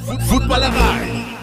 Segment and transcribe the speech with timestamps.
[0.00, 1.36] Footballerei.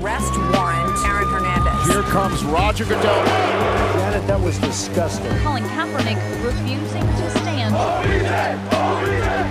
[0.00, 1.88] Arrest warrant, Aaron Hernandez.
[1.88, 3.24] Here comes Roger Goodell.
[3.94, 5.36] Janet, that was disgusting.
[5.38, 7.74] Colin Kaepernick refusing to stand.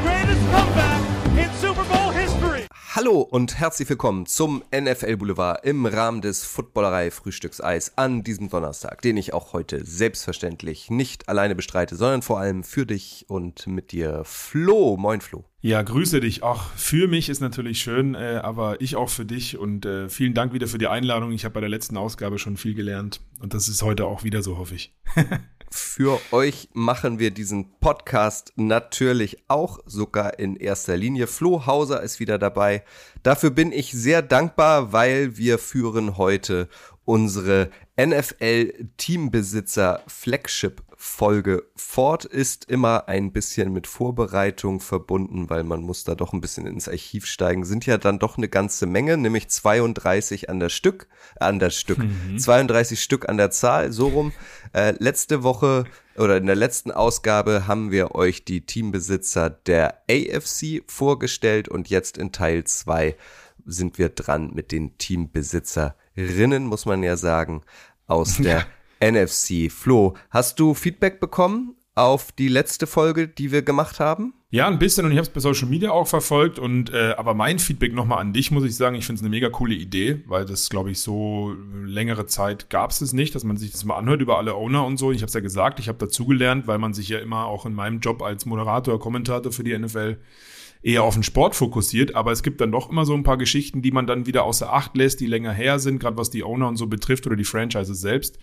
[0.03, 0.95] greatest comeback
[2.96, 9.02] Hallo und herzlich willkommen zum NFL Boulevard im Rahmen des Footballerei Frühstückseis an diesem Donnerstag,
[9.02, 13.92] den ich auch heute selbstverständlich nicht alleine bestreite, sondern vor allem für dich und mit
[13.92, 14.96] dir Flo.
[14.96, 15.43] Moin Flo.
[15.60, 16.42] Ja, grüße dich.
[16.42, 20.33] Auch für mich ist natürlich schön, äh, aber ich auch für dich und äh, vielen
[20.33, 21.33] Dank wieder für die Einladung.
[21.33, 24.41] Ich habe bei der letzten Ausgabe schon viel gelernt und das ist heute auch wieder
[24.41, 24.96] so, hoffe ich.
[25.78, 31.28] Für euch machen wir diesen Podcast natürlich auch sogar in erster Linie.
[31.28, 32.86] Flo Hauser ist wieder dabei.
[33.23, 36.69] Dafür bin ich sehr dankbar, weil wir führen heute
[37.03, 45.81] unsere NFL Teambesitzer Flagship Folge fort ist immer ein bisschen mit Vorbereitung verbunden, weil man
[45.81, 47.63] muss da doch ein bisschen ins Archiv steigen.
[47.63, 51.07] Sind ja dann doch eine ganze Menge, nämlich 32 an der Stück,
[51.39, 52.39] äh, an der Stück, mhm.
[52.39, 54.33] 32 Stück an der Zahl, so rum.
[54.73, 55.85] Äh, letzte Woche
[56.17, 62.17] oder in der letzten Ausgabe haben wir euch die Teambesitzer der AFC vorgestellt und jetzt
[62.17, 63.15] in Teil 2
[63.65, 67.61] sind wir dran mit den Teambesitzerinnen, muss man ja sagen,
[68.08, 68.65] aus der
[68.99, 69.71] NFC.
[69.71, 74.33] Flo, hast du Feedback bekommen auf die letzte Folge, die wir gemacht haben?
[74.52, 77.33] Ja, ein bisschen und ich habe es bei Social Media auch verfolgt und äh, aber
[77.33, 80.21] mein Feedback nochmal an dich muss ich sagen, ich finde es eine mega coole Idee,
[80.27, 83.83] weil das glaube ich so längere Zeit gab es es nicht, dass man sich das
[83.83, 85.11] mal anhört über alle Owner und so.
[85.11, 87.73] Ich habe es ja gesagt, ich habe dazugelernt, weil man sich ja immer auch in
[87.73, 90.17] meinem Job als Moderator, Kommentator für die NFL
[90.85, 93.81] eher auf den Sport fokussiert, aber es gibt dann doch immer so ein paar Geschichten,
[93.81, 96.67] die man dann wieder außer Acht lässt, die länger her sind, gerade was die Owner
[96.67, 98.37] und so betrifft oder die Franchises selbst.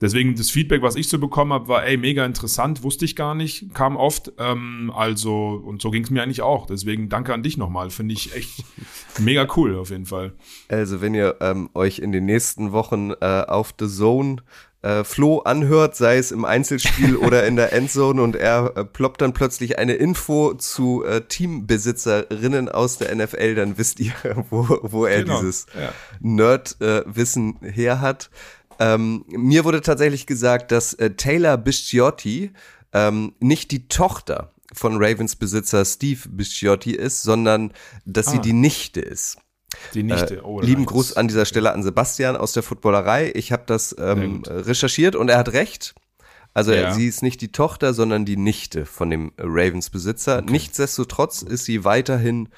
[0.00, 3.34] Deswegen das Feedback, was ich so bekommen habe, war, ey, mega interessant, wusste ich gar
[3.34, 4.32] nicht, kam oft.
[4.38, 6.66] Ähm, also, und so ging es mir eigentlich auch.
[6.66, 7.90] Deswegen danke an dich nochmal.
[7.90, 8.64] Finde ich echt
[9.18, 10.34] mega cool auf jeden Fall.
[10.68, 14.36] Also, wenn ihr ähm, euch in den nächsten Wochen äh, auf The Zone
[14.82, 19.20] äh, Flo anhört, sei es im Einzelspiel oder in der Endzone und er äh, ploppt
[19.20, 24.12] dann plötzlich eine Info zu äh, Teambesitzerinnen aus der NFL, dann wisst ihr,
[24.50, 25.40] wo, wo er genau.
[25.40, 25.92] dieses ja.
[26.20, 28.30] Nerd-Wissen äh, her hat.
[28.78, 32.52] Ähm, mir wurde tatsächlich gesagt, dass äh, Taylor Bisciotti
[32.92, 37.72] ähm, nicht die Tochter von Ravens Besitzer Steve Bisciotti ist, sondern
[38.04, 38.30] dass ah.
[38.32, 39.38] sie die Nichte ist.
[39.94, 43.32] Die Nichte, oh, äh, Lieben Gruß an dieser Stelle an Sebastian aus der Footballerei.
[43.34, 45.94] Ich habe das ähm, recherchiert und er hat recht.
[46.54, 46.92] Also ja.
[46.92, 50.38] sie ist nicht die Tochter, sondern die Nichte von dem Ravens Besitzer.
[50.38, 50.52] Okay.
[50.52, 52.48] Nichtsdestotrotz ist sie weiterhin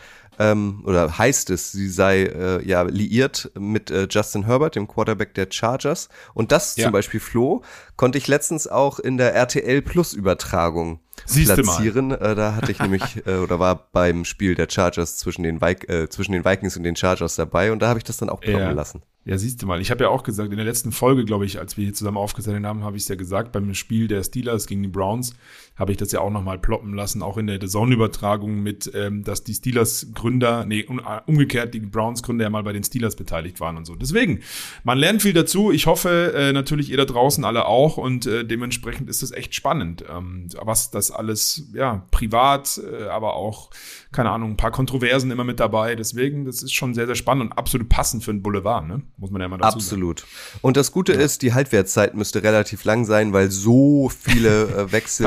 [0.41, 5.35] ähm, oder heißt es, sie sei äh, ja liiert mit äh, Justin Herbert, dem Quarterback
[5.35, 6.09] der Chargers.
[6.33, 6.85] Und das ja.
[6.85, 7.63] zum Beispiel, Flo,
[7.97, 12.13] konnte ich letztens auch in der RTL Plus Übertragung Siehste platzieren.
[12.13, 15.73] Äh, da hatte ich nämlich äh, oder war beim Spiel der Chargers zwischen den, Vi
[15.89, 18.41] äh, zwischen den Vikings und den Chargers dabei und da habe ich das dann auch
[18.41, 18.71] ploppen ja.
[18.71, 19.03] lassen.
[19.27, 19.83] Ja, siehst du mal.
[19.83, 22.17] Ich habe ja auch gesagt, in der letzten Folge, glaube ich, als wir hier zusammen
[22.17, 25.35] aufgezeichnet haben, habe ich es ja gesagt, beim Spiel der Steelers gegen die Browns
[25.81, 29.45] habe ich das ja auch nochmal ploppen lassen, auch in der Saisonübertragung mit, ähm, dass
[29.45, 33.87] die Steelers-Gründer, nee, äh, umgekehrt, die Browns-Gründer ja mal bei den Steelers beteiligt waren und
[33.87, 33.97] so.
[33.97, 34.41] Deswegen,
[34.85, 35.73] man lernt viel dazu.
[35.73, 39.55] Ich hoffe äh, natürlich ihr da draußen alle auch und äh, dementsprechend ist es echt
[39.55, 43.71] spannend, ähm, was das alles, ja, privat, äh, aber auch,
[44.13, 45.97] keine Ahnung, ein paar Kontroversen immer mit dabei.
[45.97, 49.01] Deswegen, das ist schon sehr, sehr spannend und absolut passend für ein Boulevard, ne?
[49.17, 50.21] Muss man ja mal dazu Absolut.
[50.21, 50.59] Sagen.
[50.61, 51.21] Und das Gute ja.
[51.21, 55.25] ist, die Halbwertszeit müsste relativ lang sein, weil so viele äh, Wechsel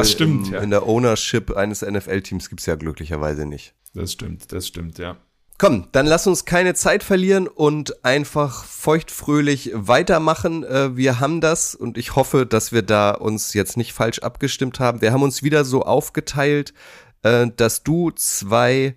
[0.51, 0.59] ja.
[0.61, 3.73] in der Ownership eines NFL-Teams gibt es ja glücklicherweise nicht.
[3.93, 5.17] Das stimmt, das stimmt, ja.
[5.59, 10.63] Komm, dann lass uns keine Zeit verlieren und einfach feuchtfröhlich weitermachen.
[10.63, 14.79] Äh, wir haben das und ich hoffe, dass wir da uns jetzt nicht falsch abgestimmt
[14.79, 15.01] haben.
[15.01, 16.73] Wir haben uns wieder so aufgeteilt,
[17.21, 18.95] äh, dass du zwei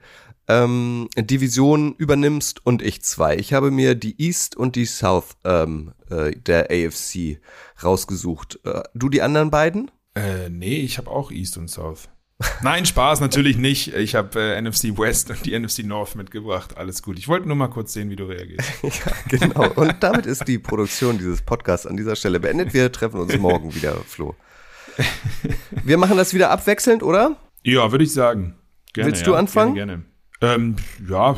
[0.49, 3.37] ähm, Divisionen übernimmst und ich zwei.
[3.37, 7.39] Ich habe mir die East und die South ähm, äh, der AFC
[7.83, 8.59] rausgesucht.
[8.95, 9.91] Du die anderen beiden?
[10.17, 12.09] Äh, nee, ich habe auch East und South.
[12.63, 13.95] Nein, Spaß natürlich nicht.
[13.95, 16.77] Ich habe äh, NFC West und die NFC North mitgebracht.
[16.77, 17.19] Alles gut.
[17.19, 18.71] Ich wollte nur mal kurz sehen, wie du reagierst.
[18.83, 18.91] ja,
[19.29, 19.71] genau.
[19.73, 22.75] Und damit ist die Produktion dieses Podcasts an dieser Stelle beendet.
[22.75, 24.35] Wir treffen uns morgen wieder, Flo.
[25.85, 27.37] Wir machen das wieder abwechselnd, oder?
[27.63, 28.55] Ja, würde ich sagen.
[28.93, 29.39] Gerne, Willst du ja.
[29.39, 29.75] anfangen?
[29.75, 30.16] Gerne, gerne.
[30.43, 30.77] Ähm,
[31.09, 31.35] ja,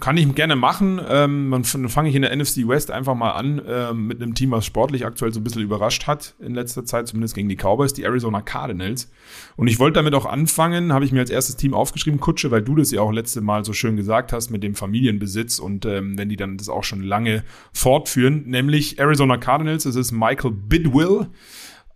[0.00, 0.98] kann ich gerne machen.
[1.06, 4.50] Ähm, dann fange ich in der NFC West einfach mal an ähm, mit einem Team,
[4.50, 7.92] was sportlich aktuell so ein bisschen überrascht hat in letzter Zeit, zumindest gegen die Cowboys,
[7.92, 9.10] die Arizona Cardinals.
[9.56, 12.62] Und ich wollte damit auch anfangen, habe ich mir als erstes Team aufgeschrieben, Kutsche, weil
[12.62, 16.16] du das ja auch letzte Mal so schön gesagt hast mit dem Familienbesitz und ähm,
[16.16, 17.44] wenn die dann das auch schon lange
[17.74, 21.28] fortführen, nämlich Arizona Cardinals, es ist Michael Bidwill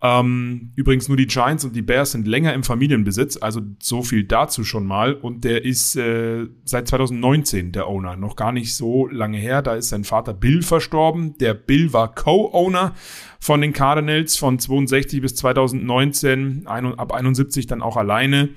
[0.04, 4.25] Ähm, übrigens nur die Giants und die Bears sind länger im Familienbesitz, also so viel
[4.25, 5.14] dazu schon mal.
[5.14, 9.62] Und der ist äh, seit 2019 der Owner, noch gar nicht so lange her.
[9.62, 11.38] Da ist sein Vater Bill verstorben.
[11.38, 12.94] Der Bill war Co-Owner
[13.38, 18.49] von den Cardinals von 62 bis 2019, ein, ab 71 dann auch alleine.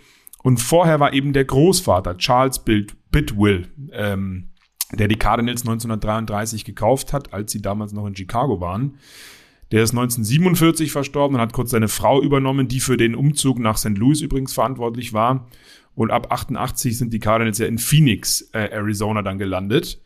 [0.42, 4.50] Und vorher war eben der Großvater Charles Bill Bidwill, ähm,
[4.94, 8.98] der die Cardinals 1933 gekauft hat, als sie damals noch in Chicago waren.
[9.76, 13.76] Der ist 1947 verstorben und hat kurz seine Frau übernommen, die für den Umzug nach
[13.76, 13.98] St.
[13.98, 15.50] Louis übrigens verantwortlich war.
[15.96, 20.02] Und ab 88 sind die Cardinals ja in Phoenix, äh, Arizona dann gelandet.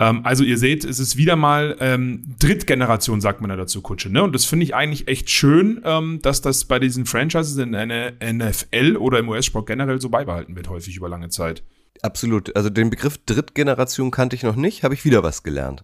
[0.00, 4.10] Ähm, also ihr seht, es ist wieder mal ähm, Drittgeneration, sagt man ja dazu, Kutsche.
[4.10, 4.20] Ne?
[4.24, 8.14] Und das finde ich eigentlich echt schön, ähm, dass das bei diesen Franchises in der
[8.20, 11.62] NFL oder im US-Sport generell so beibehalten wird, häufig über lange Zeit.
[12.02, 12.54] Absolut.
[12.54, 15.82] Also den Begriff Drittgeneration kannte ich noch nicht, habe ich wieder was gelernt.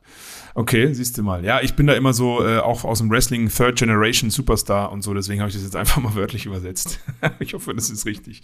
[0.55, 1.45] Okay, siehst du mal.
[1.45, 5.03] Ja, ich bin da immer so äh, auch aus dem Wrestling Third Generation Superstar und
[5.03, 7.01] so, deswegen habe ich das jetzt einfach mal wörtlich übersetzt.
[7.41, 8.43] ich hoffe, das ist richtig.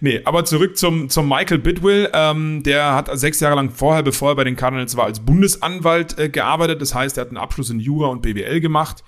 [0.00, 2.10] Nee, aber zurück zum, zum Michael Bidwill.
[2.12, 6.18] Ähm, der hat sechs Jahre lang vorher, bevor er bei den Cardinals war, als Bundesanwalt
[6.18, 6.82] äh, gearbeitet.
[6.82, 9.04] Das heißt, er hat einen Abschluss in Jura und BWL gemacht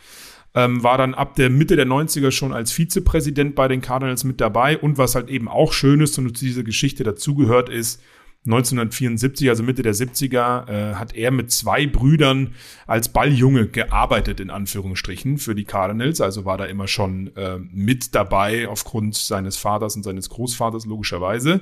[0.58, 4.40] ähm, war dann ab der Mitte der 90er schon als Vizepräsident bei den Cardinals mit
[4.40, 4.76] dabei.
[4.76, 8.02] Und was halt eben auch schön ist und zu dieser Geschichte dazugehört ist,
[8.44, 12.54] 1974, also Mitte der 70er, äh, hat er mit zwei Brüdern
[12.88, 16.20] als Balljunge gearbeitet, in Anführungsstrichen, für die Cardinals.
[16.20, 21.60] Also war da immer schon äh, mit dabei aufgrund seines Vaters und seines Großvaters, logischerweise.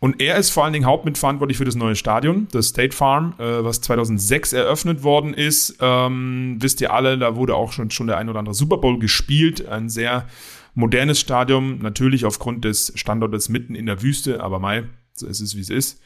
[0.00, 3.64] Und er ist vor allen Dingen hauptmitverantwortlich für das neue Stadion, das State Farm, äh,
[3.64, 5.76] was 2006 eröffnet worden ist.
[5.80, 8.98] Ähm, wisst ihr alle, da wurde auch schon, schon der ein oder andere Super Bowl
[9.00, 9.66] gespielt.
[9.66, 10.28] Ein sehr
[10.74, 15.56] modernes Stadion, natürlich aufgrund des Standortes mitten in der Wüste, aber mal, so ist es,
[15.56, 16.00] wie es ist.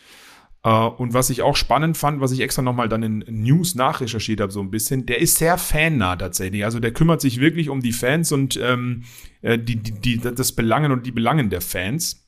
[0.65, 4.41] Äh, und was ich auch spannend fand, was ich extra nochmal dann in News nachrecherchiert
[4.41, 6.65] habe, so ein bisschen, der ist sehr fannah tatsächlich.
[6.65, 9.03] Also der kümmert sich wirklich um die Fans und ähm,
[9.43, 12.22] äh, die, die, die, das Belangen und die Belangen der Fans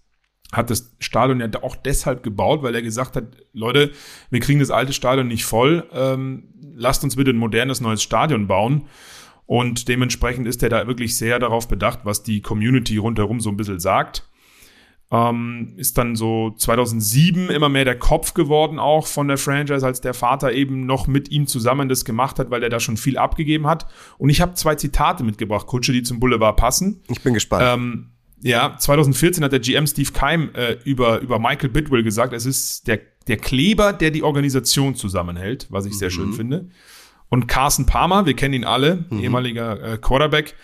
[0.53, 3.91] hat das Stadion ja auch deshalb gebaut, weil er gesagt hat, Leute,
[4.31, 6.45] wir kriegen das alte Stadion nicht voll, ähm,
[6.75, 8.85] lasst uns bitte ein modernes neues Stadion bauen.
[9.47, 13.57] Und dementsprechend ist er da wirklich sehr darauf bedacht, was die Community rundherum so ein
[13.57, 14.27] bisschen sagt.
[15.11, 20.01] Ähm, ist dann so 2007 immer mehr der Kopf geworden auch von der Franchise, als
[20.01, 23.19] der Vater eben noch mit ihm zusammen das gemacht hat, weil er da schon viel
[23.19, 23.87] abgegeben hat.
[24.17, 27.03] Und ich habe zwei Zitate mitgebracht, Kutsche, die zum Boulevard passen.
[27.09, 27.65] Ich bin gespannt.
[27.67, 28.14] Ähm,
[28.45, 32.87] ja, 2014 hat der GM Steve Keim äh, über, über Michael Bidwell gesagt, es ist
[32.87, 36.35] der, der Kleber, der die Organisation zusammenhält, was ich sehr schön mhm.
[36.35, 36.69] finde.
[37.31, 39.21] Und Carson Palmer, wir kennen ihn alle, mhm.
[39.21, 40.57] ehemaliger äh, Quarterback,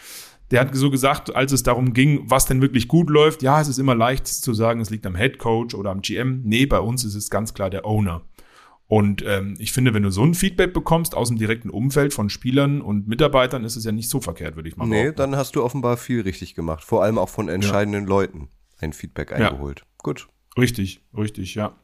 [0.50, 3.68] der hat so gesagt, als es darum ging, was denn wirklich gut läuft, ja, es
[3.68, 6.42] ist immer leicht zu sagen, es liegt am Head Coach oder am GM.
[6.44, 8.20] Nee, bei uns ist es ganz klar der Owner.
[8.90, 12.28] Und ähm, ich finde, wenn du so ein Feedback bekommst aus dem direkten Umfeld von
[12.28, 14.90] Spielern und Mitarbeitern, ist es ja nicht so verkehrt, würde ich mal sagen.
[14.90, 16.82] Nee, dann hast du offenbar viel richtig gemacht.
[16.82, 18.08] Vor allem auch von entscheidenden ja.
[18.08, 18.48] Leuten
[18.80, 19.78] ein Feedback eingeholt.
[19.78, 19.86] Ja.
[20.02, 20.26] Gut.
[20.58, 21.76] Richtig, richtig, ja.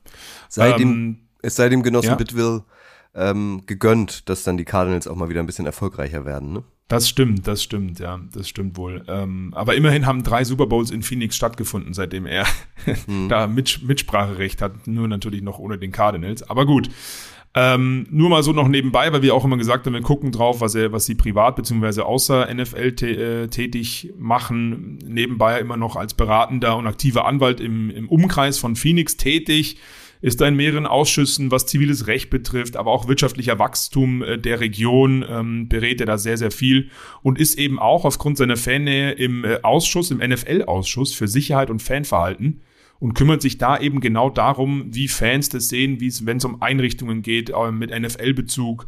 [0.49, 2.15] Sei ähm, dem, es sei dem Genossen ja.
[2.17, 2.65] Bitwill
[3.15, 6.65] ähm, gegönnt, dass dann die Cardinals auch mal wieder ein bisschen erfolgreicher werden, ne?
[6.89, 9.03] Das stimmt, das stimmt, ja, das stimmt wohl.
[9.09, 12.47] Ähm, aber immerhin haben drei Super Bowls in Phoenix stattgefunden, seitdem er
[13.07, 13.29] hm.
[13.29, 14.87] da Mit Mitspracherecht hat.
[14.87, 16.49] Nur natürlich noch ohne den Cardinals.
[16.49, 16.89] Aber gut.
[17.59, 20.61] Ähm, nur mal so noch nebenbei, weil wir auch immer gesagt haben, wir gucken drauf,
[20.61, 24.99] was er, was sie privat beziehungsweise außer NFL äh, tätig machen.
[24.99, 29.79] Nebenbei immer noch als beratender und aktiver Anwalt im, im Umkreis von Phoenix tätig
[30.21, 34.61] ist da in mehreren Ausschüssen, was ziviles Recht betrifft, aber auch wirtschaftlicher Wachstum äh, der
[34.61, 36.91] Region, ähm, berät er da sehr, sehr viel
[37.23, 41.83] und ist eben auch aufgrund seiner Fannähe im äh, Ausschuss, im NFL-Ausschuss für Sicherheit und
[41.83, 42.63] Fanverhalten
[42.99, 46.45] und kümmert sich da eben genau darum, wie Fans das sehen, wie es, wenn es
[46.45, 48.87] um Einrichtungen geht, äh, mit NFL-Bezug,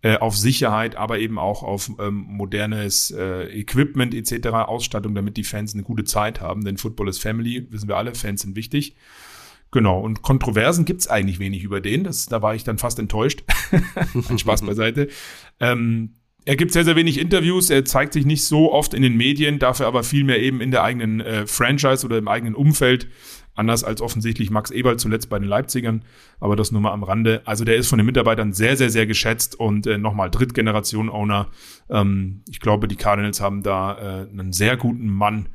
[0.00, 5.42] äh, auf Sicherheit, aber eben auch auf ähm, modernes äh, Equipment etc., Ausstattung, damit die
[5.42, 6.64] Fans eine gute Zeit haben.
[6.64, 8.94] Denn Football ist Family, wissen wir alle, Fans sind wichtig.
[9.70, 12.04] Genau, und Kontroversen gibt's eigentlich wenig über den.
[12.04, 13.44] Das, da war ich dann fast enttäuscht.
[14.36, 15.08] Spaß beiseite.
[15.60, 16.14] Ähm,
[16.48, 19.58] er gibt sehr, sehr wenig Interviews, er zeigt sich nicht so oft in den Medien,
[19.58, 23.08] dafür aber viel mehr eben in der eigenen äh, Franchise oder im eigenen Umfeld.
[23.54, 26.04] Anders als offensichtlich Max Eberl zuletzt bei den Leipzigern,
[26.40, 27.42] aber das nur mal am Rande.
[27.44, 31.48] Also der ist von den Mitarbeitern sehr, sehr, sehr geschätzt und äh, nochmal Drittgeneration-Owner.
[31.90, 35.50] Ähm, ich glaube, die Cardinals haben da äh, einen sehr guten Mann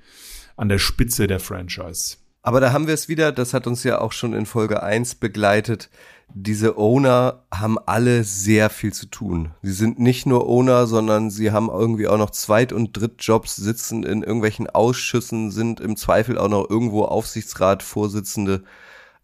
[0.58, 2.18] an der Spitze der Franchise.
[2.44, 5.16] Aber da haben wir es wieder, das hat uns ja auch schon in Folge 1
[5.16, 5.90] begleitet.
[6.36, 9.52] Diese Owner haben alle sehr viel zu tun.
[9.62, 14.04] Sie sind nicht nur Owner, sondern sie haben irgendwie auch noch Zweit- und Drittjobs, sitzen
[14.04, 18.64] in irgendwelchen Ausschüssen, sind im Zweifel auch noch irgendwo Aufsichtsratvorsitzende.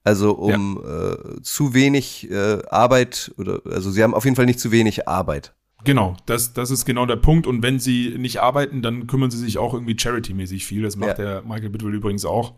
[0.06, 1.12] Also um ja.
[1.12, 5.10] äh, zu wenig äh, Arbeit oder also sie haben auf jeden Fall nicht zu wenig
[5.10, 5.54] Arbeit
[5.86, 7.48] Genau, das, das ist genau der Punkt.
[7.48, 10.84] Und wenn sie nicht arbeiten, dann kümmern sie sich auch irgendwie charity-mäßig viel.
[10.84, 11.40] Das macht Ja.
[11.40, 12.56] der Michael Bidwell übrigens auch.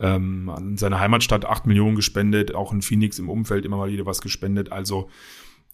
[0.00, 4.06] Ähm, an seiner Heimatstadt 8 Millionen gespendet, auch in Phoenix im Umfeld immer mal wieder
[4.06, 4.72] was gespendet.
[4.72, 5.08] Also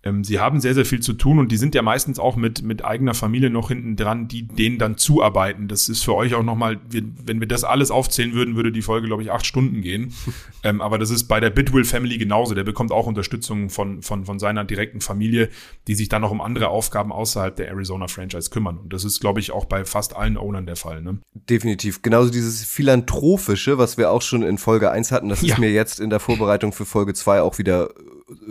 [0.03, 2.63] ähm, sie haben sehr, sehr viel zu tun und die sind ja meistens auch mit,
[2.63, 5.69] mit eigener Familie noch hinten dran, die denen dann zuarbeiten.
[5.69, 9.07] Das ist für euch auch nochmal, wenn wir das alles aufzählen würden, würde die Folge,
[9.09, 10.15] glaube ich, acht Stunden gehen.
[10.65, 12.55] ähm, aber das ist bei der Bidwill Family genauso.
[12.55, 15.51] Der bekommt auch Unterstützung von, von, von seiner direkten Familie,
[15.87, 18.79] die sich dann noch um andere Aufgaben außerhalb der Arizona Franchise kümmern.
[18.79, 21.03] Und das ist, glaube ich, auch bei fast allen Ownern der Fall.
[21.03, 21.19] Ne?
[21.35, 22.01] Definitiv.
[22.01, 25.55] Genauso dieses Philanthropische, was wir auch schon in Folge 1 hatten, das Ja.
[25.55, 27.91] ist mir jetzt in der Vorbereitung für Folge 2 auch wieder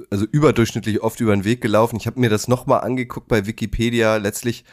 [0.10, 1.98] also überdurchschnittlich oft über den Weg gelaufen.
[1.98, 4.18] Ich habe mir das nochmal angeguckt bei Wikipedia.
[4.18, 4.66] Letztlich,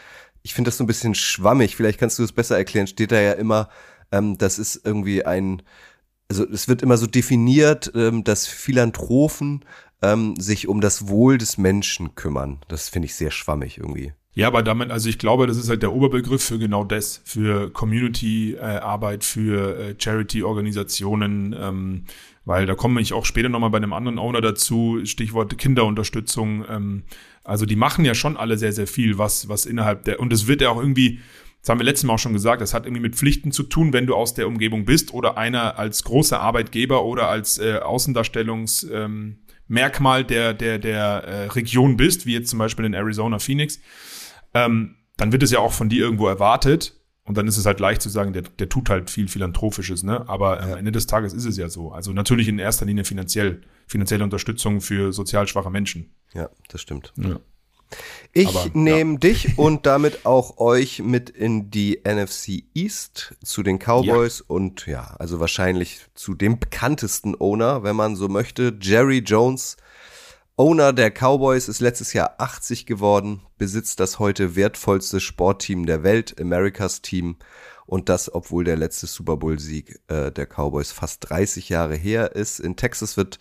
[0.42, 1.76] ich finde das so ein bisschen schwammig.
[1.76, 2.86] Vielleicht kannst du es besser erklären.
[2.86, 3.68] Steht da ja immer,
[4.12, 5.62] ähm, das ist irgendwie ein,
[6.28, 9.64] also es wird immer so definiert, ähm, dass Philanthropen
[10.02, 12.58] ähm, sich um das Wohl des Menschen kümmern.
[12.68, 14.12] Das finde ich sehr schwammig irgendwie.
[14.36, 17.70] Ja, aber damit, also ich glaube, das ist halt der Oberbegriff für genau das, für
[17.70, 22.04] Community-Arbeit, für äh, Charity-Organisationen, ähm,
[22.46, 26.64] weil da komme ich auch später nochmal bei einem anderen Owner dazu, Stichwort Kinderunterstützung.
[26.70, 27.02] Ähm,
[27.44, 30.46] also die machen ja schon alle sehr, sehr viel, was, was innerhalb der, und es
[30.46, 31.20] wird ja auch irgendwie,
[31.60, 33.92] das haben wir letztes Mal auch schon gesagt, das hat irgendwie mit Pflichten zu tun,
[33.92, 38.86] wenn du aus der Umgebung bist oder einer als großer Arbeitgeber oder als äh, Außendarstellungs,
[38.90, 43.80] ähm, der, der, der äh, Region bist, wie jetzt zum Beispiel in Arizona, Phoenix
[44.56, 46.94] ähm, dann wird es ja auch von dir irgendwo erwartet.
[47.26, 50.28] Und dann ist es halt leicht zu sagen, der, der tut halt viel Philanthropisches, ne?
[50.28, 51.90] Aber am Ende des Tages ist es ja so.
[51.90, 56.14] Also natürlich in erster Linie finanziell, finanzielle Unterstützung für sozial schwache Menschen.
[56.35, 57.12] Ja, das stimmt.
[57.16, 57.40] Ja.
[58.33, 63.78] Ich Aber, nehme dich und damit auch euch mit in die NFC East zu den
[63.78, 69.76] Cowboys und ja, also wahrscheinlich zu dem bekanntesten Owner, wenn man so möchte, Jerry Jones.
[70.58, 76.40] Owner der Cowboys ist letztes Jahr 80 geworden, besitzt das heute wertvollste Sportteam der Welt,
[76.40, 77.36] Americas Team.
[77.84, 82.58] Und das, obwohl der letzte Super Bowl-Sieg äh, der Cowboys fast 30 Jahre her ist.
[82.58, 83.38] In Texas wird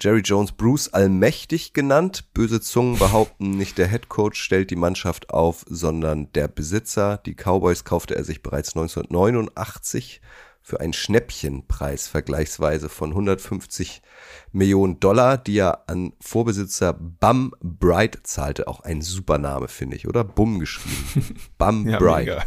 [0.00, 2.32] Jerry Jones Bruce allmächtig genannt.
[2.32, 7.18] Böse Zungen behaupten, nicht der Head Coach stellt die Mannschaft auf, sondern der Besitzer.
[7.18, 10.22] Die Cowboys kaufte er sich bereits 1989
[10.66, 14.02] für einen Schnäppchenpreis vergleichsweise von 150
[14.50, 18.66] Millionen Dollar, die er an Vorbesitzer Bum Bright zahlte.
[18.66, 20.24] Auch ein super Name, finde ich, oder?
[20.24, 21.36] Bum geschrieben.
[21.58, 22.26] Bum Ja, Bright.
[22.26, 22.44] mega.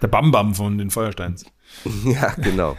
[0.00, 1.44] Der Bam Bam von den Feuersteins.
[2.06, 2.78] Ja, genau.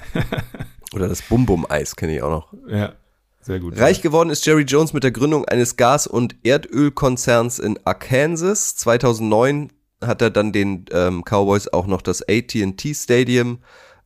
[0.96, 2.54] Oder das Bum Bum Eis kenne ich auch noch.
[2.68, 2.94] Ja,
[3.42, 3.78] sehr gut.
[3.78, 8.76] Reich geworden ist Jerry Jones mit der Gründung eines Gas- und Erdölkonzerns in Arkansas.
[8.78, 9.72] 2009
[10.04, 13.60] hat er dann den ähm, Cowboys auch noch das AT&T Stadium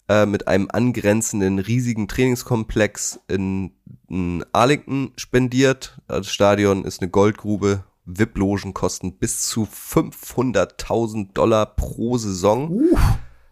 [0.10, 3.72] äh, mit einem angrenzenden riesigen Trainingskomplex in,
[4.10, 6.02] in Arlington spendiert.
[6.08, 7.84] Das Stadion ist eine Goldgrube.
[8.06, 12.82] VIP-Logen kosten bis zu 500.000 Dollar pro Saison.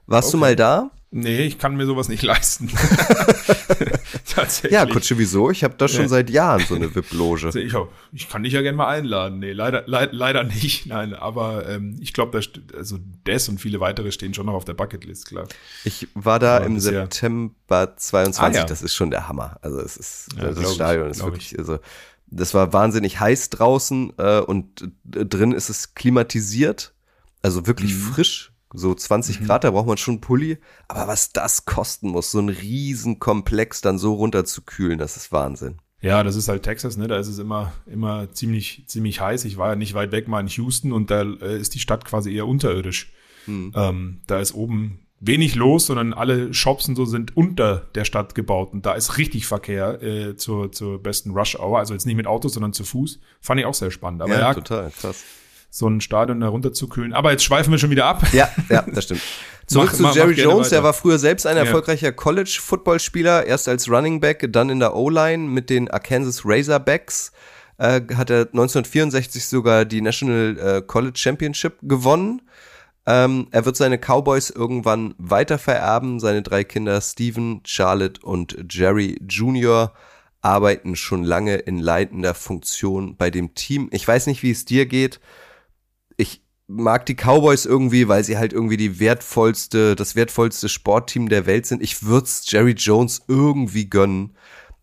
[0.08, 0.90] Warst du mal da?
[1.10, 2.70] Nee, ich kann mir sowas nicht leisten.
[4.30, 4.72] Tatsächlich.
[4.74, 5.50] Ja, Kutsche, wieso?
[5.52, 6.08] Ich habe da schon Ja.
[6.10, 7.50] seit Jahren so eine VIP-Loge.
[7.58, 7.74] Ich,
[8.14, 9.40] ich kann dich ja gerne mal einladen.
[9.40, 10.86] Nee, leider, leid, leider nicht.
[10.86, 12.40] Nein, aber ähm, ich glaube,
[12.76, 15.48] also das und viele weitere stehen schon noch auf der Bucketlist, klar.
[15.84, 18.66] Ich war da Aber im bisher- September 22, Ah, ja.
[18.66, 19.58] das ist schon der Hammer.
[19.62, 21.80] Also es ist Ja, das ich, Stadion ist wirklich also
[22.30, 24.82] das war wahnsinnig heiß draußen äh, und
[25.16, 26.94] äh, drin ist es klimatisiert,
[27.42, 28.00] also wirklich Mhm.
[28.14, 30.58] frisch, so 20 Grad, da braucht man schon einen Pulli,
[30.88, 35.78] aber was das kosten muss, so ein riesen Komplex dann so runterzukühlen, das ist Wahnsinn.
[36.00, 37.08] Ja, das ist halt Texas, ne?
[37.08, 39.46] Da ist es immer, immer ziemlich, ziemlich heiß.
[39.46, 42.06] Ich war ja nicht weit weg mal in Houston und da äh, ist die Stadt
[42.06, 43.12] quasi eher unterirdisch.
[43.48, 48.36] Ähm, da ist oben wenig los, sondern alle Shops und so sind unter der Stadt
[48.36, 51.80] gebaut und da ist richtig Verkehr äh, zur, zur besten Rush Hour.
[51.80, 53.20] Also jetzt nicht mit Autos, sondern zu Fuß.
[53.42, 54.22] Fand ich auch sehr spannend.
[54.22, 55.24] Aber ja, total krass.
[55.78, 57.14] So ein Stadion da runterzukühlen.
[57.14, 58.24] Aber jetzt schweifen wir schon wieder ab.
[58.34, 59.22] Ja, ja, das stimmt.
[59.68, 61.64] Zurück Mach- zu mach- Jerry mach Jones, der war früher selbst ein Ja.
[61.64, 67.32] erfolgreicher College-Footballspieler, erst als Running Back, dann in der O-Line mit den Arkansas Razorbacks.
[67.78, 72.42] Äh, hat er 1964 sogar die National äh, College Championship gewonnen.
[73.06, 76.20] Ähm, er wird seine Cowboys irgendwann weitervererben.
[76.20, 79.94] Seine drei Kinder Steven, Charlotte und Jerry Jr.
[80.42, 83.90] arbeiten schon lange in leitender Funktion bei dem Team.
[83.92, 85.20] Ich weiß nicht, wie es dir geht
[86.68, 91.66] mag die Cowboys irgendwie, weil sie halt irgendwie die wertvollste, das wertvollste Sportteam der Welt
[91.66, 91.82] sind.
[91.82, 94.36] Ich würde Jerry Jones irgendwie gönnen,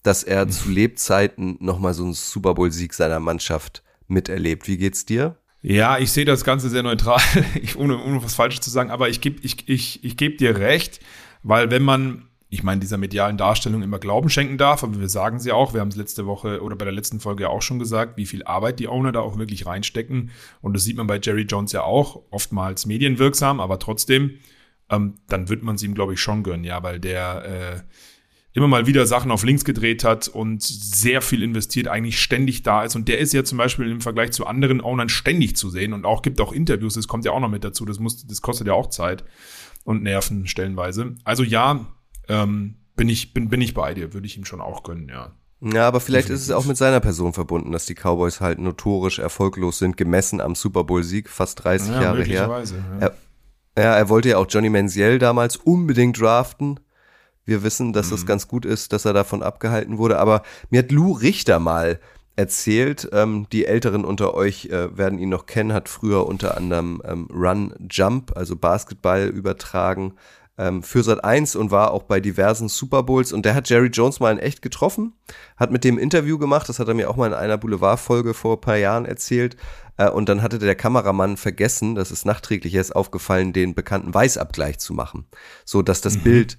[0.03, 4.67] dass er zu Lebzeiten nochmal so einen Super Bowl-Sieg seiner Mannschaft miterlebt.
[4.67, 5.37] Wie geht's dir?
[5.63, 7.21] Ja, ich sehe das Ganze sehr neutral,
[7.63, 10.59] ich, ohne, ohne was Falsches zu sagen, aber ich gebe ich, ich, ich geb dir
[10.59, 11.01] recht,
[11.43, 15.41] weil wenn man ich meine, dieser medialen Darstellung immer Glauben schenken darf, aber wir sagen
[15.41, 18.17] sie auch, wir haben es letzte Woche oder bei der letzten Folge auch schon gesagt,
[18.17, 20.31] wie viel Arbeit die Owner da auch wirklich reinstecken.
[20.61, 24.39] Und das sieht man bei Jerry Jones ja auch, oftmals medienwirksam, aber trotzdem,
[24.89, 27.81] ähm, dann wird man es ihm, glaube ich, schon gönnen, ja, weil der äh,
[28.53, 32.85] immer mal wieder Sachen auf links gedreht hat und sehr viel investiert, eigentlich ständig da
[32.85, 32.95] ist.
[32.95, 36.05] Und der ist ja zum Beispiel im Vergleich zu anderen Ownern ständig zu sehen und
[36.05, 38.69] auch gibt auch Interviews, das kommt ja auch noch mit dazu, das muss, das kostet
[38.69, 39.25] ja auch Zeit
[39.83, 41.17] und Nerven stellenweise.
[41.25, 41.87] Also ja,
[42.29, 45.33] ähm, bin ich, bin, bin ich bei dir, würde ich ihm schon auch gönnen, ja.
[45.61, 49.19] Ja, aber vielleicht ist es auch mit seiner Person verbunden, dass die Cowboys halt notorisch
[49.19, 52.65] erfolglos sind, gemessen am Super Bowl-Sieg, fast 30 ja, Jahre her.
[53.01, 53.07] Ja.
[53.07, 53.15] Er,
[53.83, 56.81] ja, er wollte ja auch Johnny Manziel damals unbedingt draften.
[57.47, 58.11] Wir wissen, dass mhm.
[58.11, 60.19] das ganz gut ist, dass er davon abgehalten wurde.
[60.19, 61.99] Aber mir hat Lou Richter mal
[62.37, 67.01] erzählt, ähm, die Älteren unter euch äh, werden ihn noch kennen, hat früher unter anderem
[67.07, 70.15] ähm, Run Jump, also Basketball übertragen
[70.83, 74.21] für Sat 1 und war auch bei diversen Super Bowls und der hat Jerry Jones
[74.21, 75.13] mal in echt getroffen,
[75.57, 78.55] hat mit dem Interview gemacht, das hat er mir auch mal in einer Boulevard-Folge vor
[78.55, 79.57] ein paar Jahren erzählt
[79.97, 84.79] äh, und dann hatte der Kameramann vergessen, das ist nachträglich erst aufgefallen, den bekannten Weißabgleich
[84.79, 85.27] zu machen,
[85.65, 86.23] so dass das mhm.
[86.23, 86.59] Bild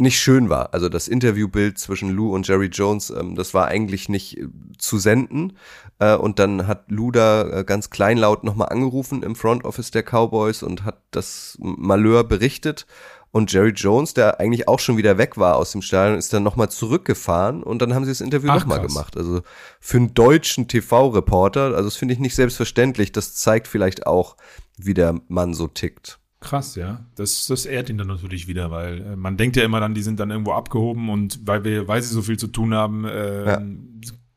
[0.00, 0.72] nicht schön war.
[0.74, 4.46] Also das Interviewbild zwischen Lou und Jerry Jones, ähm, das war eigentlich nicht äh,
[4.78, 5.56] zu senden.
[5.98, 10.04] Äh, und dann hat Lou da äh, ganz kleinlaut nochmal angerufen im Front Office der
[10.04, 12.86] Cowboys und hat das Malheur berichtet.
[13.30, 16.42] Und Jerry Jones, der eigentlich auch schon wieder weg war aus dem Stadion, ist dann
[16.42, 19.16] nochmal zurückgefahren und dann haben sie das Interview nochmal gemacht.
[19.16, 19.42] Also
[19.80, 23.12] für einen deutschen TV-Reporter, also das finde ich nicht selbstverständlich.
[23.12, 24.36] Das zeigt vielleicht auch,
[24.78, 26.18] wie der Mann so tickt.
[26.40, 27.04] Krass, ja.
[27.16, 30.02] Das, das ehrt ihn dann natürlich wieder, weil äh, man denkt ja immer dann, die
[30.02, 33.46] sind dann irgendwo abgehoben und weil wir, weil sie so viel zu tun haben, äh,
[33.46, 33.62] ja.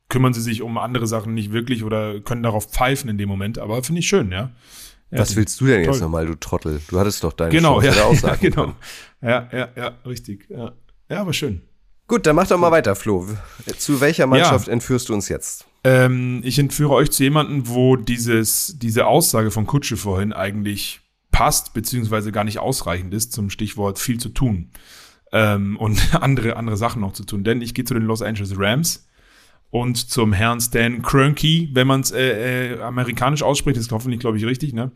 [0.08, 3.58] kümmern sie sich um andere Sachen nicht wirklich oder können darauf pfeifen in dem Moment.
[3.58, 4.50] Aber finde ich schön, ja.
[5.18, 6.80] Was willst du denn jetzt nochmal, du Trottel?
[6.88, 8.74] Du hattest doch deine genau, Chance, ja, ja, genau.
[9.20, 10.48] Ja, ja, ja, richtig.
[10.48, 10.72] Ja.
[11.08, 11.62] ja, aber schön.
[12.08, 13.26] Gut, dann mach doch mal weiter, Flo.
[13.78, 14.72] Zu welcher Mannschaft ja.
[14.72, 15.66] entführst du uns jetzt?
[15.84, 21.00] Ähm, ich entführe euch zu jemandem, wo dieses, diese Aussage von Kutsche vorhin eigentlich
[21.30, 24.70] passt, beziehungsweise gar nicht ausreichend ist, zum Stichwort viel zu tun.
[25.32, 27.44] Ähm, und andere, andere Sachen noch zu tun.
[27.44, 29.06] Denn ich gehe zu den Los Angeles Rams
[29.72, 34.36] und zum Herrn Stan Kroenke, wenn man es äh, äh, amerikanisch ausspricht, ist hoffentlich, glaube
[34.36, 34.90] ich, richtig, ne?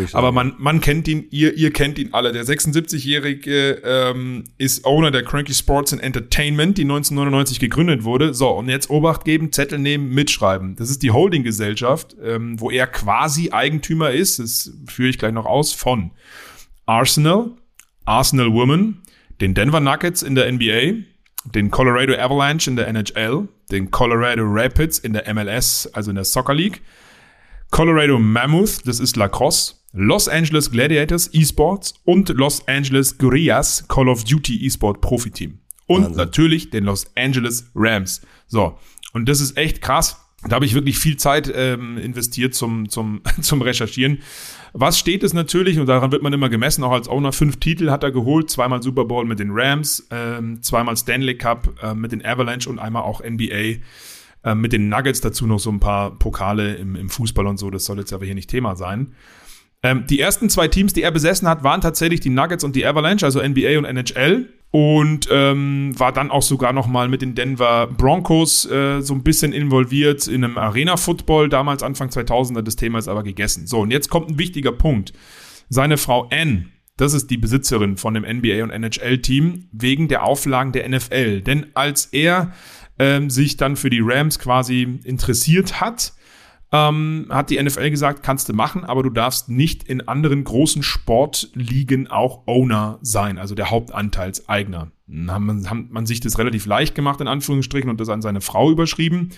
[0.00, 2.30] Ich Aber man, man kennt ihn, ihr, ihr kennt ihn alle.
[2.30, 8.32] Der 76-Jährige ähm, ist Owner der Kroenke Sports and Entertainment, die 1999 gegründet wurde.
[8.32, 10.76] So, und jetzt Obacht geben, Zettel nehmen, mitschreiben.
[10.76, 15.46] Das ist die Holding-Gesellschaft, ähm, wo er quasi Eigentümer ist, das führe ich gleich noch
[15.46, 16.12] aus, von
[16.86, 17.50] Arsenal,
[18.04, 19.02] Arsenal Women,
[19.40, 21.02] den Denver Nuggets in der NBA,
[21.44, 26.24] den Colorado Avalanche in der NHL, den Colorado Rapids in der MLS, also in der
[26.24, 26.82] Soccer League,
[27.70, 34.24] Colorado Mammoth, das ist Lacrosse, Los Angeles Gladiators Esports und Los Angeles Guerrillas Call of
[34.24, 35.58] Duty Esport Profiteam.
[35.86, 36.16] Und Wahnsinn.
[36.16, 38.22] natürlich den Los Angeles Rams.
[38.46, 38.78] So,
[39.12, 40.16] und das ist echt krass.
[40.48, 44.18] Da habe ich wirklich viel Zeit ähm, investiert zum, zum, zum Recherchieren.
[44.72, 47.90] Was steht es natürlich, und daran wird man immer gemessen, auch als Owner, fünf Titel
[47.90, 52.12] hat er geholt, zweimal Super Bowl mit den Rams, ähm, zweimal Stanley Cup äh, mit
[52.12, 53.80] den Avalanche und einmal auch NBA
[54.44, 57.70] äh, mit den Nuggets, dazu noch so ein paar Pokale im, im Fußball und so,
[57.70, 59.14] das soll jetzt aber hier nicht Thema sein.
[59.82, 62.86] Ähm, die ersten zwei Teams, die er besessen hat, waren tatsächlich die Nuggets und die
[62.86, 67.34] Avalanche, also NBA und NHL und ähm, war dann auch sogar noch mal mit den
[67.34, 72.98] Denver Broncos äh, so ein bisschen involviert in einem Arena-Football, damals Anfang 2000er, das Thema
[72.98, 73.66] ist aber gegessen.
[73.66, 75.12] So, und jetzt kommt ein wichtiger Punkt.
[75.68, 80.72] Seine Frau Ann, das ist die Besitzerin von dem NBA und NHL-Team, wegen der Auflagen
[80.72, 81.42] der NFL.
[81.42, 82.52] Denn als er
[82.98, 86.14] ähm, sich dann für die Rams quasi interessiert hat,
[86.72, 90.82] ähm, hat die NFL gesagt, kannst du machen, aber du darfst nicht in anderen großen
[90.82, 94.90] Sportligen auch Owner sein, also der Hauptanteilseigner.
[95.06, 98.22] Dann haben man, haben man sich das relativ leicht gemacht, in Anführungsstrichen, und das an
[98.22, 99.30] seine Frau überschrieben,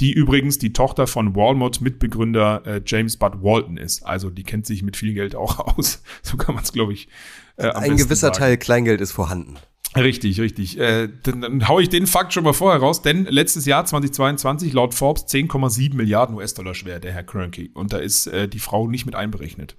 [0.00, 4.04] die übrigens die Tochter von Walmart-Mitbegründer äh, James Bud Walton ist.
[4.04, 6.02] Also die kennt sich mit viel Geld auch aus.
[6.20, 7.08] So kann man es, glaube ich.
[7.56, 8.38] Äh, Ein gewisser sagen.
[8.38, 9.56] Teil Kleingeld ist vorhanden.
[9.96, 10.78] Richtig, richtig.
[10.78, 14.72] Äh, dann, dann hau ich den Fakt schon mal vorher raus, denn letztes Jahr 2022
[14.72, 17.68] laut Forbes 10,7 Milliarden US-Dollar schwer, der Herr Kroenke.
[17.74, 19.76] Und da ist äh, die Frau nicht mit einberechnet.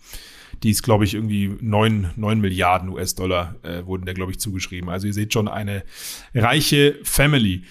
[0.61, 4.89] Die ist, glaube ich, irgendwie 9, 9 Milliarden US-Dollar äh, wurden der, glaube ich, zugeschrieben.
[4.89, 5.83] Also ihr seht schon eine
[6.35, 7.63] reiche Family.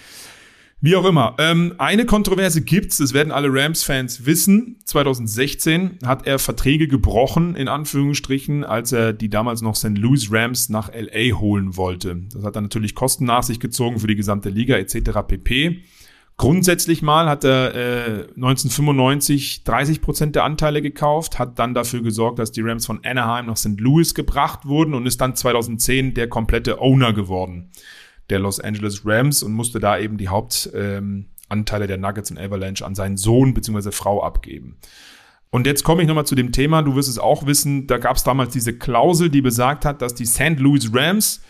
[0.84, 1.36] Wie auch immer.
[1.38, 4.80] Ähm, eine Kontroverse gibt's, das werden alle Rams-Fans wissen.
[4.84, 9.96] 2016 hat er Verträge gebrochen, in Anführungsstrichen, als er die damals noch St.
[9.96, 12.22] Louis Rams nach LA holen wollte.
[12.32, 15.20] Das hat dann natürlich Kosten nach sich gezogen für die gesamte Liga etc.
[15.24, 15.84] pp.
[16.36, 22.40] Grundsätzlich mal hat er äh, 1995 30 Prozent der Anteile gekauft, hat dann dafür gesorgt,
[22.40, 23.78] dass die Rams von Anaheim nach St.
[23.78, 27.70] Louis gebracht wurden und ist dann 2010 der komplette Owner geworden.
[28.30, 32.84] Der Los Angeles Rams und musste da eben die Hauptanteile ähm, der Nuggets und Avalanche
[32.84, 33.90] an seinen Sohn bzw.
[33.92, 34.78] Frau abgeben.
[35.50, 38.16] Und jetzt komme ich nochmal zu dem Thema, du wirst es auch wissen, da gab
[38.16, 40.58] es damals diese Klausel, die besagt hat, dass die St.
[40.58, 41.42] Louis Rams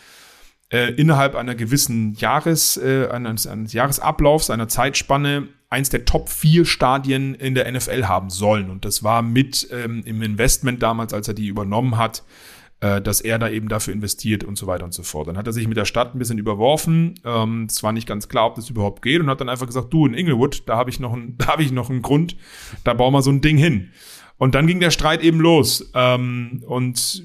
[0.70, 6.64] äh, innerhalb einer gewissen Jahres, äh, eines, eines Jahresablaufs, einer Zeitspanne, eins der Top 4
[6.64, 8.70] Stadien in der NFL haben sollen.
[8.70, 12.24] Und das war mit ähm, im Investment damals, als er die übernommen hat,
[12.83, 15.29] dass er da eben dafür investiert und so weiter und so fort.
[15.29, 17.14] Dann hat er sich mit der Stadt ein bisschen überworfen.
[17.25, 19.92] Ähm, es war nicht ganz klar, ob das überhaupt geht und hat dann einfach gesagt,
[19.92, 22.37] du in Inglewood, da habe ich noch ein, da habe ich noch einen Grund,
[22.85, 23.90] da bauen wir so ein Ding hin.
[24.38, 25.92] Und dann ging der Streit eben los.
[25.95, 27.23] Ähm, und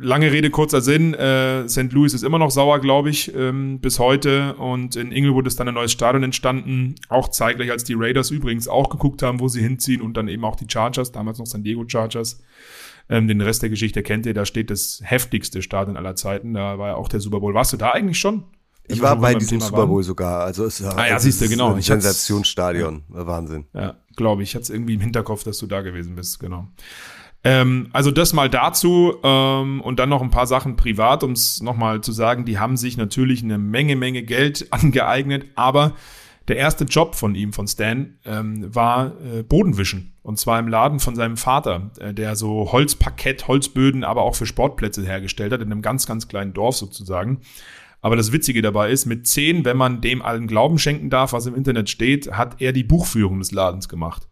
[0.00, 1.14] lange Rede, kurzer Sinn.
[1.14, 1.92] Äh, St.
[1.92, 4.54] Louis ist immer noch sauer, glaube ich, ähm, bis heute.
[4.54, 6.94] Und in Inglewood ist dann ein neues Stadion entstanden.
[7.08, 10.00] Auch zeitgleich, als die Raiders übrigens auch geguckt haben, wo sie hinziehen.
[10.00, 12.42] Und dann eben auch die Chargers, damals noch San Diego Chargers.
[13.10, 16.54] Ähm, den Rest der Geschichte kennt ihr, da steht das heftigste Stadion aller Zeiten.
[16.54, 17.54] Da war ja auch der Super Bowl.
[17.54, 18.44] Warst du da eigentlich schon?
[18.88, 20.02] Ich war bei diesem Super Bowl waren?
[20.02, 20.44] sogar.
[20.44, 21.74] Also es ah, ja, siehst du, genau.
[21.74, 23.04] ein Sensationsstadion.
[23.14, 23.26] Ja.
[23.26, 23.66] Wahnsinn.
[23.74, 24.50] Ja, glaube ich.
[24.50, 26.68] Ich hatte es irgendwie im Hinterkopf, dass du da gewesen bist, genau.
[27.44, 31.62] Ähm, also das mal dazu ähm, und dann noch ein paar Sachen privat, um es
[31.62, 35.92] nochmal zu sagen, die haben sich natürlich eine Menge, Menge Geld angeeignet, aber
[36.48, 40.14] der erste Job von ihm, von Stan, ähm, war äh, Bodenwischen.
[40.22, 44.46] Und zwar im Laden von seinem Vater, äh, der so Holzparkett, Holzböden, aber auch für
[44.46, 47.40] Sportplätze hergestellt hat, in einem ganz, ganz kleinen Dorf sozusagen.
[48.00, 51.46] Aber das Witzige dabei ist, mit zehn, wenn man dem allen Glauben schenken darf, was
[51.46, 54.28] im Internet steht, hat er die Buchführung des Ladens gemacht.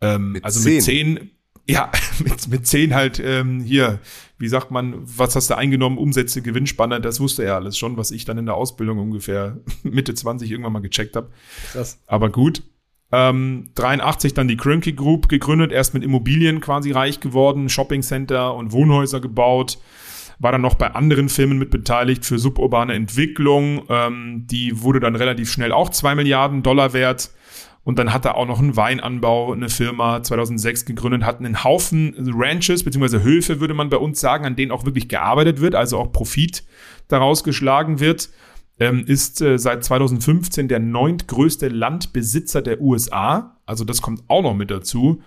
[0.00, 0.74] Ähm, mit also zehn.
[0.74, 1.30] mit zehn,
[1.68, 1.90] ja,
[2.24, 3.98] mit, mit zehn halt ähm, hier,
[4.38, 8.10] wie sagt man, was hast du eingenommen, Umsätze, Gewinnspanne, das wusste er alles schon, was
[8.10, 11.30] ich dann in der Ausbildung ungefähr Mitte 20 irgendwann mal gecheckt habe.
[11.72, 11.98] Krass.
[12.06, 12.62] Aber gut.
[13.12, 18.72] Ähm, 83 dann die Krönke Group gegründet, erst mit Immobilien quasi reich geworden, Shoppingcenter und
[18.72, 19.78] Wohnhäuser gebaut.
[20.38, 23.84] War dann noch bei anderen Firmen mit beteiligt für suburbane Entwicklung.
[23.88, 27.30] Ähm, die wurde dann relativ schnell auch zwei Milliarden Dollar wert.
[27.86, 32.16] Und dann hat er auch noch einen Weinanbau, eine Firma 2006 gegründet, hat einen Haufen
[32.34, 35.98] Ranches, beziehungsweise Höfe, würde man bei uns sagen, an denen auch wirklich gearbeitet wird, also
[35.98, 36.64] auch Profit
[37.06, 38.30] daraus geschlagen wird.
[38.80, 43.56] Ähm, ist äh, seit 2015 der neuntgrößte Landbesitzer der USA.
[43.66, 45.22] Also das kommt auch noch mit dazu.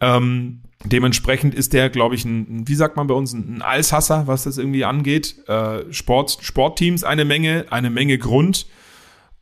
[0.00, 4.42] Ähm, dementsprechend ist der, glaube ich, ein, wie sagt man bei uns, ein Allshasser, was
[4.42, 5.36] das irgendwie angeht.
[5.46, 8.66] Äh, Sport, Sportteams eine Menge, eine Menge Grund.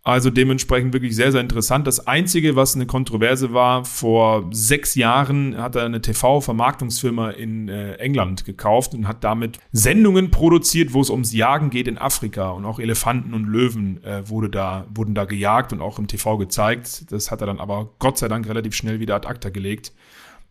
[0.05, 1.87] Also dementsprechend wirklich sehr, sehr interessant.
[1.87, 7.95] Das Einzige, was eine Kontroverse war, vor sechs Jahren hat er eine TV-Vermarktungsfirma in äh,
[7.95, 12.51] England gekauft und hat damit Sendungen produziert, wo es ums Jagen geht in Afrika.
[12.51, 16.37] Und auch Elefanten und Löwen äh, wurde da, wurden da gejagt und auch im TV
[16.37, 17.13] gezeigt.
[17.13, 19.93] Das hat er dann aber Gott sei Dank relativ schnell wieder ad acta gelegt.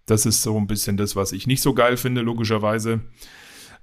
[0.06, 3.02] Das ist so ein bisschen das, was ich nicht so geil finde, logischerweise.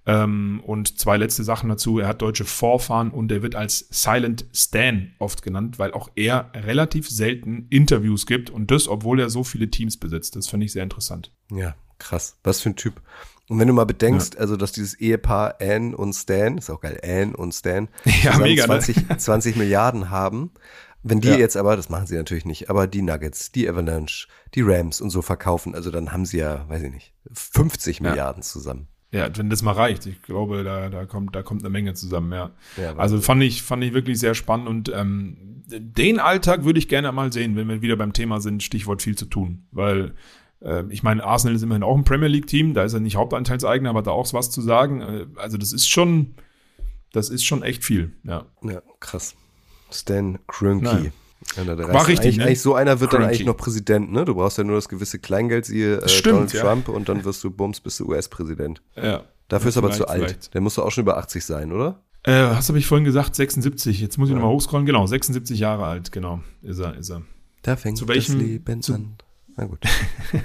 [0.09, 1.99] Ähm, und zwei letzte Sachen dazu.
[1.99, 6.51] Er hat deutsche Vorfahren und er wird als Silent Stan oft genannt, weil auch er
[6.55, 10.35] relativ selten Interviews gibt und das, obwohl er so viele Teams besitzt.
[10.35, 11.31] Das finde ich sehr interessant.
[11.53, 12.39] Ja, krass.
[12.43, 13.03] Was für ein Typ.
[13.51, 14.41] Und wenn du mal bedenkst, ja.
[14.41, 17.89] also dass dieses Ehepaar Anne und Stan, ist auch geil, Anne und Stan,
[18.23, 19.19] ja, mega, 20, ne?
[19.19, 20.53] 20 Milliarden haben.
[21.03, 21.37] Wenn die ja.
[21.37, 25.11] jetzt aber, das machen sie natürlich nicht, aber die Nuggets, die Avalanche, die Rams und
[25.11, 28.09] so verkaufen, also dann haben sie ja, weiß ich nicht, 50 ja.
[28.09, 28.89] Milliarden zusammen.
[29.11, 30.05] Ja, wenn das mal reicht.
[30.07, 32.51] Ich glaube, da, da, kommt, da kommt eine Menge zusammen, ja.
[32.77, 36.89] ja also fand ich, fand ich wirklich sehr spannend und ähm, den Alltag würde ich
[36.89, 39.67] gerne mal sehen, wenn wir wieder beim Thema sind, Stichwort viel zu tun.
[39.71, 40.15] Weil
[40.61, 43.91] äh, ich meine, Arsenal ist immerhin auch ein Premier League-Team, da ist er nicht Hauptanteilseigner,
[43.91, 45.01] aber da auch was zu sagen.
[45.01, 46.35] Äh, also das ist schon,
[47.13, 48.47] das ist schon echt viel, ja.
[48.63, 49.35] Ja, krass.
[49.91, 51.13] Stan Kroenke.
[51.57, 52.19] Ja, War richtig.
[52.19, 52.45] Eigentlich, ne?
[52.45, 53.23] eigentlich so einer wird Crunchy.
[53.23, 54.25] dann eigentlich noch Präsident, ne?
[54.25, 56.63] Du brauchst ja nur das gewisse Kleingeld, siehe äh, Stimmt, Donald ja.
[56.63, 58.83] Trump und dann wirst du Bums, bist du US-Präsident.
[58.97, 59.25] Ja.
[59.49, 60.23] Dafür ist aber zu alt.
[60.23, 60.55] Vielleicht.
[60.55, 62.03] Der muss doch auch schon über 80 sein, oder?
[62.25, 64.01] Äh, hast du mich vorhin gesagt, 76.
[64.01, 64.41] Jetzt muss ich ja.
[64.41, 64.85] nochmal hochscrollen.
[64.85, 66.41] Genau, 76 Jahre alt, genau.
[66.63, 67.23] Ist er, ist er.
[67.63, 69.17] Da fängt zu welchem, das Leben zu, an.
[69.57, 69.81] Na gut.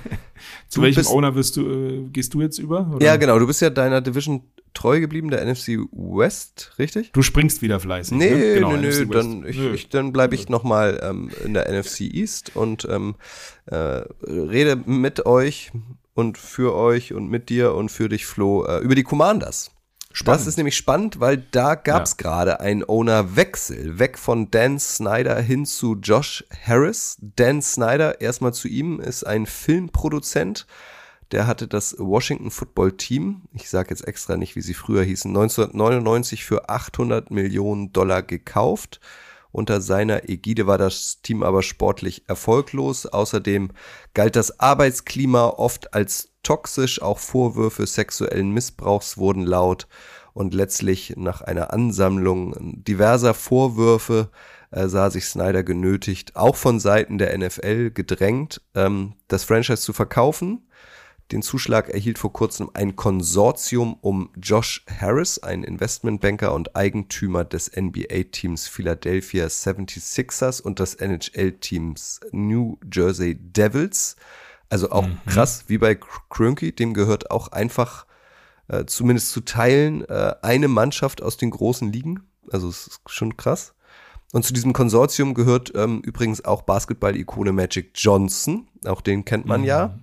[0.70, 2.90] zu welchem Owner wirst du, äh, gehst du jetzt über?
[2.96, 3.06] Oder?
[3.06, 3.38] Ja, genau.
[3.40, 7.12] Du bist ja deiner Division treu geblieben, der NFC West, richtig?
[7.12, 8.18] Du springst wieder fleißig.
[8.18, 8.54] Nee, ne?
[8.56, 12.56] genau, nö, nö, dann, ich, ich, dann bleibe ich nochmal ähm, in der NFC East
[12.56, 13.16] und ähm,
[13.66, 13.76] äh,
[14.26, 15.72] rede mit euch
[16.14, 19.72] und für euch und mit dir und für dich, Flo, äh, über die Commanders.
[20.16, 20.42] Spannend.
[20.42, 22.18] Das ist nämlich spannend, weil da gab es ja.
[22.18, 23.98] gerade einen Ownerwechsel.
[23.98, 27.18] Weg von Dan Snyder hin zu Josh Harris.
[27.20, 30.68] Dan Snyder, erstmal zu ihm, ist ein Filmproduzent.
[31.34, 35.32] Der hatte das Washington Football Team, ich sage jetzt extra nicht, wie sie früher hießen,
[35.32, 39.00] 1999 für 800 Millionen Dollar gekauft.
[39.52, 43.08] Unter seiner Ägide war das Team aber sportlich erfolglos.
[43.08, 43.72] Außerdem
[44.14, 49.88] galt das Arbeitsklima oft als toxisch, auch Vorwürfe sexuellen Missbrauchs wurden laut.
[50.34, 54.30] Und letztlich nach einer Ansammlung diverser Vorwürfe
[54.70, 59.94] äh, sah sich Snyder genötigt, auch von Seiten der NFL gedrängt, ähm, das Franchise zu
[59.94, 60.68] verkaufen.
[61.32, 67.72] Den Zuschlag erhielt vor kurzem ein Konsortium um Josh Harris, ein Investmentbanker und Eigentümer des
[67.76, 74.16] NBA-Teams Philadelphia 76ers und des NHL-Teams New Jersey Devils.
[74.70, 75.18] Also auch mhm.
[75.26, 75.98] krass, wie bei
[76.30, 78.06] Krönke, dem gehört auch einfach
[78.68, 82.22] äh, zumindest zu Teilen äh, eine Mannschaft aus den großen Ligen.
[82.52, 83.74] Also es ist schon krass.
[84.34, 88.68] Und zu diesem Konsortium gehört ähm, übrigens auch Basketball-Ikone Magic Johnson.
[88.86, 89.68] Auch den kennt man mhm.
[89.68, 90.00] ja.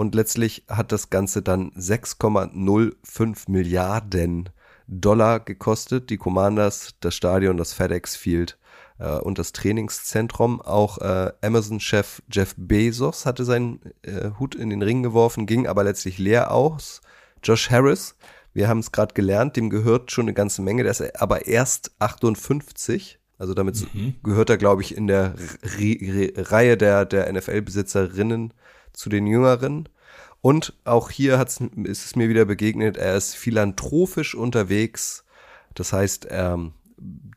[0.00, 4.48] Und letztlich hat das Ganze dann 6,05 Milliarden
[4.86, 6.08] Dollar gekostet.
[6.08, 8.56] Die Commanders, das Stadion, das FedEx Field
[8.98, 10.62] äh, und das Trainingszentrum.
[10.62, 15.84] Auch äh, Amazon-Chef Jeff Bezos hatte seinen äh, Hut in den Ring geworfen, ging aber
[15.84, 17.02] letztlich leer aus.
[17.42, 18.16] Josh Harris,
[18.54, 21.90] wir haben es gerade gelernt, dem gehört schon eine ganze Menge, der ist aber erst
[21.98, 24.16] 58 also damit mhm.
[24.22, 28.52] gehört er, glaube ich, in der Reihe der, der NFL-Besitzerinnen
[29.00, 29.88] zu den Jüngeren.
[30.42, 35.24] Und auch hier hat's, ist es mir wieder begegnet, er ist philanthropisch unterwegs.
[35.74, 36.72] Das heißt, er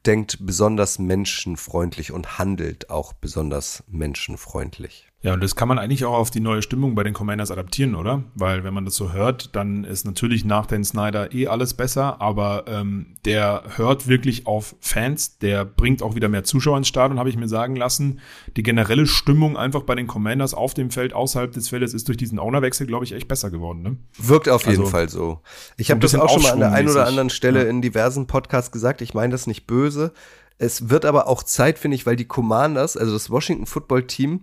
[0.05, 5.12] denkt besonders menschenfreundlich und handelt auch besonders menschenfreundlich.
[5.23, 7.95] Ja, und das kann man eigentlich auch auf die neue Stimmung bei den Commanders adaptieren,
[7.95, 8.23] oder?
[8.35, 12.21] Weil wenn man das so hört, dann ist natürlich nach den Snyder eh alles besser,
[12.21, 17.19] aber ähm, der hört wirklich auf Fans, der bringt auch wieder mehr Zuschauer ins Stadion,
[17.19, 18.19] habe ich mir sagen lassen.
[18.57, 22.17] Die generelle Stimmung einfach bei den Commanders auf dem Feld, außerhalb des Feldes, ist durch
[22.17, 23.81] diesen Ownerwechsel, glaube ich, echt besser geworden.
[23.81, 23.95] Ne?
[24.17, 25.39] Wirkt auf jeden also, Fall so.
[25.77, 27.69] Ich habe das auch schon mal an der einen oder anderen Stelle ja.
[27.69, 30.11] in diversen Podcasts gesagt, ich meine das nicht böse.
[30.57, 34.41] Es wird aber auch Zeit, finde ich, weil die Commanders, also das Washington Football Team,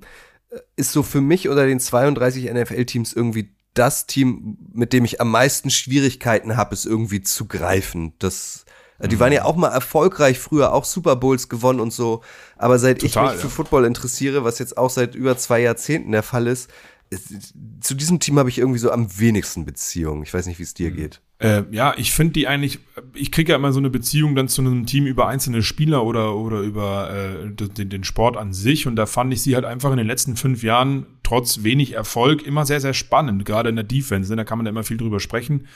[0.76, 5.30] ist so für mich unter den 32 NFL-Teams irgendwie das Team, mit dem ich am
[5.30, 8.14] meisten Schwierigkeiten habe, es irgendwie zu greifen.
[8.18, 8.64] Das,
[8.98, 12.22] äh, die waren ja auch mal erfolgreich früher, auch Super Bowls gewonnen und so.
[12.56, 13.48] Aber seit Total, ich mich ja.
[13.48, 16.68] für Football interessiere, was jetzt auch seit über zwei Jahrzehnten der Fall ist,
[17.80, 20.22] zu diesem Team habe ich irgendwie so am wenigsten Beziehung.
[20.22, 20.96] Ich weiß nicht, wie es dir mhm.
[20.96, 21.20] geht.
[21.38, 22.78] Äh, ja, ich finde die eigentlich,
[23.14, 26.36] ich kriege ja immer so eine Beziehung dann zu einem Team über einzelne Spieler oder,
[26.36, 28.86] oder über äh, den, den Sport an sich.
[28.86, 32.46] Und da fand ich sie halt einfach in den letzten fünf Jahren trotz wenig Erfolg
[32.46, 34.34] immer sehr, sehr spannend, gerade in der Defense.
[34.34, 35.66] Da kann man da immer viel drüber sprechen.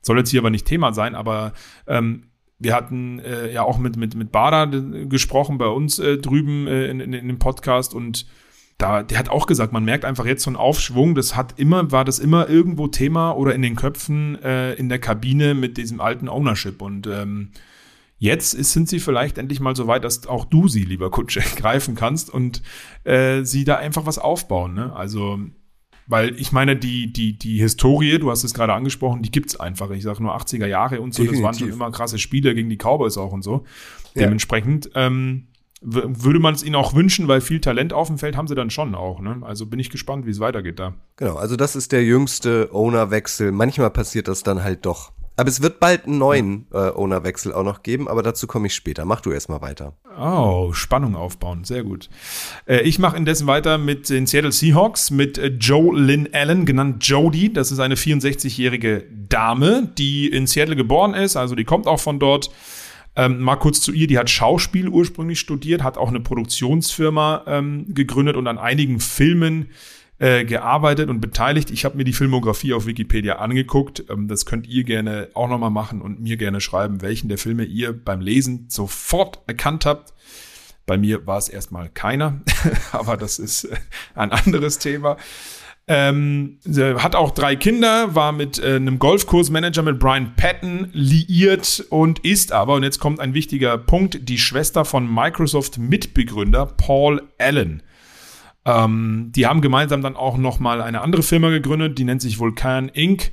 [0.00, 1.54] Soll jetzt hier aber nicht Thema sein, aber
[1.88, 2.24] ähm,
[2.58, 6.86] wir hatten äh, ja auch mit, mit, mit Bader gesprochen bei uns äh, drüben äh,
[6.86, 8.26] in, in, in dem Podcast und
[8.78, 11.14] da, der hat auch gesagt, man merkt einfach jetzt so einen Aufschwung.
[11.14, 14.98] Das hat immer, war das immer irgendwo Thema oder in den Köpfen äh, in der
[14.98, 16.82] Kabine mit diesem alten Ownership.
[16.82, 17.50] Und ähm,
[18.18, 21.40] jetzt ist, sind sie vielleicht endlich mal so weit, dass auch du sie, lieber Kutsche,
[21.56, 22.62] greifen kannst und
[23.04, 24.74] äh, sie da einfach was aufbauen.
[24.74, 24.92] Ne?
[24.94, 25.38] Also
[26.06, 29.90] weil ich meine, die, die, die Historie, du hast es gerade angesprochen, die gibt's einfach.
[29.90, 31.42] Ich sage nur 80er Jahre und so, Definitiv.
[31.42, 33.64] das waren schon immer krasse Spiele gegen die Cowboys auch und so.
[34.14, 34.24] Ja.
[34.24, 35.48] Dementsprechend ähm,
[35.84, 38.70] würde man es ihnen auch wünschen, weil viel Talent auf dem Feld haben sie dann
[38.70, 39.20] schon auch.
[39.20, 39.38] Ne?
[39.42, 40.94] Also bin ich gespannt, wie es weitergeht da.
[41.16, 43.52] Genau, also das ist der jüngste Ownerwechsel.
[43.52, 45.12] Manchmal passiert das dann halt doch.
[45.36, 48.74] Aber es wird bald einen neuen äh, Ownerwechsel auch noch geben, aber dazu komme ich
[48.74, 49.04] später.
[49.04, 49.94] Mach du erstmal weiter.
[50.16, 52.08] Oh, Spannung aufbauen, sehr gut.
[52.66, 57.04] Äh, ich mache indessen weiter mit den Seattle Seahawks, mit äh, Joe Lynn Allen, genannt
[57.04, 57.52] Jody.
[57.52, 62.20] Das ist eine 64-jährige Dame, die in Seattle geboren ist, also die kommt auch von
[62.20, 62.50] dort
[63.16, 67.86] ähm, mal kurz zu ihr, die hat Schauspiel ursprünglich studiert, hat auch eine Produktionsfirma ähm,
[67.94, 69.70] gegründet und an einigen Filmen
[70.18, 71.70] äh, gearbeitet und beteiligt.
[71.70, 74.04] Ich habe mir die Filmografie auf Wikipedia angeguckt.
[74.10, 77.64] Ähm, das könnt ihr gerne auch nochmal machen und mir gerne schreiben, welchen der Filme
[77.64, 80.12] ihr beim Lesen sofort erkannt habt.
[80.86, 82.42] Bei mir war es erstmal keiner,
[82.92, 83.76] aber das ist äh,
[84.14, 85.16] ein anderes Thema.
[85.86, 86.60] Ähm,
[86.96, 92.52] hat auch drei Kinder, war mit äh, einem Golfkursmanager mit Brian Patton liiert und ist
[92.52, 97.82] aber, und jetzt kommt ein wichtiger Punkt, die Schwester von Microsoft-Mitbegründer Paul Allen.
[98.64, 102.88] Ähm, die haben gemeinsam dann auch nochmal eine andere Firma gegründet, die nennt sich Vulkan
[102.88, 103.32] Inc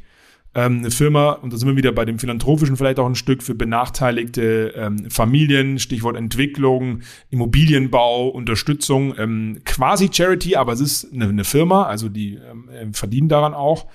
[0.54, 3.42] ähm, eine Firma, und da sind wir wieder bei dem Philanthropischen vielleicht auch ein Stück
[3.42, 11.30] für benachteiligte ähm, Familien, Stichwort Entwicklung, Immobilienbau, Unterstützung, ähm, quasi Charity, aber es ist eine,
[11.30, 13.88] eine Firma, also die ähm, äh, verdienen daran auch.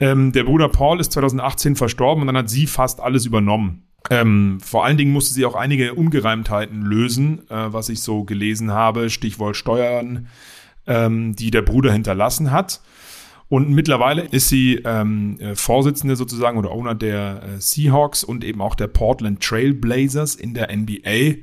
[0.00, 3.84] Ähm, der Bruder Paul ist 2018 verstorben und dann hat sie fast alles übernommen.
[4.10, 8.72] Ähm, vor allen Dingen musste sie auch einige Ungereimtheiten lösen, äh, was ich so gelesen
[8.72, 10.26] habe, Stichwort Steuern,
[10.86, 12.80] ähm, die der Bruder hinterlassen hat.
[13.48, 18.60] Und mittlerweile ist sie ähm, äh, Vorsitzende sozusagen oder Owner der äh, Seahawks und eben
[18.60, 21.42] auch der Portland Trailblazers in der NBA.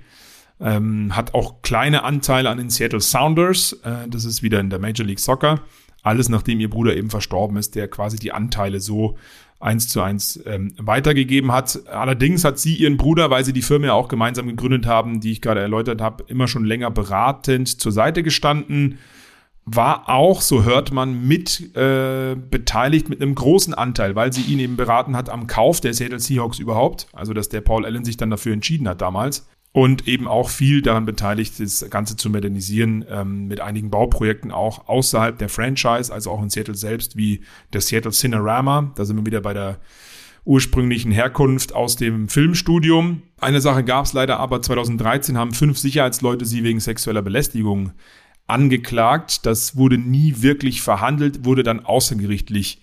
[0.60, 3.74] Ähm, hat auch kleine Anteile an den Seattle Sounders.
[3.84, 5.62] Äh, das ist wieder in der Major League Soccer.
[6.04, 9.18] Alles nachdem ihr Bruder eben verstorben ist, der quasi die Anteile so
[9.60, 11.88] eins zu eins ähm, weitergegeben hat.
[11.88, 15.32] Allerdings hat sie ihren Bruder, weil sie die Firma ja auch gemeinsam gegründet haben, die
[15.32, 18.98] ich gerade erläutert habe, immer schon länger beratend zur Seite gestanden.
[19.66, 24.60] War auch, so hört man, mit äh, beteiligt mit einem großen Anteil, weil sie ihn
[24.60, 27.08] eben beraten hat am Kauf der Seattle Seahawks überhaupt.
[27.14, 30.82] Also, dass der Paul Allen sich dann dafür entschieden hat damals und eben auch viel
[30.82, 36.32] daran beteiligt, das Ganze zu modernisieren, ähm, mit einigen Bauprojekten auch außerhalb der Franchise, also
[36.32, 38.92] auch in Seattle selbst, wie der Seattle Cinerama.
[38.96, 39.80] Da sind wir wieder bei der
[40.44, 43.22] ursprünglichen Herkunft aus dem Filmstudium.
[43.40, 47.92] Eine Sache gab es leider aber, 2013 haben fünf Sicherheitsleute sie wegen sexueller Belästigung
[48.52, 49.46] angeklagt.
[49.46, 52.82] Das wurde nie wirklich verhandelt, wurde dann außergerichtlich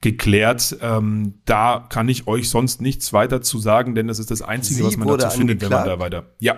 [0.00, 0.76] geklärt.
[0.80, 4.78] Ähm, da kann ich euch sonst nichts weiter zu sagen, denn das ist das Einzige,
[4.80, 6.26] Sie was man dazu findet, wenn man da weiter.
[6.40, 6.56] Ja.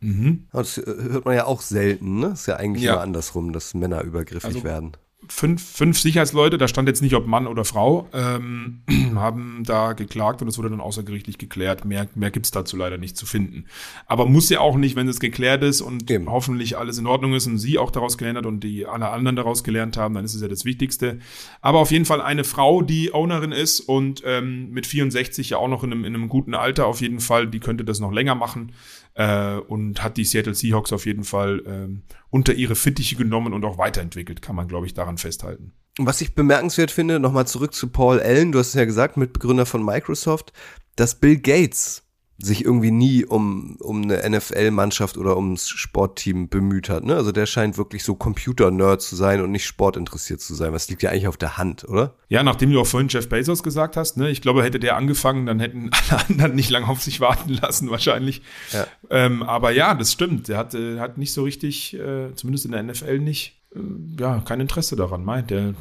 [0.00, 0.46] Mhm.
[0.52, 2.28] Das hört man ja auch selten, ne?
[2.28, 2.92] Ist ja eigentlich Ja.
[2.94, 4.92] immer andersrum, dass Männer übergriffig Also- werden.
[5.28, 8.80] Fünf, fünf Sicherheitsleute, da stand jetzt nicht, ob Mann oder Frau, ähm,
[9.14, 11.84] haben da geklagt und es wurde dann außergerichtlich geklärt.
[11.84, 13.66] Mehr, mehr gibt's dazu leider nicht zu finden.
[14.06, 16.30] Aber muss ja auch nicht, wenn es geklärt ist und Eben.
[16.30, 19.36] hoffentlich alles in Ordnung ist und sie auch daraus gelernt hat und die alle anderen
[19.36, 21.18] daraus gelernt haben, dann ist es ja das Wichtigste.
[21.60, 25.68] Aber auf jeden Fall eine Frau, die Ownerin ist und ähm, mit 64 ja auch
[25.68, 28.34] noch in einem, in einem guten Alter auf jeden Fall, die könnte das noch länger
[28.34, 28.72] machen
[29.14, 33.64] äh, und hat die Seattle Seahawks auf jeden Fall ähm, unter ihre Fittiche genommen und
[33.64, 35.72] auch weiterentwickelt, kann man, glaube ich, daran festhalten.
[35.98, 39.66] Was ich bemerkenswert finde, nochmal zurück zu Paul Allen, du hast es ja gesagt, Mitbegründer
[39.66, 40.52] von Microsoft,
[40.96, 42.03] dass Bill Gates
[42.38, 47.04] sich irgendwie nie um, um eine NFL-Mannschaft oder ums Sportteam bemüht hat.
[47.04, 47.14] Ne?
[47.14, 50.72] Also der scheint wirklich so Computer-Nerd zu sein und nicht sportinteressiert zu sein.
[50.72, 52.14] Was liegt ja eigentlich auf der Hand, oder?
[52.28, 55.46] Ja, nachdem du auch vorhin Jeff Bezos gesagt hast, ne, ich glaube, hätte der angefangen,
[55.46, 58.42] dann hätten alle anderen nicht lange auf sich warten lassen, wahrscheinlich.
[58.72, 58.86] Ja.
[59.10, 60.48] Ähm, aber ja, das stimmt.
[60.48, 63.78] Der hat, äh, hat nicht so richtig, äh, zumindest in der NFL nicht, äh,
[64.20, 65.50] ja, kein Interesse daran, meint.
[65.50, 65.74] Der,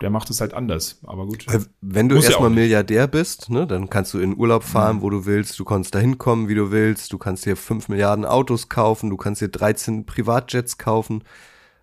[0.00, 0.98] der macht es halt anders.
[1.04, 1.46] Aber gut.
[1.80, 2.50] Wenn du erstmal.
[2.50, 5.98] Milliardär bist, ne, dann kannst du in Urlaub fahren, wo du willst, du kannst da
[5.98, 10.06] hinkommen, wie du willst, du kannst dir 5 Milliarden Autos kaufen, du kannst dir 13
[10.06, 11.22] Privatjets kaufen.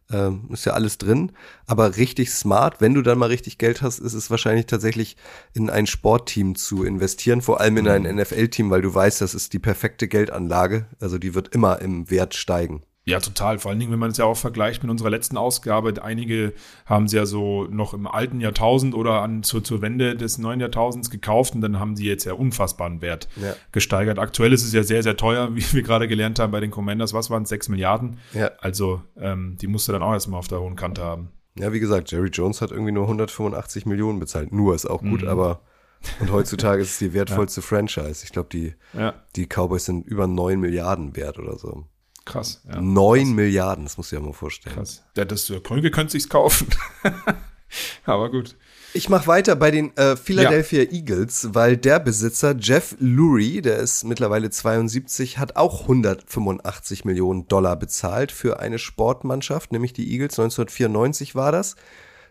[0.10, 1.34] Ähm, ist ja alles drin.
[1.66, 5.18] Aber richtig smart, wenn du dann mal richtig Geld hast, ist es wahrscheinlich tatsächlich
[5.54, 9.52] in ein Sportteam zu investieren, vor allem in ein NFL-Team, weil du weißt, das ist
[9.52, 10.86] die perfekte Geldanlage.
[11.02, 12.84] Also die wird immer im Wert steigen.
[13.08, 13.58] Ja, total.
[13.58, 16.04] Vor allen Dingen, wenn man es ja auch vergleicht mit unserer letzten Ausgabe.
[16.04, 16.52] Einige
[16.86, 20.60] haben sie ja so noch im alten Jahrtausend oder an, zur, zur Wende des neuen
[20.60, 23.54] Jahrtausends gekauft und dann haben sie jetzt ja unfassbaren Wert Ja.
[23.72, 24.20] gesteigert.
[24.20, 27.14] Aktuell ist es ja sehr, sehr teuer, wie wir gerade gelernt haben bei den Commanders.
[27.14, 27.50] Was waren es?
[27.50, 28.18] 6 Milliarden?
[28.34, 28.52] Ja.
[28.60, 31.30] Also, ähm, die musste dann auch erstmal auf der hohen Kante haben.
[31.58, 34.52] Ja, wie gesagt, Jerry Jones hat irgendwie nur 185 Millionen bezahlt.
[34.52, 35.62] Nur ist auch gut, aber
[36.20, 38.24] und heutzutage ist es die wertvollste Franchise.
[38.26, 41.86] Ich glaube, die, Ja, die Cowboys sind über 9 Milliarden wert oder so.
[42.28, 42.62] Krass.
[42.68, 44.76] Ja, 9 Milliarden, das musst du dir mal vorstellen.
[44.76, 45.04] krass.
[45.16, 46.68] Ja, das Krönke könnte sich's kaufen.
[48.06, 48.56] Aber gut.
[48.94, 54.06] Ich mache weiter bei den äh, Philadelphia Eagles, weil der Besitzer Jeff Lurie, der ist
[54.06, 60.40] mittlerweile 72, hat auch 185 Millionen Dollar bezahlt für eine Sportmannschaft, nämlich die Eagles.
[60.40, 61.76] 1994 war das.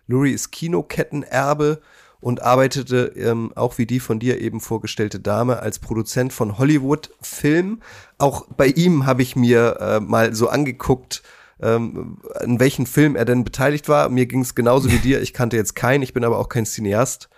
[0.09, 1.81] Lurie ist Kinokettenerbe
[2.27, 7.85] und arbeitete ähm, auch wie die von dir eben vorgestellte Dame als Produzent von Hollywood-Filmen.
[8.19, 11.23] Auch bei ihm habe ich mir äh, mal so angeguckt,
[11.61, 14.09] ähm, in welchen Film er denn beteiligt war.
[14.09, 15.23] Mir ging es genauso wie dir.
[15.23, 17.29] Ich kannte jetzt keinen, ich bin aber auch kein Cineast.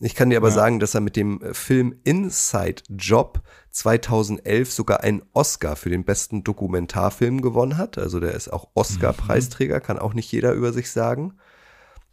[0.00, 5.00] Ich kann dir aber sagen, dass er mit dem äh, Film Inside Job 2011 sogar
[5.00, 7.96] einen Oscar für den besten Dokumentarfilm gewonnen hat.
[7.96, 11.32] Also der ist auch Oscar-Preisträger, kann auch nicht jeder über sich sagen.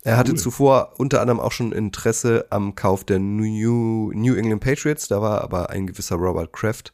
[0.03, 5.07] Er hatte zuvor unter anderem auch schon Interesse am Kauf der New, New England Patriots,
[5.07, 6.91] da war aber ein gewisser Robert Kraft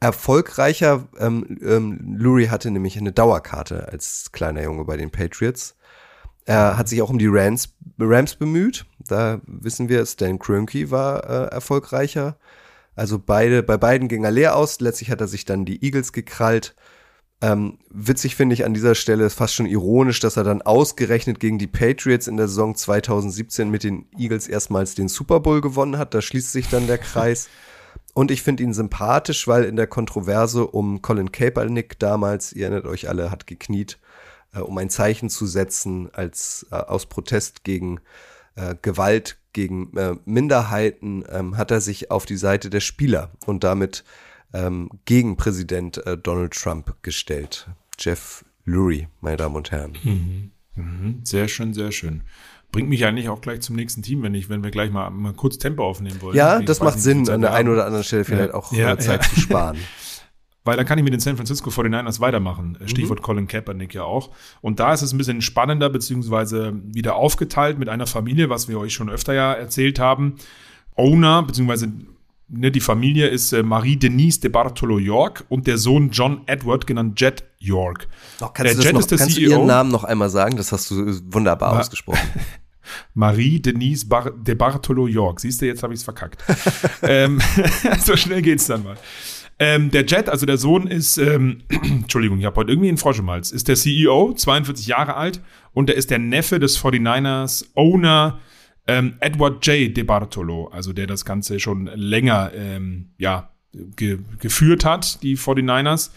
[0.00, 1.06] erfolgreicher.
[1.20, 5.76] Ähm, ähm, Lurie hatte nämlich eine Dauerkarte als kleiner Junge bei den Patriots.
[6.44, 8.84] Er hat sich auch um die Rams, Rams bemüht.
[8.98, 12.36] Da wissen wir, Stan Kroenke war äh, erfolgreicher.
[12.96, 14.80] Also beide, bei beiden ging er leer aus.
[14.80, 16.74] Letztlich hat er sich dann die Eagles gekrallt.
[17.42, 21.40] Ähm, witzig finde ich an dieser Stelle ist fast schon ironisch, dass er dann ausgerechnet
[21.40, 25.98] gegen die Patriots in der Saison 2017 mit den Eagles erstmals den Super Bowl gewonnen
[25.98, 26.14] hat.
[26.14, 27.48] Da schließt sich dann der Kreis.
[28.14, 32.86] Und ich finde ihn sympathisch, weil in der Kontroverse um Colin Kaepernick damals, ihr erinnert
[32.86, 33.98] euch alle, hat gekniet,
[34.54, 38.00] äh, um ein Zeichen zu setzen als äh, aus Protest gegen
[38.54, 43.64] äh, Gewalt gegen äh, Minderheiten, ähm, hat er sich auf die Seite der Spieler und
[43.64, 44.04] damit
[44.52, 47.68] ähm, gegen Präsident äh, Donald Trump gestellt.
[47.98, 50.50] Jeff Lurie, meine Damen und Herren.
[50.74, 51.20] Mhm.
[51.24, 52.22] Sehr schön, sehr schön.
[52.70, 55.34] Bringt mich eigentlich auch gleich zum nächsten Team, wenn ich, wenn wir gleich mal, mal
[55.34, 56.36] kurz Tempo aufnehmen wollen.
[56.36, 58.54] Ja, das macht Sinn, an der einen oder anderen Stelle vielleicht Ja.
[58.54, 59.28] auch Ja, äh, Zeit ja.
[59.30, 59.78] zu sparen.
[60.64, 62.78] Weil dann kann ich mit den San Francisco 49ers weitermachen.
[62.86, 64.30] Stichwort Colin Kaepernick ja auch.
[64.60, 68.78] Und da ist es ein bisschen spannender, beziehungsweise wieder aufgeteilt mit einer Familie, was wir
[68.78, 70.36] euch schon öfter ja erzählt haben.
[70.94, 71.92] Owner, beziehungsweise
[72.52, 76.86] ne, die Familie ist äh, Marie Denise de Bartolo York und der Sohn John Edward,
[76.86, 78.06] genannt Jet York.
[78.38, 79.50] Doch, kannst du, das Jet noch, ist der kannst du CEO.
[79.50, 80.56] ihren Namen noch einmal sagen?
[80.56, 80.96] Das hast du
[81.32, 82.20] wunderbar Ma- ausgesprochen.
[83.14, 85.40] Marie Denise Bar de Bartolo York.
[85.40, 86.44] Siehst du, jetzt habe ich es verkackt.
[87.02, 87.40] ähm,
[88.04, 88.96] so schnell geht's dann mal.
[89.58, 93.20] Ähm, der Jet, also der Sohn ist, ähm, Entschuldigung, ich habe heute irgendwie einen Frosch
[93.20, 95.40] im Hals, ist der CEO, 42 Jahre alt
[95.72, 98.40] und er ist der Neffe des 49ers Owner
[98.86, 99.96] ähm, Edward J.
[99.96, 106.10] De Bartolo, also der das Ganze schon länger ähm, ja, ge geführt hat, die 49ers.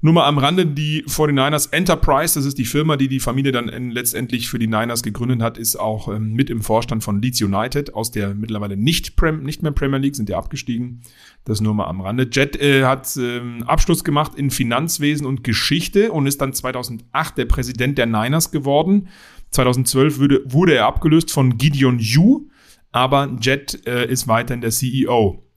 [0.00, 3.66] Nur mal am Rande, die 49ers Enterprise, das ist die Firma, die die Familie dann
[3.90, 7.94] letztendlich für die Niners gegründet hat, ist auch ähm, mit im Vorstand von Leeds United,
[7.94, 11.00] aus der mittlerweile nicht, Prem, nicht mehr Premier League, sind ja abgestiegen.
[11.44, 12.28] Das nur mal am Rande.
[12.30, 17.46] Jet äh, hat ähm, Abschluss gemacht in Finanzwesen und Geschichte und ist dann 2008 der
[17.46, 19.08] Präsident der Niners geworden.
[19.50, 22.48] 2012 wurde, wurde er abgelöst von Gideon Yu,
[22.92, 25.47] aber Jet äh, ist weiterhin der CEO.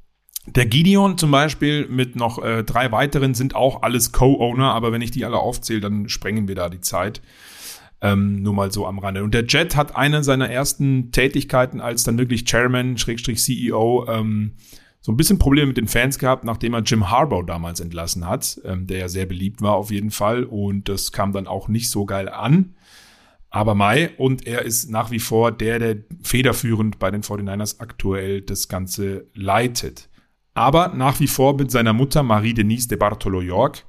[0.47, 5.01] Der Gideon zum Beispiel mit noch äh, drei weiteren sind auch alles Co-Owner, aber wenn
[5.01, 7.21] ich die alle aufzähle, dann sprengen wir da die Zeit.
[8.01, 9.23] Ähm, nur mal so am Rande.
[9.23, 14.53] Und der Jet hat eine seiner ersten Tätigkeiten als dann wirklich Chairman, Schrägstrich CEO, ähm,
[15.01, 18.59] so ein bisschen Probleme mit den Fans gehabt, nachdem er Jim Harbaugh damals entlassen hat,
[18.65, 20.43] ähm, der ja sehr beliebt war auf jeden Fall.
[20.43, 22.73] Und das kam dann auch nicht so geil an.
[23.51, 28.41] Aber Mai, und er ist nach wie vor der, der federführend bei den 49ers aktuell
[28.41, 30.09] das Ganze leitet.
[30.53, 33.85] Aber nach wie vor mit seiner Mutter Marie Denise de Bartolo York,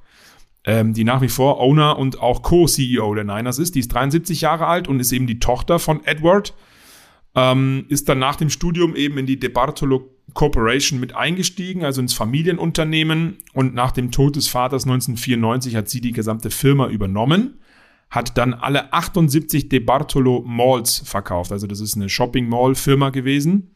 [0.65, 3.75] ähm, die nach wie vor Owner und auch Co-CEO der Niners ist.
[3.75, 6.53] Die ist 73 Jahre alt und ist eben die Tochter von Edward.
[7.35, 11.99] Ähm, ist dann nach dem Studium eben in die De Bartolo Corporation mit eingestiegen, also
[11.99, 13.39] ins Familienunternehmen.
[13.53, 17.59] Und nach dem Tod des Vaters 1994 hat sie die gesamte Firma übernommen
[18.09, 21.51] hat dann alle 78 De Bartolo Malls verkauft.
[21.51, 23.72] Also das ist eine Shopping Mall Firma gewesen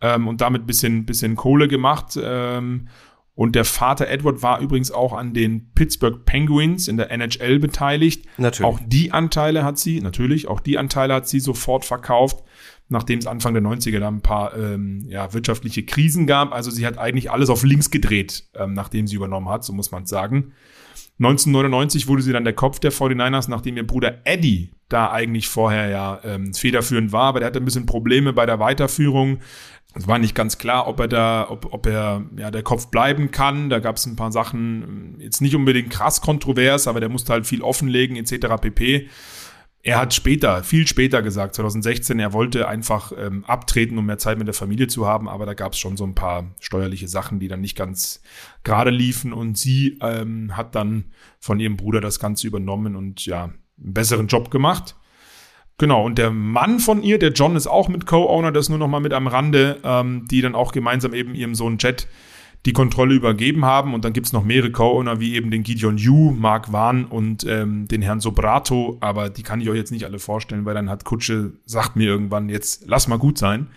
[0.00, 2.18] ähm, und damit bisschen bisschen Kohle gemacht.
[2.22, 2.88] Ähm,
[3.34, 8.26] und der Vater Edward war übrigens auch an den Pittsburgh Penguins in der NHL beteiligt.
[8.36, 8.66] Natürlich.
[8.66, 12.42] Auch die Anteile hat sie, natürlich, auch die Anteile hat sie sofort verkauft,
[12.88, 16.52] nachdem es Anfang der 90er dann ein paar ähm, ja, wirtschaftliche Krisen gab.
[16.52, 19.92] Also sie hat eigentlich alles auf links gedreht, ähm, nachdem sie übernommen hat, so muss
[19.92, 20.52] man sagen.
[21.20, 25.88] 1999 wurde sie dann der Kopf der 49ers, nachdem ihr Bruder Eddie da eigentlich vorher
[25.88, 29.38] ja ähm, federführend war, aber der hatte ein bisschen Probleme bei der Weiterführung.
[29.94, 33.30] Es war nicht ganz klar, ob er da, ob, ob er ja der Kopf bleiben
[33.30, 33.70] kann.
[33.70, 37.46] Da gab es ein paar Sachen, jetzt nicht unbedingt krass kontrovers, aber der musste halt
[37.46, 38.60] viel offenlegen, etc.
[38.60, 39.08] pp.
[39.82, 44.36] Er hat später, viel später gesagt, 2016, er wollte einfach ähm, abtreten, um mehr Zeit
[44.36, 47.38] mit der Familie zu haben, aber da gab es schon so ein paar steuerliche Sachen,
[47.38, 48.20] die dann nicht ganz
[48.64, 51.04] gerade liefen und sie ähm, hat dann
[51.38, 54.96] von ihrem Bruder das Ganze übernommen und ja, einen besseren Job gemacht.
[55.78, 58.88] Genau, und der Mann von ihr, der John, ist auch mit Co-Owner, das nur noch
[58.88, 62.08] mal mit am Rande, ähm, die dann auch gemeinsam eben ihrem Sohn Jet
[62.66, 63.94] die Kontrolle übergeben haben.
[63.94, 67.86] Und dann gibt's noch mehrere Co-Owner, wie eben den Gideon Yu, Mark Wan und ähm,
[67.86, 68.98] den Herrn Sobrato.
[69.00, 72.06] Aber die kann ich euch jetzt nicht alle vorstellen, weil dann hat Kutsche, sagt mir
[72.06, 73.68] irgendwann, jetzt lass mal gut sein.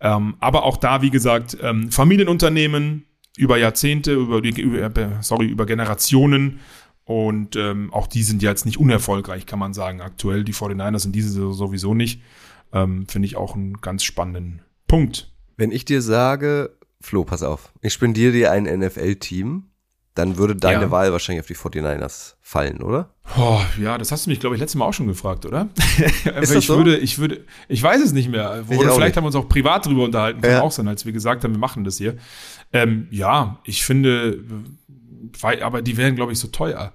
[0.00, 3.06] Ähm, aber auch da, wie gesagt, ähm, Familienunternehmen
[3.38, 6.60] über Jahrzehnte, über, über, sorry, über Generationen.
[7.10, 10.00] Und ähm, auch die sind ja jetzt nicht unerfolgreich, kann man sagen.
[10.00, 12.22] Aktuell, die 49ers sind diese Saison sowieso nicht.
[12.72, 15.32] Ähm, Finde ich auch einen ganz spannenden Punkt.
[15.56, 19.64] Wenn ich dir sage, Flo, pass auf, ich spendiere dir ein NFL-Team,
[20.14, 20.90] dann würde deine Ja.
[20.92, 23.12] Wahl wahrscheinlich auf die 49ers fallen, oder?
[23.36, 25.68] Oh, ja, das hast du mich, glaube ich, letztes Mal auch schon gefragt, oder?
[26.24, 26.76] Das ich so?
[26.76, 28.64] würde, ich würde, ich weiß es nicht mehr.
[28.68, 29.16] Ich Oder vielleicht nicht.
[29.16, 30.60] haben wir uns auch privat drüber unterhalten, kann Ja.
[30.62, 32.16] auch sein, als wir gesagt haben, wir machen das hier.
[32.72, 34.44] Ähm, ja, ich finde,
[35.62, 36.92] aber die wären, glaube ich, so teuer.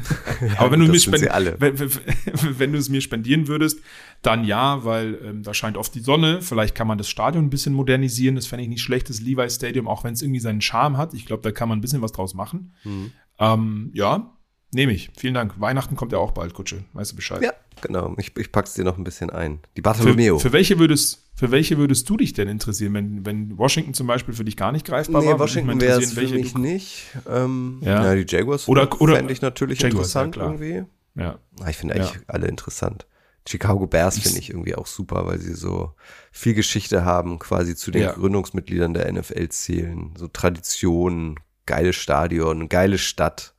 [0.56, 1.28] aber wenn du, mir spend-.
[1.58, 3.80] Wenn, wenn, wenn du es mir spendieren würdest,
[4.22, 6.42] dann ja, weil ähm, da scheint oft die Sonne.
[6.42, 8.34] Vielleicht kann man das Stadion ein bisschen modernisieren.
[8.34, 11.14] Das fände ich nicht schlecht, das Levi Stadium, auch wenn es irgendwie seinen Charme hat.
[11.14, 12.74] Ich glaube, da kann man ein bisschen was draus machen.
[12.84, 13.12] Mhm.
[13.38, 14.37] Ähm, ja,
[14.72, 15.10] nehme ich.
[15.16, 15.60] Vielen Dank.
[15.60, 16.84] Weihnachten kommt ja auch bald, Kutsche.
[16.92, 17.42] Weißt du Bescheid?
[17.42, 18.14] Ja, genau.
[18.18, 19.60] Ich, ich pack's dir noch ein bisschen ein.
[19.76, 20.38] Die Für, Bartolomeo.
[20.38, 24.34] für, welche würdest, für welche würdest du dich denn interessieren, wenn, wenn Washington zum Beispiel
[24.34, 25.38] für dich gar nicht greifbar nee, war?
[25.38, 27.06] Washington wäre es für mich nicht.
[27.28, 28.04] Ähm, Ja.
[28.04, 28.14] ja.
[28.22, 30.46] die Jaguars Oder- oder- fände ich natürlich Jaguars, ja, interessant klar.
[30.52, 30.84] irgendwie.
[31.14, 31.38] Ja.
[31.60, 32.02] Ah, Ich finde Ja.
[32.04, 33.06] eigentlich alle interessant.
[33.48, 35.94] Chicago Bears finde ich irgendwie auch super, weil sie so
[36.30, 38.12] viel Geschichte haben, quasi zu den Ja.
[38.12, 40.12] Gründungsmitgliedern der NFL zählen.
[40.18, 43.54] So Traditionen, geiles Stadion, geile Stadt.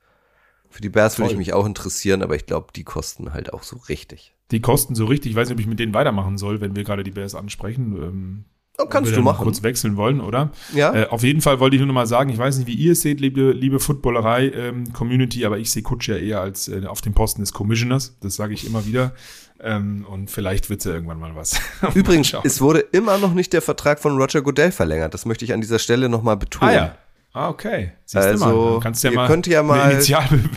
[0.69, 3.63] Für die Bears würde ich mich auch interessieren, aber ich glaube, die kosten halt auch
[3.63, 4.35] so richtig.
[4.51, 5.31] Die kosten so richtig.
[5.31, 7.95] Ich weiß nicht, ob ich mit denen weitermachen soll, wenn wir gerade die Bears ansprechen.
[8.01, 8.45] Ähm,
[8.81, 9.43] Oh, kannst du machen.
[9.43, 10.51] kurz wechseln wollen, oder?
[10.73, 10.93] Ja.
[10.95, 12.93] Äh, auf jeden Fall wollte ich nur noch mal sagen, ich weiß nicht, wie ihr
[12.93, 17.13] es seht, liebe, liebe Footballerei-Community, aber ich sehe Kutsch ja eher als äh, auf dem
[17.13, 18.17] Posten des Commissioners.
[18.21, 19.13] Das sage ich immer wieder.
[19.59, 21.59] Ähm, und vielleicht wird's ja irgendwann mal was.
[21.93, 25.13] Übrigens, Mal es wurde immer noch nicht der Vertrag von Roger Goodell verlängert.
[25.13, 26.69] Das möchte ich an dieser Stelle nochmal betonen.
[26.71, 26.95] Ah ja.
[27.33, 27.91] Ah, okay.
[28.05, 30.01] Siehst du Also, ja ihr könnt ja mal,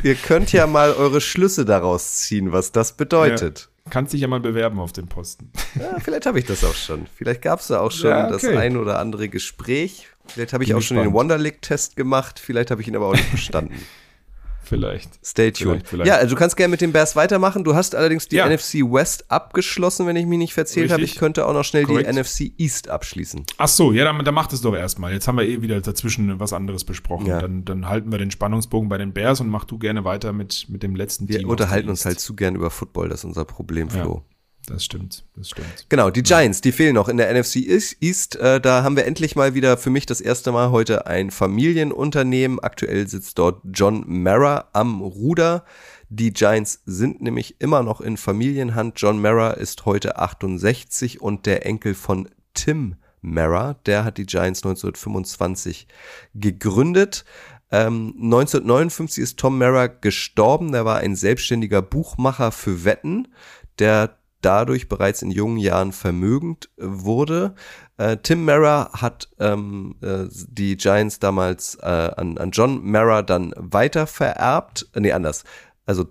[0.03, 3.69] ihr könnt ja mal eure Schlüsse daraus ziehen, was das bedeutet.
[3.91, 5.53] kannst dich ja mal bewerben auf den Posten.
[5.79, 7.07] Ja, vielleicht habe ich das auch schon.
[7.15, 8.57] Vielleicht gab es da auch schon Ja, das okay.
[8.57, 10.09] ein oder andere Gespräch.
[10.27, 11.19] Vielleicht habe ich Bin auch schon den gespannt.
[11.31, 12.39] Wonder League-Test gemacht.
[12.39, 13.75] Vielleicht habe ich ihn aber auch nicht verstanden.
[14.73, 15.19] Vielleicht.
[15.25, 15.69] Stay tuned.
[15.71, 16.09] Vielleicht, vielleicht.
[16.09, 17.63] Ja, also du kannst gerne mit den Bears weitermachen.
[17.65, 18.47] Du hast allerdings die Ja.
[18.49, 21.03] NFC West abgeschlossen, wenn ich mich nicht verzählt habe.
[21.03, 22.09] Ich könnte auch noch schnell Korrekt.
[22.09, 23.45] die NFC East abschließen.
[23.59, 25.13] Ach so, ja, dann, dann macht es doch erstmal.
[25.13, 27.27] Jetzt haben wir eh wieder dazwischen was anderes besprochen.
[27.27, 27.41] Ja.
[27.41, 30.67] Dann, dann halten wir den Spannungsbogen bei den Bears und mach du gerne weiter mit,
[30.69, 31.47] mit dem letzten Wir Team.
[31.47, 33.91] aus unterhalten uns halt zu gern über Football, das ist unser Problem.
[33.91, 34.23] Flo.
[34.67, 35.87] Das stimmt, das stimmt.
[35.89, 37.57] Genau, die Giants, die fehlen noch in der NFC
[38.01, 38.37] East.
[38.37, 42.61] Äh, da haben wir endlich mal wieder für mich das erste Mal heute ein Familienunternehmen.
[42.61, 45.65] Aktuell sitzt dort John Mara am Ruder.
[46.11, 48.95] Die Giants sind nämlich immer noch in Familienhand.
[49.01, 54.61] John Mara ist heute 68 und der Enkel von Tim Mara, der hat die Giants
[54.61, 55.87] 1925
[56.35, 57.25] gegründet.
[57.71, 60.73] Ähm, 1959 ist Tom Mara gestorben.
[60.73, 63.29] Der war ein selbstständiger Buchmacher für Wetten,
[63.79, 67.55] der dadurch bereits in jungen Jahren vermögend äh, wurde.
[67.97, 73.55] Äh, Tim Mara hat ähm, äh, die Giants damals äh, an, an John Mara dann
[73.57, 74.89] weiter vererbt.
[74.95, 75.45] Äh, nee, anders.
[75.87, 76.07] Also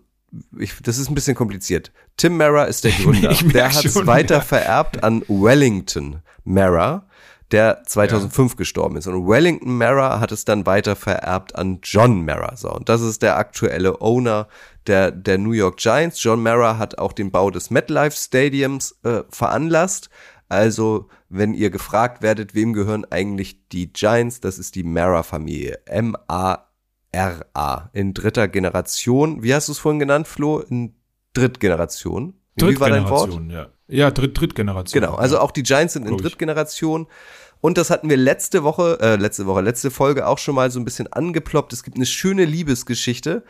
[0.57, 1.91] ich, das ist ein bisschen kompliziert.
[2.17, 3.34] Tim Mara ist der Gründer.
[3.53, 4.41] Der hat es weiter ja.
[4.41, 7.05] vererbt an Wellington Mara,
[7.51, 9.07] der 2005 gestorben ist.
[9.07, 12.55] Und Wellington Mara hat es dann weiter vererbt an John Mara.
[12.55, 14.47] So, und das ist der aktuelle Owner
[14.88, 16.21] der, der New York Giants.
[16.23, 20.09] John Mara hat auch den Bau des MetLife Stadiums äh, veranlasst.
[20.49, 25.79] Also, wenn ihr gefragt werdet, wem gehören eigentlich die Giants, das ist die Mara-Familie.
[25.86, 27.89] M-A-R-A.
[27.93, 29.43] In dritter Generation.
[29.43, 30.59] Wie hast du es vorhin genannt, Flo?
[30.59, 30.95] In
[31.34, 32.34] Drittgeneration.
[32.55, 33.29] Wie war dein Wort?
[33.29, 33.67] Drittgeneration, ja.
[33.88, 35.01] Ja, Dritt, Drittgeneration.
[35.01, 36.17] Genau, also auch die Giants sind in.
[36.17, 37.07] Drittgeneration.
[37.61, 40.79] Und das hatten wir letzte Woche, äh, letzte Woche, letzte Folge auch schon mal so
[40.79, 41.73] ein bisschen angeploppt.
[41.73, 43.43] Es gibt eine schöne Liebesgeschichte,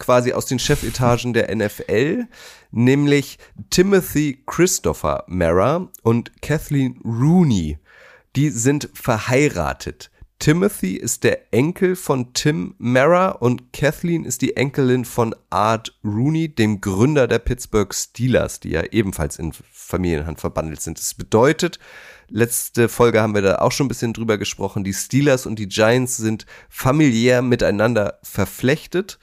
[0.00, 2.26] quasi aus den Chefetagen der NFL,
[2.72, 3.38] nämlich
[3.70, 7.78] Timothy Christopher Mara und Kathleen Rooney.
[8.34, 10.10] Die sind verheiratet.
[10.40, 16.48] Timothy ist der Enkel von Tim Mara und Kathleen ist die Enkelin von Art Rooney,
[16.48, 20.98] dem Gründer der Pittsburgh Steelers, die ja ebenfalls in Familienhand verbandelt sind.
[20.98, 21.78] Das bedeutet,
[22.30, 25.68] letzte Folge haben wir da auch schon ein bisschen drüber gesprochen, die Steelers und die
[25.68, 29.18] Giants sind familiär miteinander verflechtet.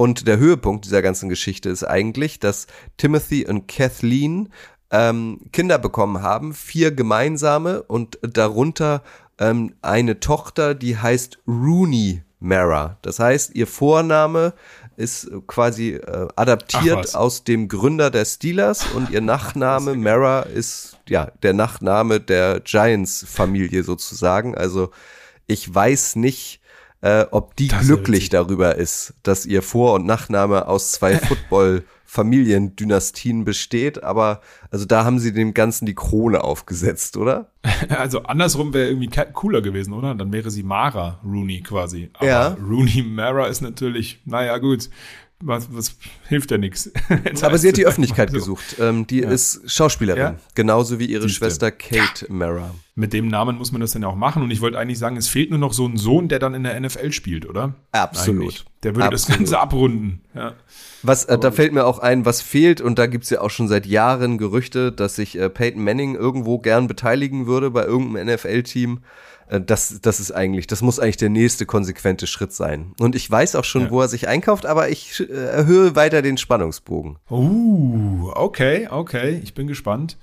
[0.00, 4.48] Und der Höhepunkt dieser ganzen Geschichte ist eigentlich, dass Timothy und Kathleen
[4.90, 9.02] ähm, Kinder bekommen haben, vier gemeinsame und darunter
[9.38, 12.96] ähm, eine Tochter, die heißt Rooney Mara.
[13.02, 14.54] Das heißt, ihr Vorname
[14.96, 21.30] ist quasi äh, adaptiert aus dem Gründer der Steelers und ihr Nachname Mara ist ja
[21.42, 24.54] der Nachname der Giants-Familie sozusagen.
[24.54, 24.92] Also
[25.46, 26.59] ich weiß nicht,
[27.02, 28.30] äh, ob die Das ist glücklich witzig.
[28.30, 31.16] darüber ist, dass ihr Vor- und Nachname aus zwei
[32.10, 34.40] Football-Familiendynastien besteht, aber
[34.70, 37.50] also da haben sie dem Ganzen die Krone aufgesetzt, oder?
[37.88, 40.14] Also andersrum wäre irgendwie cooler gewesen, oder?
[40.14, 42.10] Dann wäre sie Mara Rooney quasi.
[42.14, 42.48] Aber Ja.
[42.60, 44.90] Rooney Mara ist natürlich, naja, gut.
[45.42, 45.96] Was, was
[46.28, 46.90] hilft ja nichts.
[47.42, 48.76] Aber sie hat die Öffentlichkeit gesucht.
[48.78, 49.30] Ähm, die Ja.
[49.30, 50.34] ist Schauspielerin, Ja?
[50.54, 51.38] genauso wie ihre Siehste.
[51.46, 52.74] Schwester Kate Mara.
[52.94, 54.42] Mit dem Namen muss man das dann ja auch machen.
[54.42, 56.64] Und ich wollte eigentlich sagen, es fehlt nur noch so ein Sohn, der dann in
[56.64, 57.74] der NFL spielt, oder?
[57.92, 58.42] Absolut.
[58.42, 58.64] Eigentlich.
[58.82, 59.38] Der würde das Absolut.
[59.38, 60.20] Ganze abrunden.
[60.34, 60.52] Ja.
[61.02, 63.68] Was, äh, da fällt mir auch ein, was fehlt, und da gibt's ja auch schon
[63.68, 69.00] seit Jahren Gerüchte, dass sich äh, Peyton Manning irgendwo gern beteiligen würde bei irgendeinem NFL-Team.
[69.50, 72.92] Äh, das, das ist eigentlich, das muss eigentlich der nächste konsequente Schritt sein.
[73.00, 73.90] Und ich weiß auch schon, Ja.
[73.90, 77.16] wo er sich einkauft, aber ich äh, erhöhe weiter den Spannungsbogen.
[77.30, 79.40] Uh, okay, okay.
[79.42, 80.16] Ich bin gespannt.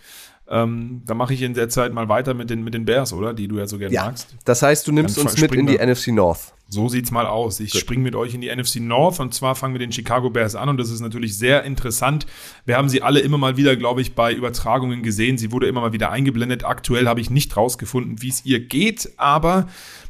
[0.49, 3.33] Ähm, dann mache ich in der Zeit mal weiter mit den, mit den Bears, oder?
[3.33, 4.35] Die du ja so gerne Ja, magst.
[4.45, 5.77] das heißt, du nimmst Dann uns mit in die.
[5.77, 6.53] NFC North.
[6.69, 7.61] So sieht's mal aus.
[7.61, 10.55] Ich springe mit euch in die NFC North und zwar fangen wir den Chicago Bears
[10.55, 12.25] an und das ist natürlich sehr interessant.
[12.65, 15.37] Wir haben sie alle immer mal wieder, glaube ich, bei Übertragungen gesehen.
[15.37, 16.65] Sie wurde immer mal wieder eingeblendet.
[16.65, 19.67] Aktuell habe ich nicht rausgefunden, wie es ihr geht, aber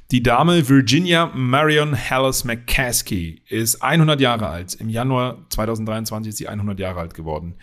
[0.09, 4.73] die Dame Virginia Marion Hallis McCaskey ist 100 Jahre alt.
[4.75, 7.55] Im Januar 2023 ist sie 100 Jahre alt geworden.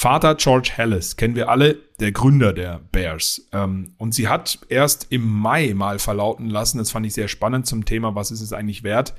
[0.00, 3.46] Vater George Hallis, kennen wir alle, der Gründer der Bears.
[3.52, 7.66] Ähm, und sie hat erst im Mai mal verlauten lassen, das fand ich sehr spannend
[7.66, 9.12] zum Thema, was ist es eigentlich wert.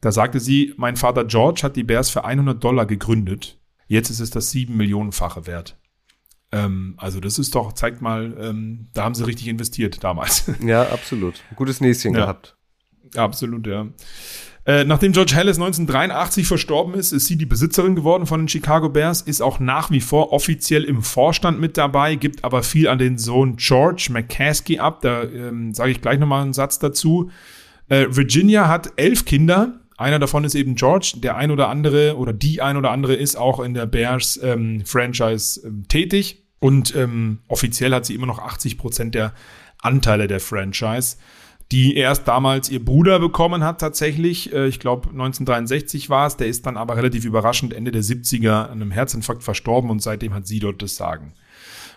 [0.00, 3.60] Da sagte sie, mein Vater George hat die Bears für 100 Dollar gegründet.
[3.86, 5.78] Jetzt ist es das sieben Millionenfache wert.
[6.52, 10.50] Ähm, also das ist doch, zeigt mal, ähm, da haben sie richtig investiert damals.
[10.64, 11.34] Ja, absolut.
[11.54, 12.20] Gutes Näschen Ja.
[12.20, 12.56] gehabt.
[13.14, 13.88] Absolut, ja.
[14.66, 18.88] Äh, nachdem George Hallis 1983 verstorben ist, ist sie die Besitzerin geworden von den Chicago
[18.88, 22.98] Bears, ist auch nach wie vor offiziell im Vorstand mit dabei, gibt aber viel an
[22.98, 25.02] den Sohn George McCaskey ab.
[25.02, 27.30] Da ähm, sage ich gleich nochmal einen Satz dazu.
[27.88, 29.80] Äh, Virginia hat elf Kinder.
[29.98, 31.16] Einer davon ist eben George.
[31.16, 34.82] Der ein oder andere oder die ein oder andere ist auch in der Bears ähm,
[34.92, 36.42] ähm, tätig.
[36.58, 39.34] Und ähm, offiziell hat sie immer noch 80 Prozent der
[39.82, 41.18] Anteile der Franchise
[41.74, 44.52] die erst damals ihr Bruder bekommen hat tatsächlich.
[44.52, 46.36] Äh, Ich glaube 1963 war es.
[46.36, 50.34] Der ist dann aber relativ überraschend Ende der 70er an einem Herzinfarkt verstorben und seitdem
[50.34, 51.34] hat sie dort das Sagen.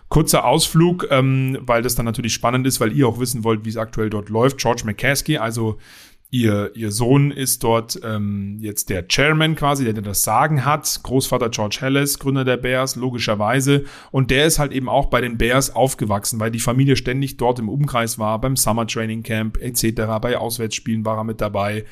[0.10, 3.70] Kurzer Ausflug, ähm, weil das dann natürlich spannend ist, weil ihr auch wissen wollt, wie
[3.70, 4.58] es aktuell dort läuft.
[4.58, 5.78] George McCaskey, also
[6.30, 11.00] ihr, ihr Sohn ist dort ähm, jetzt der Chairman quasi, der, der das Sagen hat.
[11.04, 13.86] Großvater George Hallis, Gründer der Bears, logischerweise.
[14.12, 17.60] Und der ist halt eben auch bei den Bears aufgewachsen, weil die Familie ständig dort
[17.60, 21.86] im Umkreis war, beim Summer Training Camp etc., bei Auswärtsspielen war er mit dabei.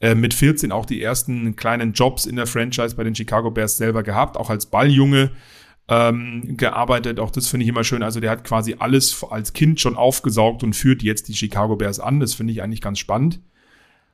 [0.00, 3.76] Äh, mit 14 auch die ersten kleinen Jobs in der Franchise bei den Chicago Bears
[3.76, 5.30] selber gehabt, auch als Balljunge
[5.88, 7.20] ähm, gearbeitet.
[7.20, 8.02] Auch das finde ich immer schön.
[8.02, 12.00] Also der hat quasi alles als Kind schon aufgesaugt und führt jetzt die Chicago Bears
[12.00, 12.20] an.
[12.20, 13.40] Das finde ich eigentlich ganz spannend.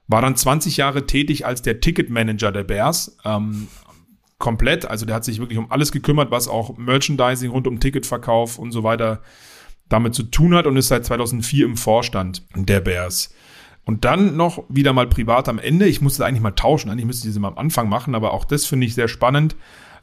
[0.09, 3.16] War dann 20 Jahre tätig als der Ticketmanager der Bears.
[3.24, 3.68] Ähm,
[4.38, 4.86] komplett.
[4.86, 8.72] Also der hat sich wirklich um alles gekümmert, was auch Merchandising rund um Ticketverkauf und
[8.72, 9.22] so weiter
[9.88, 13.32] damit zu tun hat und ist seit 2004 im Vorstand der Bears.
[13.84, 15.86] Und dann noch wieder mal privat am Ende.
[15.86, 16.90] Ich musste eigentlich mal tauschen.
[16.90, 19.54] Eigentlich müsste ich das immer am Anfang machen, aber auch das finde ich sehr spannend.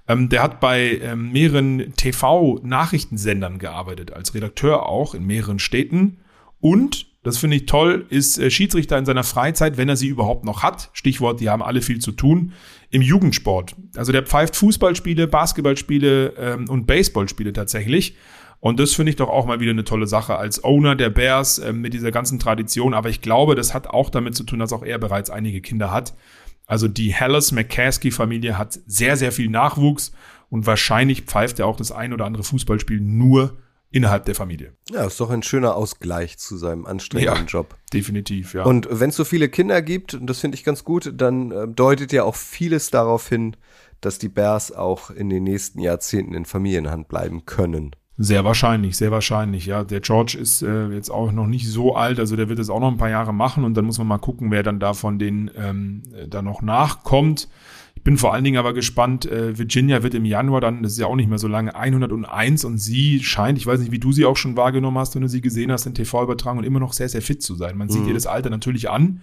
[0.08, 6.20] Ähm, der hat bei ähm, mehreren TV-Nachrichtensendern gearbeitet, als Redakteur auch in mehreren Städten.
[6.62, 10.43] Und, das finde ich toll, ist äh, Schiedsrichter in seiner Freizeit, wenn er sie überhaupt
[10.43, 10.89] noch hat.
[10.93, 12.53] Stichwort, die haben alle viel zu tun,
[12.89, 13.76] im Jugendsport.
[13.95, 18.15] Also der pfeift Fußballspiele, Basketballspiele ähm, und Baseballspiele tatsächlich.
[18.59, 21.59] Und das finde ich doch auch mal wieder eine tolle Sache als Owner der Bears
[21.59, 22.93] äh, mit dieser ganzen Tradition.
[22.93, 25.91] Aber ich glaube, das hat auch damit zu tun, dass auch er bereits einige Kinder
[25.91, 26.13] hat.
[26.65, 30.13] Also die Hallis McCaskey Familie hat sehr, sehr viel Nachwuchs
[30.49, 33.57] und wahrscheinlich pfeift er auch das ein oder andere Fußballspiel nur
[33.94, 34.74] innerhalb der Familie.
[34.91, 37.46] Ja, ist doch ein schöner Ausgleich zu seinem anstrengenden Ja.
[37.46, 37.76] Job.
[37.94, 38.64] Definitiv, ja.
[38.64, 41.68] Und wenn es so viele Kinder gibt, und das finde ich ganz gut, dann äh,
[41.68, 43.56] deutet ja auch vieles darauf hin,
[44.02, 47.96] dass die Bears auch in den nächsten Jahrzehnten in Familienhand bleiben können.
[48.18, 49.84] Sehr wahrscheinlich, sehr wahrscheinlich, ja.
[49.84, 52.80] Der George ist äh, jetzt auch noch nicht so alt, also der wird es auch
[52.80, 55.20] noch ein paar Jahre machen und dann muss man mal gucken, wer dann da von
[55.20, 57.48] denen ähm, äh, da noch nachkommt.
[58.04, 60.99] Ich bin vor allen Dingen aber gespannt, äh, Virginia wird im Januar dann, das ist
[60.99, 64.12] ja auch nicht mehr so lange, 101 und sie scheint, ich weiß nicht, wie du
[64.12, 67.08] sie auch schon wahrgenommen hast, wenn du sie gesehen hast in TV-Übertragung, immer noch sehr,
[67.08, 67.78] sehr fit zu sein.
[67.78, 69.22] Man sieht ihr das Alter natürlich an,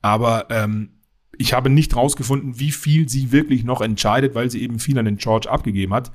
[0.00, 0.92] aber ähm,
[1.36, 5.04] ich habe nicht rausgefunden, wie viel sie wirklich noch entscheidet, weil sie eben viel an
[5.04, 6.10] den George abgegeben hat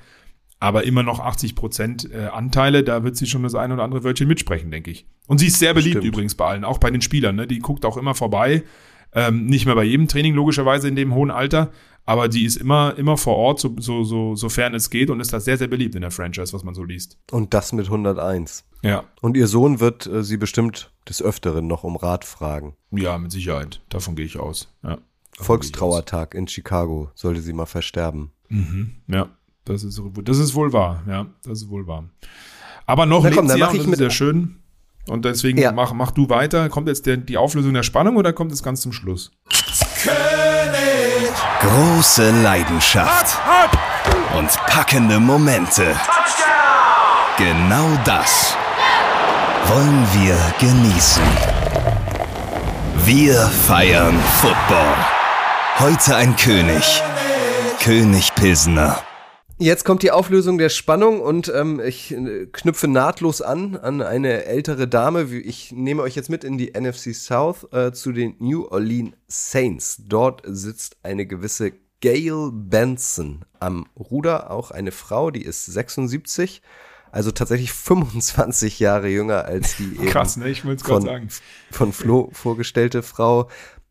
[0.59, 4.03] aber immer noch 80 Prozent äh, Anteile, da wird sie schon das ein oder andere
[4.03, 5.05] Wörtchen mitsprechen, denke ich.
[5.28, 6.05] Und sie ist sehr beliebt Stimmt.
[6.05, 7.36] übrigens bei allen, auch bei den Spielern.
[7.36, 7.47] Ne?
[7.47, 8.63] Die guckt auch immer vorbei.
[9.13, 11.72] Ähm, nicht mehr bei jedem Training, logischerweise in dem hohen Alter,
[12.08, 15.32] aber die ist immer, immer vor Ort, so, so, so, sofern es geht und ist
[15.34, 17.20] da sehr, sehr beliebt in der Franchise, was man so liest.
[17.32, 18.64] Und das mit 101.
[18.82, 22.76] Ja, Und ihr Sohn wird äh, sie bestimmt des Öfteren noch um Rat fragen.
[22.91, 23.82] ja, mit Sicherheit.
[23.89, 24.74] Davon gehe ich aus.
[24.84, 24.93] Ja.
[25.38, 25.45] Aus.
[25.45, 28.32] Volkstrauertag in Chicago sollte sie mal versterben.
[29.08, 29.30] Ja,
[29.66, 31.03] das ist, das ist wohl wahr.
[31.08, 32.10] Ja, das ist wohl wahr.
[32.86, 34.60] Aber noch Na komm, lebt dann sie ja, und das ist mit- sehr schön.
[35.10, 35.72] Und deswegen Ja.
[35.72, 36.70] mach, mach du weiter.
[36.70, 39.32] Kommt jetzt der, die Auflösung der Spannung oder kommt es ganz zum Schluss?
[41.60, 43.39] Große Leidenschaft
[44.38, 45.95] und packende Momente.
[47.38, 48.55] Genau das
[49.66, 51.24] wollen wir genießen.
[52.97, 54.95] Wir feiern Football.
[55.80, 57.01] Heute ein König.
[57.84, 59.07] König Pilsner.
[59.60, 64.45] Jetzt kommt die Auflösung der Spannung und ähm, ich äh, knüpfe nahtlos an an eine
[64.45, 65.32] ältere Dame.
[65.32, 69.16] Wie- Ich nehme euch jetzt mit in die NFC South äh, zu den New Orleans
[69.28, 69.97] Saints.
[70.05, 76.62] Dort sitzt eine gewisse Gail Benson am Ruder, auch eine Frau, die ist 76,
[77.12, 80.49] also tatsächlich 25 Jahre jünger als die eben Krass, ne?
[80.49, 81.30] Ich von, sagen.
[81.72, 83.49] von Flo vorgestellte Frau.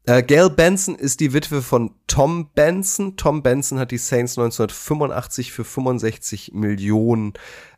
[0.08, 3.16] Äh, Gail Benson ist die Witwe von Tom Benson.
[3.16, 7.32] Tom Benson hat die Saints 1985 für 65 Millionen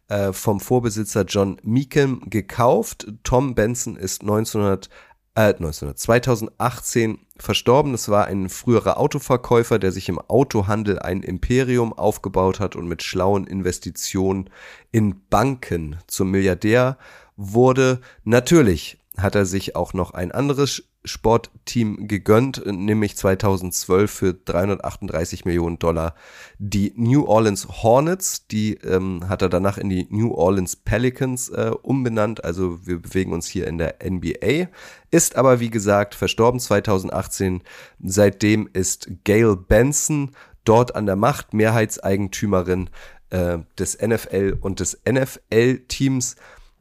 [0.09, 3.07] äh, vom Vorbesitzer John Meekham gekauft.
[3.22, 4.91] Tom Benson ist 1900,
[5.37, 7.93] äh, 1900, 2018 verstorben.
[7.93, 13.03] Das war ein früherer Autoverkäufer, der sich im Autohandel ein Imperium aufgebaut hat und mit
[13.03, 14.51] schlauen Investitionen
[14.93, 16.99] in Banken zum Milliardär
[17.37, 18.03] wurde.
[18.24, 25.78] Natürlich hat er sich auch noch ein anderes Sportteam gegönnt, nämlich 2012 für 338 Millionen
[25.78, 26.14] Dollar.
[26.59, 31.70] Die New Orleans Hornets, die ähm, hat er danach in die New Orleans Pelicans äh,
[31.82, 32.44] umbenannt.
[32.44, 34.68] Also wir bewegen uns hier in der NBA.
[35.11, 37.62] Ist aber, wie gesagt, verstorben 2018.
[38.03, 40.32] Seitdem ist Gail Benson
[40.64, 42.90] dort an der Macht, Mehrheitseigentümerin
[43.30, 46.36] äh, des NFL und des NFL-Teams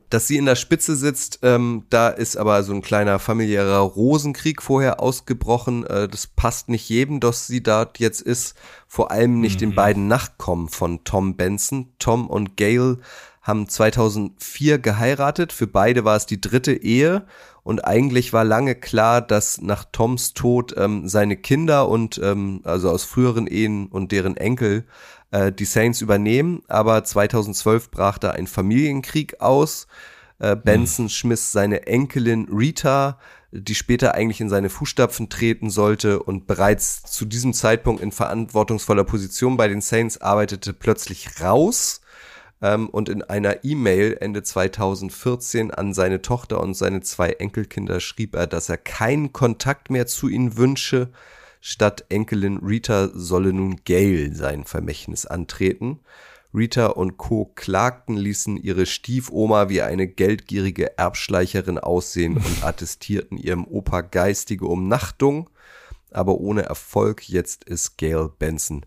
[0.10, 4.62] dass sie in der Spitze sitzt, ähm, da ist aber so ein kleiner familiärer Rosenkrieg
[4.62, 5.86] vorher ausgebrochen.
[5.86, 8.56] Äh, das passt nicht jedem, dass sie dort jetzt ist.
[8.88, 9.70] Vor allem nicht mhm.
[9.72, 11.92] den beiden Nachkommen von Tom Benson.
[12.00, 13.00] Tom und Gail
[13.42, 15.52] haben 2004 geheiratet.
[15.54, 17.26] Für beide war es die dritte Ehe.
[17.64, 22.90] Und eigentlich war lange klar, dass nach Toms Tod ähm, seine Kinder und ähm, also
[22.90, 24.86] aus früheren Ehen und deren Enkel
[25.32, 29.88] äh, die Saints übernehmen, aber 2012 brach da ein Familienkrieg aus.
[30.40, 31.10] Äh, Benson mhm.
[31.10, 33.20] schmiss seine Enkelin Rita,
[33.52, 39.04] die später eigentlich in seine Fußstapfen treten sollte und bereits zu diesem Zeitpunkt in verantwortungsvoller
[39.04, 42.02] Position bei den Saints arbeitete, plötzlich raus.
[42.62, 48.36] Ähm, und in einer E-Mail Ende 2014 an seine Tochter und seine zwei Enkelkinder schrieb
[48.36, 51.10] er, dass er keinen Kontakt mehr zu ihnen wünsche
[51.62, 56.00] Statt Enkelin Rita solle nun Gail sein Vermächtnis antreten.
[56.54, 57.52] Rita und Co.
[57.56, 65.50] klagten, ließen ihre Stiefoma wie eine geldgierige Erbschleicherin aussehen und attestierten ihrem Opa geistige Umnachtung,
[66.12, 67.28] aber ohne Erfolg.
[67.28, 68.86] Jetzt ist Gail Benson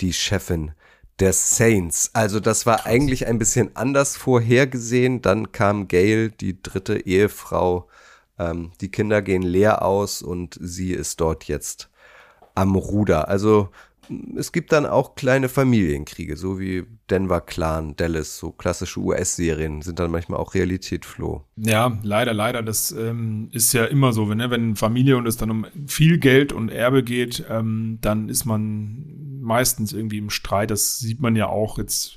[0.00, 0.72] die Chefin
[1.18, 2.10] der Saints.
[2.12, 5.22] Also das war eigentlich ein bisschen anders vorhergesehen.
[5.22, 7.88] Dann kam Gail, die dritte Ehefrau.
[8.38, 11.90] Ähm, die Kinder gehen leer aus und sie ist dort jetzt
[12.58, 13.28] am Ruder.
[13.28, 13.68] Also
[14.36, 19.98] es gibt dann auch kleine Familienkriege, so wie Denver Clan, Dallas, so klassische US-Serien sind
[19.98, 21.44] dann manchmal auch Realität, Flo.
[21.56, 22.62] Ja, leider, leider.
[22.62, 26.18] Das ähm, ist ja immer so, wenn, ne, wenn Familie und es dann um viel
[26.18, 30.70] Geld und Erbe geht, ähm, dann ist man meistens irgendwie im Streit.
[30.70, 32.16] Das sieht man ja auch jetzt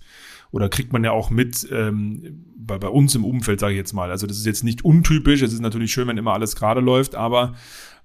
[0.51, 3.93] oder kriegt man ja auch mit ähm, bei, bei uns im Umfeld, sage ich jetzt
[3.93, 4.11] mal.
[4.11, 5.41] Also das ist jetzt nicht untypisch.
[5.41, 7.53] Es ist natürlich schön, wenn immer alles gerade läuft, aber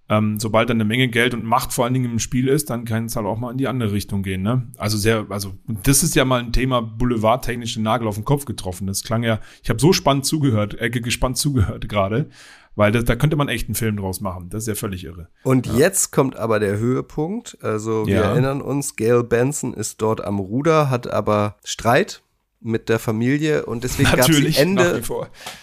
[0.08, 2.84] ähm, sobald dann eine Menge Geld und Macht vor allen Dingen im Spiel ist, dann
[2.84, 4.42] kann es halt auch mal in die andere Richtung gehen.
[4.42, 4.68] Ne?
[4.76, 8.86] Also sehr, also das ist ja mal ein Thema boulevardtechnische Nagel auf den Kopf getroffen.
[8.86, 12.28] Das klang ja, ich habe so spannend zugehört, äh, gespannt zugehört gerade,
[12.76, 14.48] weil das, da könnte man echt einen Film draus machen.
[14.48, 15.28] Das ist ja völlig irre.
[15.42, 15.74] Und ja.
[15.74, 17.58] jetzt kommt aber der Höhepunkt.
[17.62, 18.22] Also wir ja.
[18.22, 22.22] erinnern uns, Gail Benson ist dort am Ruder, hat aber Streit
[22.66, 25.02] mit der Familie und deswegen gab sie Ende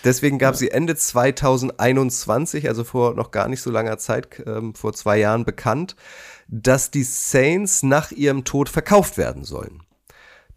[0.04, 0.58] deswegen gab ja.
[0.58, 5.46] sie Ende 2021, also vor noch gar nicht so langer Zeit, ähm, vor zwei Jahren
[5.46, 5.96] bekannt,
[6.48, 9.83] dass die Saints nach ihrem Tod verkauft werden sollen.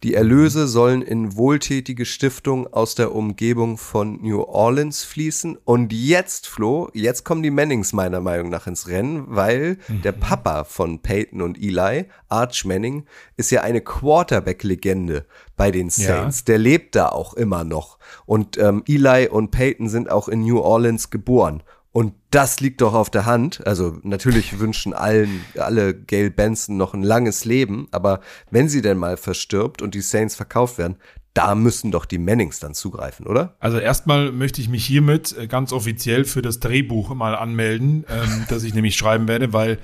[0.06, 5.58] Die Erlöse sollen in wohltätige Stiftungen aus der Umgebung von New Orleans fließen.
[5.64, 10.02] Und jetzt, Flo, jetzt kommen die Mannings meiner Meinung nach ins Rennen, weil mhm.
[10.02, 13.04] der Papa von Peyton und Eli, Arch Manning,
[13.36, 15.26] ist ja eine Quarterback-Legende
[15.56, 16.38] bei den Saints.
[16.38, 16.44] Ja.
[16.46, 17.98] Der lebt da auch immer noch.
[18.26, 21.64] Und ähm, Eli und Peyton sind auch in New Orleans geboren.
[21.96, 23.66] Und das liegt doch auf der Hand.
[23.66, 28.20] Also natürlich wünschen allen, alle Gail Benson noch ein langes Leben, aber
[28.50, 30.96] wenn sie denn mal verstirbt und die Saints verkauft werden,
[31.32, 33.56] da müssen doch die Mannings dann zugreifen, oder?
[33.60, 38.44] Also erstmal möchte ich mich hiermit äh, ganz offiziell für das Drehbuch mal anmelden, ähm,
[38.50, 39.78] das ich nämlich schreiben werde, weil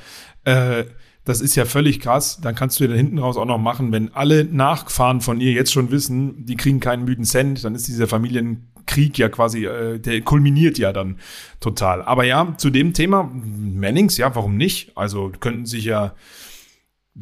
[0.44, 0.84] äh,
[1.24, 2.40] das ist ja völlig krass.
[2.42, 5.52] Dann kannst du dir da hinten raus auch noch machen, wenn alle Nachfahren von ihr
[5.52, 9.64] jetzt schon wissen, die kriegen keinen müden Cent, dann ist dieser Familien Krieg ja quasi,
[9.66, 11.18] äh, der kulminiert ja dann
[11.61, 12.03] total.
[12.03, 14.97] Aber ja, zu dem Thema, Mannings, ja, warum nicht?
[14.97, 16.14] Also könnten sich ja,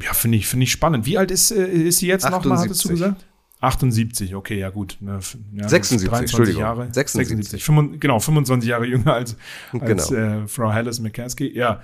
[0.01, 1.05] ja, finde ich, finde ich spannend.
[1.05, 3.25] Wie alt ist, äh, ist sie jetzt nochmal, hattest du gesagt?
[3.61, 4.97] 78, okay, ja gut.
[5.01, 5.19] Ne,
[5.53, 6.61] ja, 76, Entschuldigung.
[6.61, 7.27] Jahre, 76.
[7.27, 9.37] 76 5, genau, 25 Jahre jünger als,
[9.79, 10.43] als genau.
[10.43, 11.55] äh, Frau Hallis McCaskey.
[11.55, 11.81] Ja,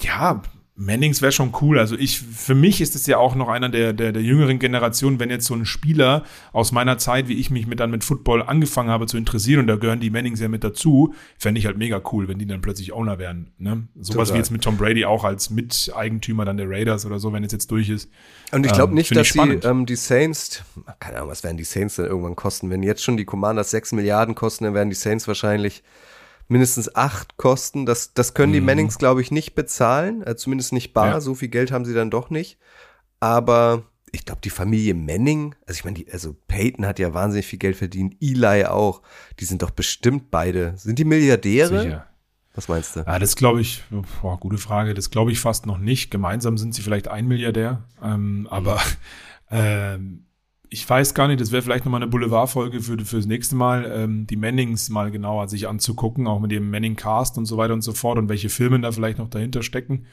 [0.00, 0.42] ja,
[0.80, 1.78] Mannings wäre schon cool.
[1.78, 5.20] Also ich, für mich ist es ja auch noch einer der, der, der jüngeren Generationen,
[5.20, 8.42] wenn jetzt so ein Spieler aus meiner Zeit, wie ich mich mit dann mit Football
[8.42, 11.76] angefangen habe zu interessieren, und da gehören die Mannings ja mit dazu, fände ich halt
[11.76, 13.48] mega cool, wenn die dann plötzlich Owner wären.
[13.58, 13.88] Ne?
[13.94, 14.34] Sowas Total.
[14.34, 17.52] wie jetzt mit Tom Brady auch als Miteigentümer dann der Raiders oder so, wenn es
[17.52, 18.08] jetzt durch ist.
[18.50, 20.62] Und ich glaube ähm, nicht, dass die, ähm, die Saints,
[20.98, 22.70] keine Ahnung, was werden die Saints dann irgendwann kosten?
[22.70, 25.82] Wenn jetzt schon die Commanders 6 Milliarden kosten, dann werden die Saints wahrscheinlich
[26.50, 27.86] mindestens acht kosten.
[27.86, 28.66] Das, das können die mhm.
[28.66, 30.22] Mannings, glaube ich, nicht bezahlen.
[30.26, 31.08] Äh, zumindest nicht bar.
[31.08, 31.20] Ja.
[31.20, 32.58] So viel Geld haben sie dann doch nicht.
[33.20, 37.58] Aber ich glaube, die Familie Manning, also ich meine, also Peyton hat ja wahnsinnig viel
[37.58, 39.02] Geld verdient, Eli auch.
[39.38, 40.74] Die sind doch bestimmt beide.
[40.76, 41.82] Sind die Milliardäre?
[41.82, 42.06] Sicher.
[42.54, 43.00] Was meinst du?
[43.00, 43.84] Ja, das glaube ich,
[44.20, 44.94] boah, gute Frage.
[44.94, 46.10] Das glaube ich fast noch nicht.
[46.10, 47.84] Gemeinsam sind sie vielleicht ein Milliardär.
[48.02, 48.80] Ähm, aber
[49.50, 50.26] ähm,
[50.72, 54.26] ich weiß gar nicht, das wäre vielleicht nochmal eine Boulevardfolge für fürs nächste Mal, ähm,
[54.28, 57.92] die Mannings mal genauer sich anzugucken, auch mit dem Manning-Cast und so weiter und so
[57.92, 60.06] fort und welche Filme da vielleicht noch dahinter stecken.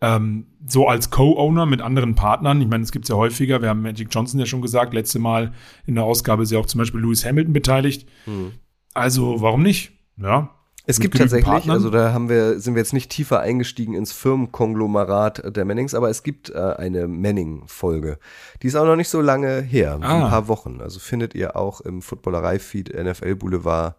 [0.00, 3.82] Ähm, so als Co-Owner mit anderen Partnern, ich meine, es gibt's ja häufiger, wir haben
[3.82, 5.52] Magic Johnson ja schon gesagt, letzte Mal
[5.86, 8.08] in der Ausgabe ist ja auch zum Beispiel Lewis Hamilton beteiligt.
[8.24, 8.52] Hm.
[8.94, 9.92] Also, warum nicht?
[10.16, 10.57] Ja.
[10.88, 11.76] Es gibt tatsächlich, Partnern.
[11.76, 16.08] also da haben wir, sind wir jetzt nicht tiefer eingestiegen ins Firmenkonglomerat der Mannings, aber
[16.10, 18.18] es gibt äh, eine Manning-Folge.
[18.62, 20.24] Die ist auch noch nicht so lange her, Ah.
[20.24, 20.80] ein paar Wochen.
[20.80, 23.96] Also findet ihr auch im Footballerei-Feed NFL Boulevard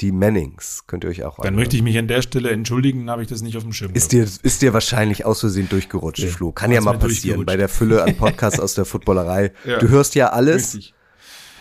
[0.00, 0.84] die Mannings.
[0.86, 3.40] Könnt ihr euch auch Dann möchte ich mich an der Stelle entschuldigen, habe ich das
[3.42, 3.92] nicht auf dem Schirm.
[3.94, 6.52] Ist dir, ist dir wahrscheinlich aus Versehen durchgerutscht, Ja, Flo.
[6.52, 9.52] Kann ja mal passieren bei der Fülle an Podcasts aus der Footballerei.
[9.64, 9.78] Ja.
[9.78, 10.74] Du hörst ja alles.
[10.74, 10.92] Richtig.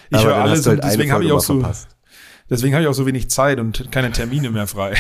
[0.09, 1.95] Ich höre alles halt und deswegen habe ich auch so, verpasst.
[2.50, 4.96] Deswegen habe ich auch so wenig Zeit und keine Termine mehr frei.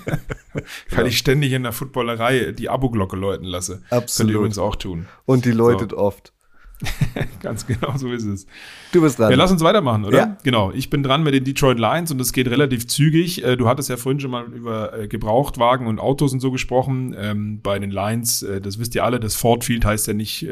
[0.90, 3.82] Weil ich ständig in der Footballerei die Abo-Glocke läuten lasse.
[3.88, 4.32] Könnt Absolut.
[4.32, 5.06] ihr übrigens auch tun.
[5.24, 6.32] Und die läutet oft.
[7.42, 8.46] Ganz genau so ist es.
[8.92, 9.30] Du bist dran.
[9.30, 10.18] Ja, lass uns weitermachen, oder?
[10.18, 10.36] Ja.
[10.44, 10.70] Genau.
[10.70, 13.44] Ich bin dran mit den Detroit Lions und es geht relativ zügig.
[13.44, 17.16] Äh, Du hattest ja vorhin schon mal über äh, Gebrauchtwagen und Autos und so gesprochen.
[17.18, 20.46] Ähm, bei den Lions, äh, das wisst ihr alle, das Ford Field heißt ja nicht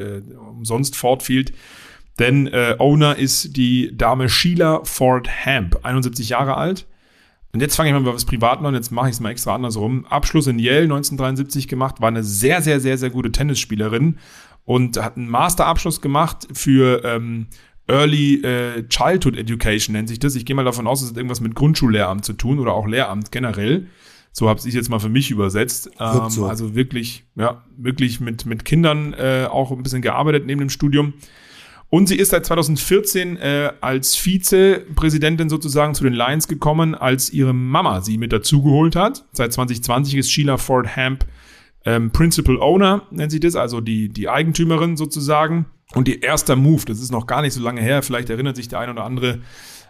[0.50, 1.52] umsonst Ford Field.
[2.18, 6.86] Denn äh, Owner ist die Dame Sheila Ford Hamp, 71 Jahre alt.
[7.52, 9.54] Und jetzt fange ich mal mit was Privaten an, jetzt mache ich es mal extra
[9.54, 10.04] andersrum.
[10.06, 14.18] Abschluss in Yale 1973 gemacht, war eine sehr, sehr, sehr, sehr gute Tennisspielerin
[14.64, 17.46] und hat einen Masterabschluss gemacht für ähm,
[17.88, 20.34] Early äh, Childhood Education, nennt sich das.
[20.34, 23.30] Ich gehe mal davon aus, es hat irgendwas mit Grundschullehramt zu tun oder auch Lehramt
[23.30, 23.86] generell.
[24.32, 25.90] So habe ich jetzt mal für mich übersetzt.
[25.98, 26.46] Ähm, so.
[26.46, 31.14] Also wirklich, ja, wirklich mit, mit Kindern äh, auch ein bisschen gearbeitet neben dem Studium.
[31.88, 37.54] Und sie ist seit 2014 äh, als Vizepräsidentin sozusagen zu den Lions gekommen, als ihre
[37.54, 39.24] Mama sie mit dazugeholt hat.
[39.32, 41.24] Seit 2020 ist Sheila Ford Hamp
[41.84, 45.66] ähm, Principal Owner, nennt sie das, also die, die Eigentümerin sozusagen.
[45.94, 48.66] Und ihr erster Move, das ist noch gar nicht so lange her, vielleicht erinnert sich
[48.66, 49.38] der ein oder andere,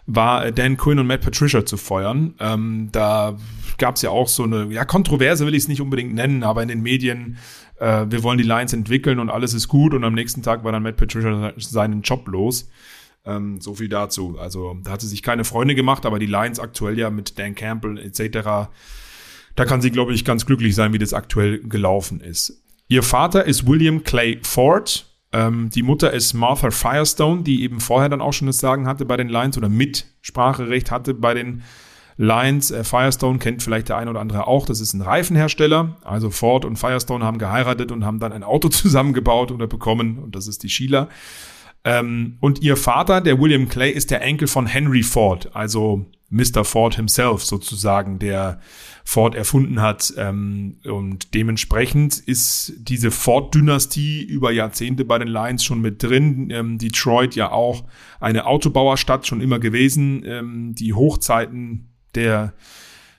[0.05, 2.35] war äh, Dan Quinn und Matt Patricia zu feuern.
[2.39, 3.35] Ähm, da
[3.79, 6.61] gab es ja auch so eine, ja, Kontroverse will ich es nicht unbedingt nennen, aber
[6.61, 7.37] in den Medien,
[7.79, 10.71] äh, wir wollen die Lions entwickeln und alles ist gut und am nächsten Tag war
[10.71, 12.69] dann Matt Patricia seinen Job los.
[13.25, 14.37] Ähm, so viel dazu.
[14.39, 17.55] Also da hat sie sich keine Freunde gemacht, aber die Lions aktuell ja mit Dan
[17.55, 18.69] Campbell etc.
[19.55, 22.63] Da kann sie, glaube ich, ganz glücklich sein, wie das aktuell gelaufen ist.
[22.87, 25.05] Ihr Vater ist William Clay Ford.
[25.33, 29.03] Ähm, die Mutter ist Martha Firestone, die eben vorher dann auch schon das Sagen hatte
[29.03, 31.63] bei den Lions oder Mitspracherecht hatte bei den
[32.17, 32.71] Lions.
[32.71, 34.65] Äh, Firestone kennt vielleicht der eine oder andere auch.
[34.65, 35.97] Das ist ein Reifenhersteller.
[36.03, 40.17] Also Ford und Firestone haben geheiratet und haben dann ein Auto zusammengebaut oder bekommen.
[40.17, 41.07] Und das ist die Sheila.
[41.83, 46.65] Ähm, und ihr Vater, der William Clay, ist der Enkel von Henry Ford, also Mr.
[46.65, 48.59] Ford himself sozusagen, der
[49.05, 50.13] Ford erfunden hat.
[50.17, 56.49] Ähm, und dementsprechend ist diese Ford-Dynastie über Jahrzehnte bei den Lions schon mit drin.
[56.49, 57.85] Ähm, Detroit ja auch
[58.19, 60.75] eine Autobauerstadt schon immer gewesen.
[60.75, 61.87] Die Hochzeiten
[62.17, 62.53] der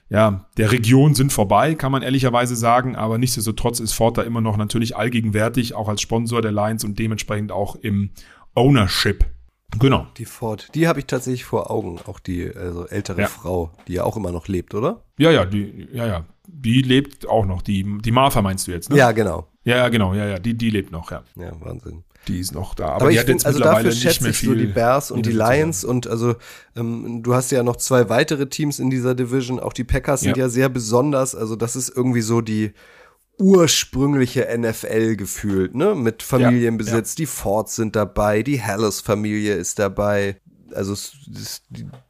[0.09, 4.41] ja, der Region sind vorbei, kann man ehrlicherweise sagen, aber nichtsdestotrotz ist Ford da immer
[4.41, 8.09] noch natürlich allgegenwärtig, auch als Sponsor der Lions und dementsprechend auch im
[8.55, 9.25] Ownership.
[9.77, 10.07] Genau.
[10.17, 11.99] Die Ford, die habe ich tatsächlich vor Augen.
[12.07, 13.27] Auch die also ältere Ja.
[13.27, 15.03] Frau, die ja auch immer noch lebt, oder?
[15.19, 16.25] Ja, ja, die, ja, ja.
[16.47, 17.61] Die lebt auch noch.
[17.61, 18.97] Die, die Martha meinst du jetzt, ne?
[18.97, 19.47] Ja, genau.
[19.63, 20.39] Ja, ja, genau, ja, ja.
[20.39, 21.21] Die, die lebt noch, ja.
[21.35, 22.03] Ja, Wahnsinn.
[22.27, 22.85] Die ist noch da.
[22.87, 24.49] Aber, Aber, die ich hat finde, jetzt also mittlerweile dafür nicht schätze mehr ich viel.
[24.49, 26.35] so die Bears und die Lions und also
[26.75, 29.59] ähm, du hast ja noch zwei weitere Teams in dieser Division.
[29.59, 30.43] Auch die Packers sind Ja.
[30.43, 31.33] ja sehr besonders.
[31.33, 32.73] Also das ist irgendwie so die
[33.39, 35.95] ursprüngliche NFL gefühlt, ne?
[35.95, 37.15] Mit Familienbesitz.
[37.15, 40.39] Die Fords sind dabei, die Hallis-Familie ist dabei.
[40.73, 41.61] Also das,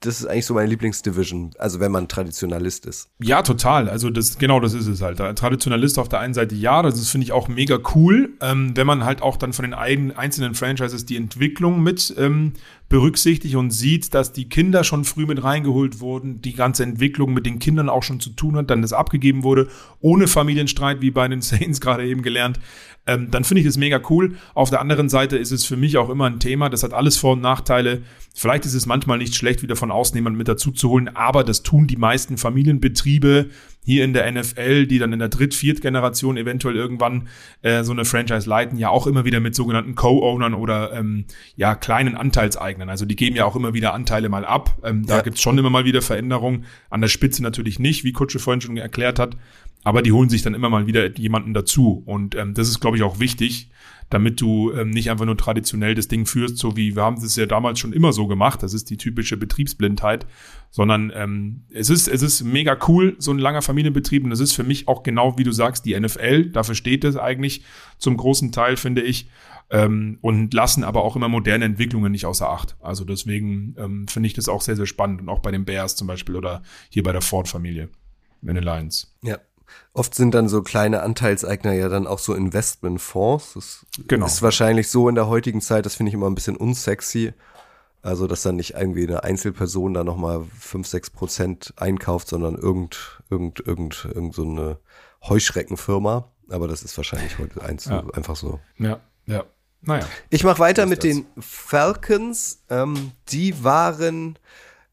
[0.04, 1.52] ist eigentlich so meine Lieblingsdivision.
[1.58, 3.10] Also wenn man Traditionalist ist.
[3.20, 3.90] Ja, total.
[3.90, 5.18] Also das, genau das ist es halt.
[5.18, 9.04] Traditionalist auf der einen Seite ja, das finde ich auch mega cool, ähm, wenn man
[9.04, 12.54] halt auch dann von den ein, einzelnen Franchises die Entwicklung mit ähm,
[12.90, 17.46] berücksichtigt und sieht, dass die Kinder schon früh mit reingeholt wurden, die ganze Entwicklung mit
[17.46, 19.70] den Kindern auch schon zu tun hat, dann das abgegeben wurde,
[20.00, 22.60] ohne Familienstreit, wie bei den Saints gerade eben gelernt.
[23.06, 24.36] Ähm, dann finde ich das mega cool.
[24.56, 27.18] Auf der anderen Seite ist es für mich auch immer ein Thema, das hat alles
[27.18, 28.02] Vor- und Nachteile.
[28.34, 31.44] Vielleicht ist es manchmal nicht schlecht, wieder von außen jemanden mit dazu zu holen, aber
[31.44, 33.50] das tun die meisten Familienbetriebe
[33.90, 37.28] hier in der NFL, die dann in der Dritt-, Viert-Generation eventuell irgendwann
[37.64, 41.26] äh, so eine Franchise leiten, ja auch immer wieder mit sogenannten Co-Ownern oder ähm,
[41.56, 42.88] ja kleinen Anteilseignern.
[42.88, 44.78] Also die geben ja auch immer wieder Anteile mal ab.
[44.84, 45.22] Ähm, da Ja.
[45.24, 46.66] gibt's schon immer mal wieder Veränderungen.
[46.92, 49.36] An der Spitze natürlich nicht, wie Kutsche vorhin schon erklärt hat.
[49.84, 52.04] Aber die holen sich dann immer mal wieder jemanden dazu.
[52.06, 53.72] Und ähm, das ist, glaube ich, auch wichtig,
[54.10, 57.36] damit du ähm, nicht einfach nur traditionell das Ding führst, so wie wir haben das
[57.36, 58.64] ja damals schon immer so gemacht.
[58.64, 60.26] Das ist die typische Betriebsblindheit,
[60.72, 64.54] sondern ähm, es ist es ist mega cool, so ein langer Familienbetrieb und das ist
[64.54, 66.50] für mich auch genau, wie du sagst, die NFL.
[66.52, 67.64] Dafür steht es eigentlich
[67.98, 69.30] zum großen Teil, finde ich.
[69.72, 72.76] Ähm, und lassen aber auch immer moderne Entwicklungen nicht außer Acht.
[72.80, 75.96] Also deswegen ähm, finde ich das auch sehr, sehr spannend und auch bei den Bears
[75.96, 77.90] zum Beispiel oder hier bei der Ford-Familie
[78.42, 79.16] in den Lions.
[79.22, 79.38] Ja.
[79.94, 83.54] Oft sind dann so kleine Anteilseigner ja dann auch so Investmentfonds.
[83.54, 84.26] Das Genau.
[84.26, 87.34] ist wahrscheinlich so in der heutigen Zeit, das finde ich immer ein bisschen unsexy.
[88.02, 93.22] Also, dass dann nicht irgendwie eine Einzelperson da nochmal 5, 6 Prozent einkauft, sondern irgend,
[93.30, 94.78] irgend, irgend, irgend so eine
[95.28, 96.32] Heuschreckenfirma.
[96.50, 98.04] Aber das ist wahrscheinlich heute eins, Ja.
[98.14, 98.60] einfach so.
[98.78, 99.44] Ja, ja.
[99.82, 100.06] Naja.
[100.30, 102.64] Ich mache weiter mit ist den Falcons.
[102.70, 104.38] Ähm, die waren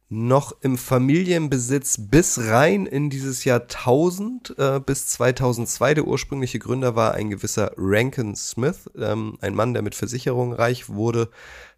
[0.08, 5.94] noch im Familienbesitz bis rein in dieses Jahrtausend, äh, bis 2002.
[5.94, 10.88] Der ursprüngliche Gründer war ein gewisser Rankin Smith, ähm, ein Mann, der mit Versicherungen reich
[10.88, 11.28] wurde.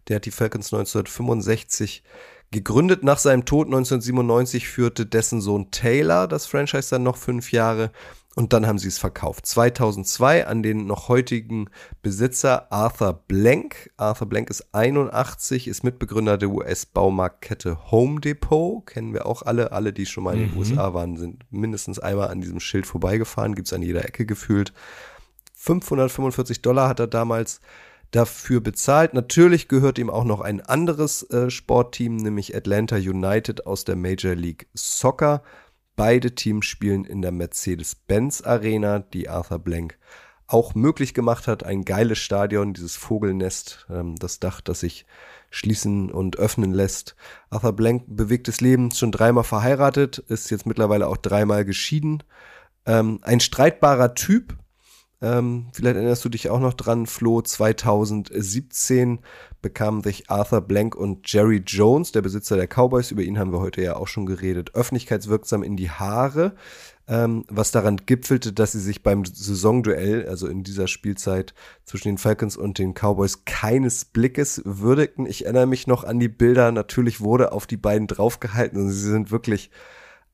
[0.07, 2.03] Der hat die Falcons 1965
[2.51, 3.03] gegründet.
[3.03, 7.91] Nach seinem Tod 1997 führte dessen Sohn Taylor das Franchise dann noch fünf Jahre.
[8.39, 9.45] Und dann haben sie es verkauft.
[9.47, 11.69] 2002 an den noch heutigen
[12.01, 13.91] Besitzer Arthur Blank.
[13.97, 18.85] Arthur Blank ist 81, ist Mitbegründer der US-Baumarktkette Home Depot.
[18.85, 19.73] Kennen wir auch alle.
[19.73, 23.55] Alle, die schon mal in den USA waren, sind mindestens einmal an diesem Schild vorbeigefahren.
[23.55, 24.71] Gibt's an jeder Ecke gefühlt.
[25.55, 27.59] 545 Dollar hat er damals
[28.11, 29.13] dafür bezahlt.
[29.13, 34.33] Natürlich gehört ihm auch noch ein anderes äh, Sportteam, nämlich Atlanta United aus der Major
[34.33, 35.43] League Soccer.
[35.99, 39.99] Beide Teams spielen in der Mercedes-Benz Arena, die Arthur Blank
[40.47, 41.65] auch möglich gemacht hat.
[41.65, 45.05] Ein geiles Stadion, dieses Vogelnest, ähm, das Dach, das sich
[45.49, 47.17] schließen und öffnen lässt.
[47.49, 52.23] Arthur Blank bewegtes Leben, schon dreimal verheiratet, ist jetzt mittlerweile auch dreimal geschieden.
[52.85, 54.55] Ähm, ein streitbarer Typ,
[55.21, 59.19] ähm, vielleicht erinnerst du dich auch noch dran, Flo, 2017
[59.61, 63.59] bekamen sich Arthur Blank und Jerry Jones, der Besitzer der Cowboys, über ihn haben wir
[63.59, 66.55] heute ja auch schon geredet, öffentlichkeitswirksam in die Haare,
[67.07, 71.53] ähm, was daran gipfelte, dass sie sich beim Saisonduell, also in dieser Spielzeit
[71.83, 75.25] zwischen den Falcons und den Cowboys, keines Blickes würdigten.
[75.25, 79.09] Ich erinnere mich noch an die Bilder, natürlich wurde auf die beiden draufgehalten und sie
[79.09, 79.71] sind wirklich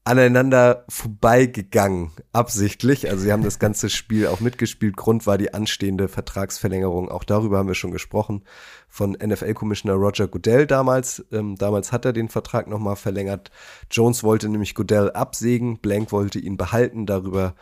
[0.05, 3.09] aneinander vorbeigegangen, absichtlich.
[3.09, 4.95] Also sie haben das ganze Spiel auch mitgespielt.
[4.95, 7.09] Grund war die anstehende Vertragsverlängerung.
[7.09, 8.43] Auch darüber haben wir schon gesprochen
[8.87, 11.25] von NFL-Commissioner Roger Goodell damals.
[11.31, 13.49] Ähm, damals hat er den Vertrag nochmal verlängert.
[13.89, 17.07] Jones wollte nämlich Goodell absägen, Blank wollte ihn behalten.
[17.07, 17.55] Darüber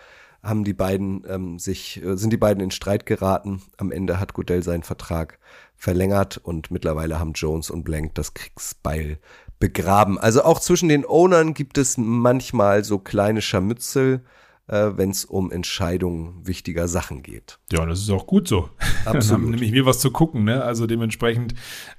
[0.43, 3.61] haben die beiden ähm, sich, äh, sind die beiden in Streit geraten.
[3.77, 5.39] Am Ende hat Goodell seinen Vertrag
[5.77, 9.19] verlängert und mittlerweile haben Jones und Blank das Kriegsbeil
[9.63, 10.17] begraben.
[10.17, 14.19] Also auch zwischen den Ownern gibt es manchmal so kleine Scharmützel,
[14.67, 17.59] äh, wenn es um Entscheidungen wichtiger Sachen geht.
[17.71, 18.69] Ja, und das ist auch gut so.
[19.05, 19.41] Dann Absolut.
[19.41, 20.61] haben nämlich wir was zu gucken, ne?
[20.65, 21.53] Also dementsprechend,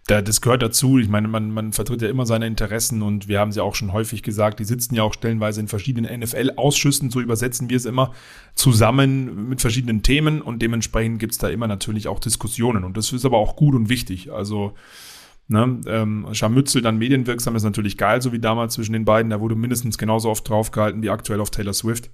[0.09, 0.99] da, das gehört dazu.
[0.99, 3.95] Ich meine, man, man vertritt ja immer seine Interessen und wir haben sie auch schon
[3.95, 8.13] häufig gesagt, die sitzen ja auch stellenweise in verschiedenen NFL-Ausschüssen, so übersetzen wir es immer,
[8.55, 12.85] zusammen mit verschiedenen Themen und dementsprechend gibt's da immer natürlich auch Diskussionen.
[12.85, 14.31] Und das ist aber auch gut und wichtig.
[14.31, 14.75] Also
[15.47, 19.29] Ne, ähm, Scharmützel dann medienwirksam ist natürlich geil, so wie damals zwischen den beiden.
[19.31, 22.11] Da wurde mindestens genauso oft draufgehalten wie aktuell auf Taylor Swift.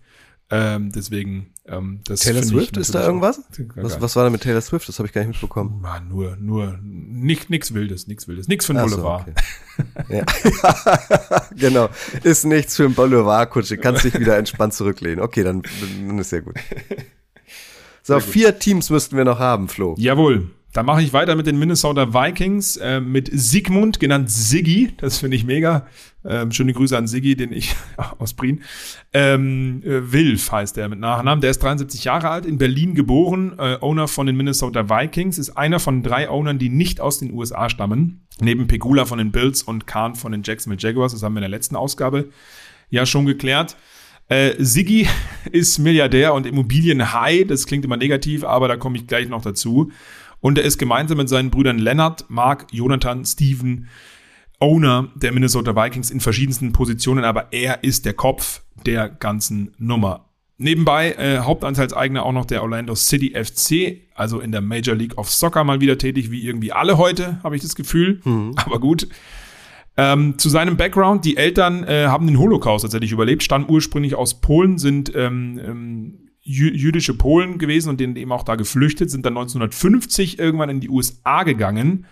[0.53, 3.41] Ähm, deswegen, ähm, das Taylor Swift, ist da irgendwas?
[3.77, 4.89] Was, was war da mit Taylor Swift?
[4.89, 5.81] Das habe ich gar nicht mitbekommen.
[5.85, 9.29] Ah, nur, nur, nicht, nix Wildes, nix Wildes, nix für den Ach so, Boulevard.
[9.29, 10.25] okay.
[10.27, 11.47] Ja.
[11.57, 11.89] genau.
[12.25, 13.79] Ist nichts für ein Boulevardkutsche.
[13.79, 15.21] Kannst dich wieder entspannt zurücklehnen.
[15.21, 15.63] Okay, dann,
[16.09, 16.57] dann ist ja gut.
[18.03, 19.95] So, vier Teams müssten wir noch haben, Flo.
[19.99, 20.51] Jawohl.
[20.73, 24.93] Dann mache ich weiter mit den Minnesota Vikings, äh, mit Sigmund, genannt Siggy.
[24.99, 25.87] Das finde ich mega.
[26.25, 27.75] Ähm, schöne Grüße an Siggy, den ich
[28.19, 28.63] aus Prien.
[29.13, 31.41] Ähm, äh, Wilf heißt er mit Nachnamen.
[31.41, 35.57] Der ist 73 Jahre alt, in Berlin geboren, äh, Owner von den Minnesota Vikings, ist
[35.57, 38.27] einer von drei Ownern, die nicht aus den USA stammen.
[38.41, 41.13] Neben Pegula von den Bills und Kahn von den Jacksonville Jaguars.
[41.13, 42.29] Das haben wir in der letzten Ausgabe
[42.91, 43.77] ja schon geklärt.
[44.29, 45.09] Äh, Siggy
[45.51, 47.45] ist Milliardär und Immobilienhai.
[47.45, 49.91] Das klingt immer negativ, aber da komme ich gleich noch dazu.
[50.41, 53.89] Und er ist gemeinsam mit seinen Brüdern Leonard, Mark, Jonathan, Steven
[54.59, 60.27] Owner der Minnesota Vikings in verschiedensten Positionen, aber er ist der Kopf der ganzen Nummer.
[60.59, 65.31] Nebenbei äh, Hauptanteilseigner auch noch der Orlando City FC, also in der Major League of
[65.31, 68.21] Soccer mal wieder tätig, wie irgendwie alle heute, habe ich das Gefühl.
[68.57, 69.09] Aber gut.
[69.97, 74.41] Ähm, zu seinem Background, die Eltern äh, haben den Holocaust tatsächlich überlebt, stammen ursprünglich aus
[74.41, 79.37] Polen, sind ähm, ähm, jüdische Polen gewesen und denen eben auch da geflüchtet, sind dann
[79.37, 82.07] 1950 irgendwann in die USA gegangen.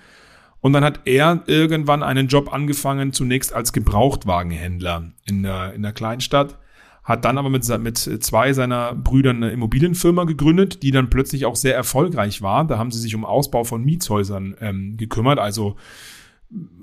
[0.61, 5.93] Und dann hat er irgendwann einen Job angefangen, zunächst als Gebrauchtwagenhändler in der, in der
[5.93, 6.59] Kleinstadt,
[7.05, 11.57] hat dann aber mit, mit zwei seiner Brüdern eine Immobilienfirma gegründet, die dann plötzlich auch
[11.57, 12.67] sehr erfolgreich war.
[12.67, 15.77] Da haben sie sich um Ausbau von Mietshäusern ähm, gekümmert, also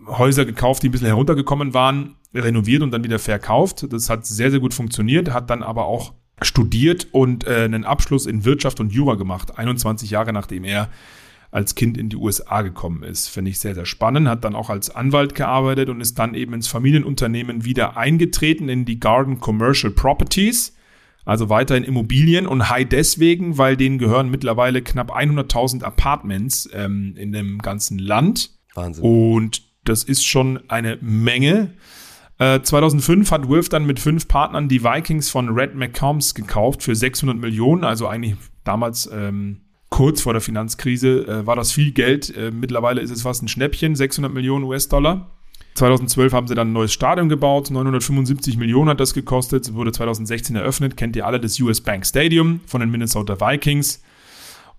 [0.07, 3.85] Häuser gekauft, die ein bisschen heruntergekommen waren, renoviert und dann wieder verkauft.
[3.91, 8.25] Das hat sehr, sehr gut funktioniert, hat dann aber auch studiert und äh, einen Abschluss
[8.25, 10.89] in Wirtschaft und Jura gemacht, 21 Jahre nachdem er
[11.51, 13.29] als Kind in die USA gekommen ist.
[13.29, 14.27] Finde ich sehr, sehr spannend.
[14.27, 18.83] Hat dann auch als Anwalt gearbeitet und ist dann eben ins Familienunternehmen wieder eingetreten in
[18.83, 20.75] die Garden Commercial Properties.
[21.23, 27.31] Also weiterhin Immobilien und high deswegen, weil denen gehören mittlerweile knapp 100.000 Apartments ähm, in
[27.31, 28.51] dem ganzen Land.
[28.75, 29.03] Wahnsinn.
[29.03, 31.71] Und das ist schon eine Menge.
[32.37, 36.95] Äh, 2005 hat Wolf dann mit fünf Partnern die Vikings von Red McCombs gekauft für
[36.95, 42.35] 600 Millionen, also eigentlich damals ähm, kurz vor der Finanzkrise äh, war das viel Geld.
[42.35, 45.31] Äh, mittlerweile ist es fast ein Schnäppchen, 600 Millionen US-Dollar.
[45.75, 50.55] 2012 haben sie dann ein neues Stadion gebaut, 975 Millionen hat das gekostet, wurde 2016
[50.55, 54.01] eröffnet, kennt ihr alle das US Bank Stadium von den Minnesota Vikings.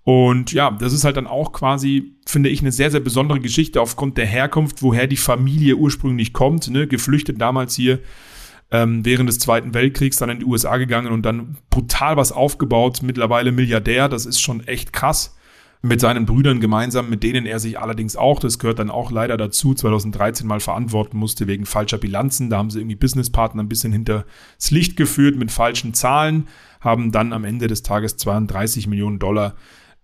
[0.07, 3.81] Und ja, das ist halt dann auch quasi, finde ich, eine sehr, sehr besondere Geschichte
[3.81, 6.87] aufgrund der Herkunft, woher die Familie ursprünglich kommt, ne?
[6.87, 7.99] geflüchtet damals hier
[8.71, 13.01] ähm, während des Zweiten Weltkriegs dann in die USA gegangen und dann brutal was aufgebaut,
[13.03, 15.35] mittlerweile Milliardär, das ist schon echt krass.
[15.83, 19.37] Mit seinen Brüdern gemeinsam, mit denen er sich allerdings auch, das gehört dann auch leider
[19.37, 22.49] dazu, 2013 mal verantworten musste wegen falscher Bilanzen.
[22.49, 24.25] Da haben sie irgendwie Businesspartner ein bisschen hinters
[24.71, 26.47] Licht geführt mit falschen Zahlen,
[26.81, 29.57] haben dann am Ende des Tages 32 Millionen Dollar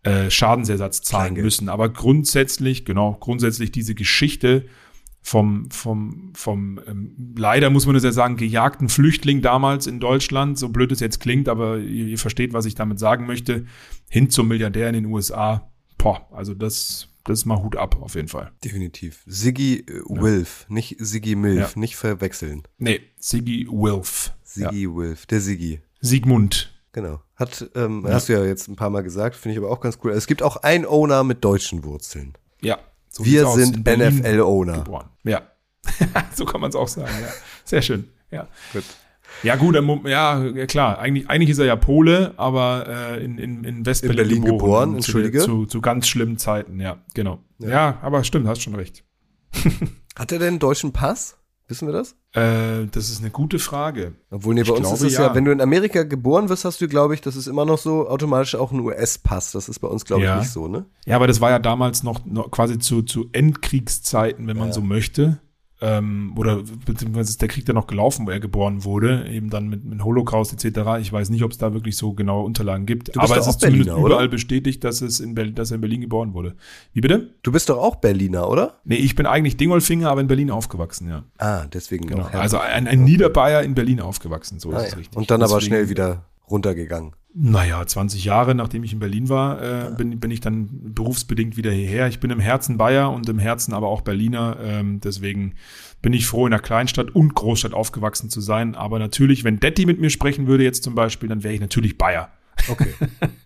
[0.05, 1.45] äh, Schadensersatz zahlen Kleingeld.
[1.45, 1.69] müssen.
[1.69, 4.67] Aber grundsätzlich, genau, grundsätzlich diese Geschichte
[5.21, 10.59] vom, vom, vom ähm, leider muss man das ja sagen, gejagten Flüchtling damals in Deutschland,
[10.59, 13.65] so blöd es jetzt klingt, aber ihr, ihr versteht, was ich damit sagen möchte,
[14.09, 15.71] hin zum Milliardär in den USA.
[15.99, 18.51] Boah, also das, das ist mal Hut ab, auf jeden Fall.
[18.65, 19.23] Definitiv.
[19.27, 21.81] Siggy äh, Wilf, nicht Siggy Milf, Ja.
[21.81, 22.65] nicht verwechseln.
[22.79, 24.33] Nee, Siggy Wilf.
[24.57, 24.71] Ja.
[24.71, 25.81] Siggy Wilf, der Siggy.
[26.01, 26.72] Sigmund.
[26.93, 27.21] Genau.
[27.37, 29.99] Hat, ähm, hast du ja jetzt ein paar Mal gesagt, finde ich aber auch ganz
[30.05, 30.13] cool.
[30.13, 32.35] Es gibt auch einen Owner mit deutschen Wurzeln.
[32.61, 32.79] Ja.
[33.09, 34.79] so Wir sind NFL-Owner.
[34.79, 35.09] Geboren.
[35.25, 35.43] Ja.
[36.35, 37.29] so kann man es auch sagen, ja.
[37.65, 38.09] Sehr schön.
[38.31, 38.47] Ja.
[38.73, 38.85] Gut.
[39.43, 40.99] Ja, gut, ja, ja, klar.
[40.99, 44.91] Eigentlich, eigentlich ist er ja Pole, aber äh, in, in, in Westberlin In Berlin geboren,
[44.91, 45.41] zu, entschuldige.
[45.41, 47.41] Zu, zu ganz schlimmen Zeiten, ja, genau.
[47.59, 49.05] Ja, aber stimmt, hast schon recht.
[50.17, 51.39] Hat er denn einen deutschen Pass?
[51.69, 52.17] Wissen wir das?
[52.33, 54.13] Äh, das ist eine gute Frage.
[54.31, 55.29] Obwohl, nee, bei Ich uns glaube, ist es ja.
[55.29, 55.35] ja.
[55.35, 58.09] wenn du in Amerika geboren wirst, hast du, glaube ich, das ist immer noch so
[58.09, 59.53] automatisch auch ein US-Pass.
[59.53, 60.35] Das ist bei uns, glaube Ja.
[60.37, 60.85] ich, nicht so, ne?
[61.07, 64.81] Ja, aber das war ja damals noch, noch quasi zu, zu Endkriegszeiten, wenn man so
[64.81, 65.39] möchte.
[65.85, 69.69] Ähm, oder beziehungsweise ist der Krieg dann noch gelaufen, wo er geboren wurde, eben dann
[69.69, 70.81] mit, mit Holocaust etc.
[71.01, 73.19] Ich weiß nicht, ob es da wirklich so genaue Unterlagen gibt.
[73.19, 74.15] Aber es ist zumindest Berliner, oder?
[74.15, 76.55] überall bestätigt, dass, es in Berlin, dass er in Berlin geboren wurde.
[76.93, 77.35] Wie bitte?
[77.43, 78.79] Du bist doch auch Berliner, oder?
[78.85, 81.25] Nee, ich bin eigentlich Dingolfinger, aber in Berlin aufgewachsen, ja.
[81.39, 82.25] Ah, deswegen Genau.
[82.27, 82.33] auch.
[82.33, 82.39] ja.
[82.41, 84.99] Also ein, ein Niederbayer in Berlin aufgewachsen, so Ah, ist es ja.
[84.99, 85.17] richtig.
[85.19, 87.15] Und dann aber Deswegen- schnell wieder runtergegangen.
[87.35, 91.71] Naja, 20 Jahre nachdem ich in Berlin war, äh, bin, bin ich dann berufsbedingt wieder
[91.71, 92.07] hierher.
[92.09, 94.59] Ich bin im Herzen Bayer und im Herzen aber auch Berliner.
[94.63, 95.55] Ähm, deswegen
[96.03, 98.75] bin ich froh, in einer Kleinstadt und Großstadt aufgewachsen zu sein.
[98.75, 101.97] Aber natürlich, wenn Detti mit mir sprechen würde jetzt zum Beispiel, dann wäre ich natürlich
[101.97, 102.31] Bayer.
[102.69, 102.93] Okay.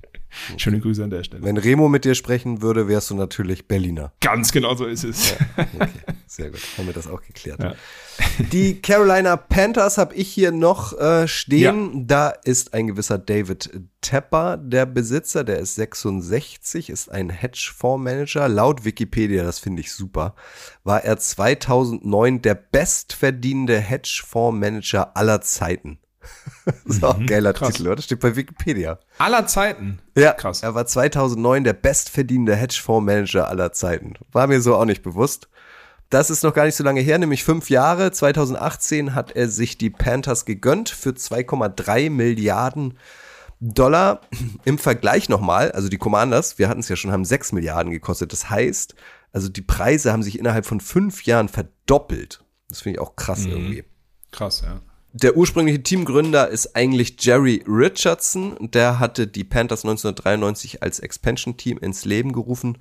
[0.56, 1.42] Schöne Grüße an der Stelle.
[1.42, 4.12] Wenn Remo mit dir sprechen würde, wärst du natürlich Berliner.
[4.20, 5.34] Ganz genau so ist es.
[5.56, 5.88] Okay,
[6.26, 6.60] sehr gut.
[6.76, 7.60] Haben wir das auch geklärt.
[7.60, 7.74] Ja.
[8.52, 12.06] Die Carolina Panthers habe ich hier noch äh, stehen.
[12.06, 13.70] Da ist ein gewisser David
[14.00, 15.44] Tepper der Besitzer.
[15.44, 18.48] Der ist 66, ist ein Hedgefondsmanager.
[18.48, 20.34] Laut Wikipedia, das finde ich super,
[20.84, 25.98] war er 2009 der bestverdienende Hedgefondsmanager aller Zeiten.
[26.64, 27.54] Das ist auch ein geiler Mhm.
[27.56, 27.74] krass.
[27.74, 28.02] Titel, oder?
[28.02, 28.98] Steht bei Wikipedia.
[29.18, 30.00] Aller Zeiten.
[30.16, 30.62] Ja, Krass.
[30.62, 34.14] Er war 2009 der bestverdienende Hedgefondsmanager aller Zeiten.
[34.32, 35.48] War mir so auch nicht bewusst.
[36.10, 38.12] Das ist noch gar nicht so lange her, nämlich fünf Jahre.
[38.12, 42.98] 2018 hat er sich die Panthers gegönnt für 2,3 Milliarden
[43.60, 44.20] Dollar.
[44.64, 48.32] Im Vergleich nochmal, also die Commanders, wir hatten es ja schon, haben 6 Milliarden gekostet.
[48.32, 48.94] Das heißt,
[49.32, 52.44] also die Preise haben sich innerhalb von fünf Jahren verdoppelt.
[52.68, 53.84] Das finde ich auch krass irgendwie.
[54.32, 54.80] Krass, ja.
[55.18, 58.54] Der ursprüngliche Teamgründer ist eigentlich Jerry Richardson.
[58.60, 62.76] Der hatte die Panthers 1993 als Expansion-Team ins Leben gerufen.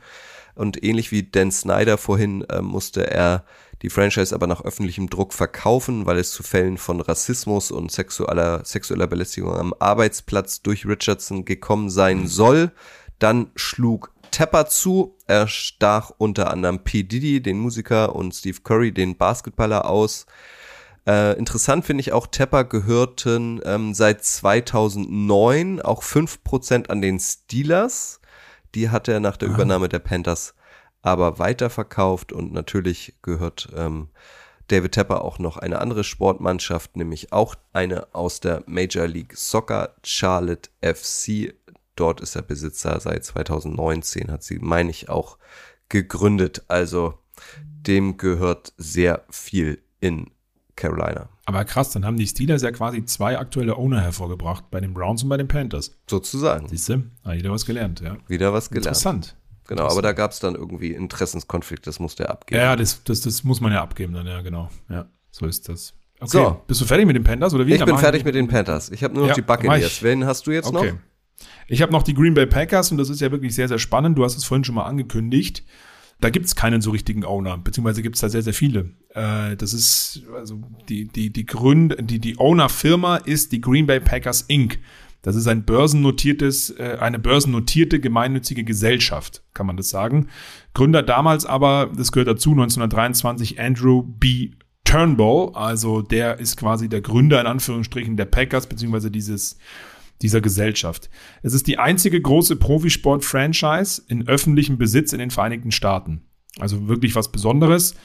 [0.53, 3.45] Und ähnlich wie Dan Snyder vorhin äh, musste er
[3.83, 8.65] die Franchise aber nach öffentlichem Druck verkaufen, weil es zu Fällen von Rassismus und sexueller,
[8.65, 12.73] sexueller Belästigung am Arbeitsplatz durch Richardson gekommen sein soll.
[13.17, 15.15] Dann schlug Tepper zu.
[15.25, 17.03] Er stach unter anderem P.
[17.03, 20.25] Diddy, den Musiker, und Steve Curry, den Basketballer, aus.
[21.07, 28.19] Äh, interessant finde ich auch, Tepper gehörten ähm, seit 2009 auch 5% an den Steelers.
[28.73, 30.55] Die hat er nach der Übernahme der Panthers
[31.05, 34.09] aber weiterverkauft und natürlich gehört ähm,
[34.67, 39.95] David Tepper auch noch eine andere Sportmannschaft, nämlich auch eine aus der Major League Soccer,
[40.03, 41.53] Charlotte FC.
[41.95, 45.37] Dort ist er Besitzer seit 2019, hat sie, meine ich, auch
[45.89, 46.63] gegründet.
[46.67, 47.19] Also
[47.59, 50.31] dem gehört sehr viel in
[50.75, 51.29] Carolina.
[51.45, 55.23] Aber krass, dann haben die Steelers ja quasi zwei aktuelle Owner hervorgebracht, bei den Browns
[55.23, 55.95] und bei den Panthers.
[56.09, 56.67] Sozusagen.
[56.67, 57.03] Siehst du?
[57.23, 58.17] Hat wieder was gelernt, ja.
[58.27, 58.87] Wieder was gelernt.
[58.87, 59.35] Interessant.
[59.67, 62.61] Genau, aber da gab es dann irgendwie Interessenskonflikt, das musste er abgeben.
[62.61, 64.69] Ja, das, das, das muss man ja abgeben dann, ja, genau.
[64.89, 65.93] Ja, so ist das.
[66.19, 66.61] Okay, So.
[66.67, 67.73] bist du fertig mit den Panthers oder wie?
[67.73, 68.89] ich Dann bin fertig wir- mit den Panthers.
[68.91, 69.85] Ich habe nur noch Ja, die Buccaneers.
[69.87, 70.03] ich.
[70.03, 70.91] Wen hast du jetzt Okay.
[70.93, 70.99] noch?
[71.67, 74.17] Ich habe noch die Green Bay Packers und das ist ja wirklich sehr, sehr spannend.
[74.17, 75.63] Du hast es vorhin schon mal angekündigt.
[76.21, 78.91] Da gibt es keinen so richtigen Owner, beziehungsweise gibt es da sehr, sehr viele.
[79.09, 83.99] Äh, das ist, also die, die, die Gründ, die, die Owner-Firma ist die Green Bay
[83.99, 84.79] Packers Inc.
[85.21, 90.27] Das ist ein börsennotiertes, äh, eine börsennotierte gemeinnützige Gesellschaft, kann man das sagen.
[90.73, 94.51] Gründer damals aber, das gehört dazu, 1923 Andrew B.
[94.83, 99.57] Turnbull, also der ist quasi der Gründer in Anführungsstrichen der Packers, beziehungsweise dieses,
[100.21, 101.09] dieser Gesellschaft.
[101.43, 106.21] Es ist die einzige große Profisport-Franchise in öffentlichem Besitz in den Vereinigten Staaten.
[106.59, 107.95] Also wirklich was Besonderes.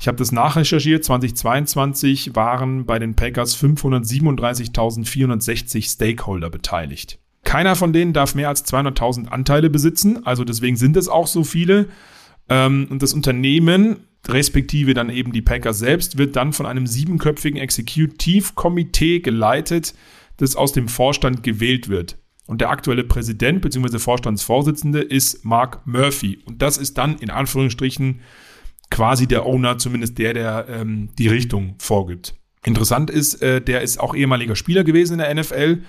[0.00, 1.04] Ich habe das nachrecherchiert.
[1.04, 7.20] 2022 waren bei den Packers 537.460 Stakeholder beteiligt.
[7.44, 10.26] Keiner von denen darf mehr als 200.000 Anteile besitzen.
[10.26, 11.86] Also deswegen sind es auch so viele.
[12.48, 13.96] Ähm, und das Unternehmen,
[14.26, 19.94] respektive dann eben die Packers selbst, wird dann von einem siebenköpfigen Exekutivkomitee geleitet,
[20.38, 22.18] das aus dem Vorstand gewählt wird.
[22.46, 23.98] Und der aktuelle Präsident bzw.
[23.98, 26.38] Vorstandsvorsitzende ist Mark Murphy.
[26.46, 28.20] Und das ist dann in Anführungsstrichen
[28.90, 32.34] quasi der Owner, zumindest der, der ähm, die Richtung vorgibt.
[32.64, 35.82] Interessant ist, äh, der ist auch ehemaliger Spieler gewesen in der NFL,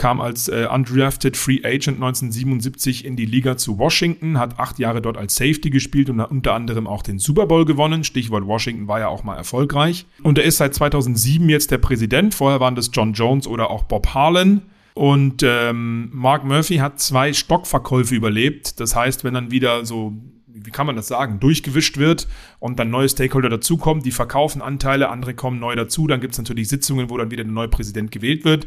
[0.00, 5.02] kam als äh, undrafted Free Agent 1977 in die Liga zu Washington, hat acht Jahre
[5.02, 8.02] dort als Safety gespielt und hat unter anderem auch den Super Bowl gewonnen.
[8.02, 10.06] Stichwort Washington war ja auch mal erfolgreich.
[10.22, 12.34] Und er ist seit 2007 jetzt der Präsident.
[12.34, 14.62] Vorher waren das John Jones oder auch Bob Harlan.
[14.94, 18.80] Und ähm, Mark Murphy hat zwei Stockverkäufe überlebt.
[18.80, 20.14] Das heißt, wenn dann wieder so,
[20.46, 22.26] wie kann man das sagen, durchgewischt wird
[22.58, 26.38] und dann neue Stakeholder dazukommen, die verkaufen Anteile, andere kommen neu dazu, dann gibt es
[26.38, 28.66] natürlich Sitzungen, wo dann wieder der neue Präsident gewählt wird.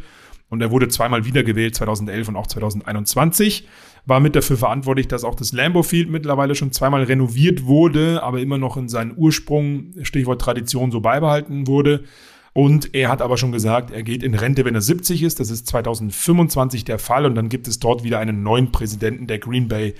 [0.54, 3.68] Und er wurde zweimal wiedergewählt, 2011 und auch 2021.
[4.06, 8.40] War mit dafür verantwortlich, dass auch das Lambeau Field mittlerweile schon zweimal renoviert wurde, aber
[8.40, 12.04] immer noch in seinen Ursprung, Stichwort Tradition, so beibehalten wurde.
[12.54, 15.40] Und er hat aber schon gesagt, er geht in Rente, wenn er 70 ist.
[15.40, 17.26] Das ist 2025 der Fall.
[17.26, 19.96] Und dann gibt es dort wieder einen neuen Präsidenten der Green Bay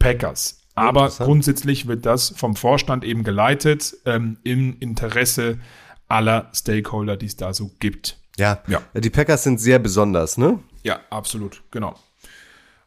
[0.00, 0.66] Packers.
[0.74, 5.60] Aber grundsätzlich wird das vom Vorstand eben geleitet ähm, im Interesse
[6.08, 8.23] aller Stakeholder, die es da so gibt.
[8.38, 8.62] Ja.
[8.66, 8.82] Ja.
[8.98, 10.58] Die Packers sind sehr besonders, ne?
[10.82, 11.94] Ja, absolut, genau.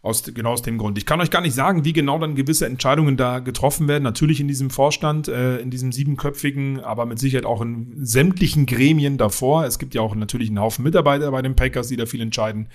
[0.03, 0.97] Aus, genau aus dem Grund.
[0.97, 4.03] Ich kann euch gar nicht sagen, wie genau dann gewisse Entscheidungen da getroffen werden.
[4.03, 9.17] Natürlich in diesem Vorstand, äh, in diesem siebenköpfigen, aber mit Sicherheit auch in sämtlichen Gremien
[9.17, 9.65] davor.
[9.65, 12.69] Es gibt ja auch natürlich einen Haufen Mitarbeiter bei den Packers, die da viel entscheiden.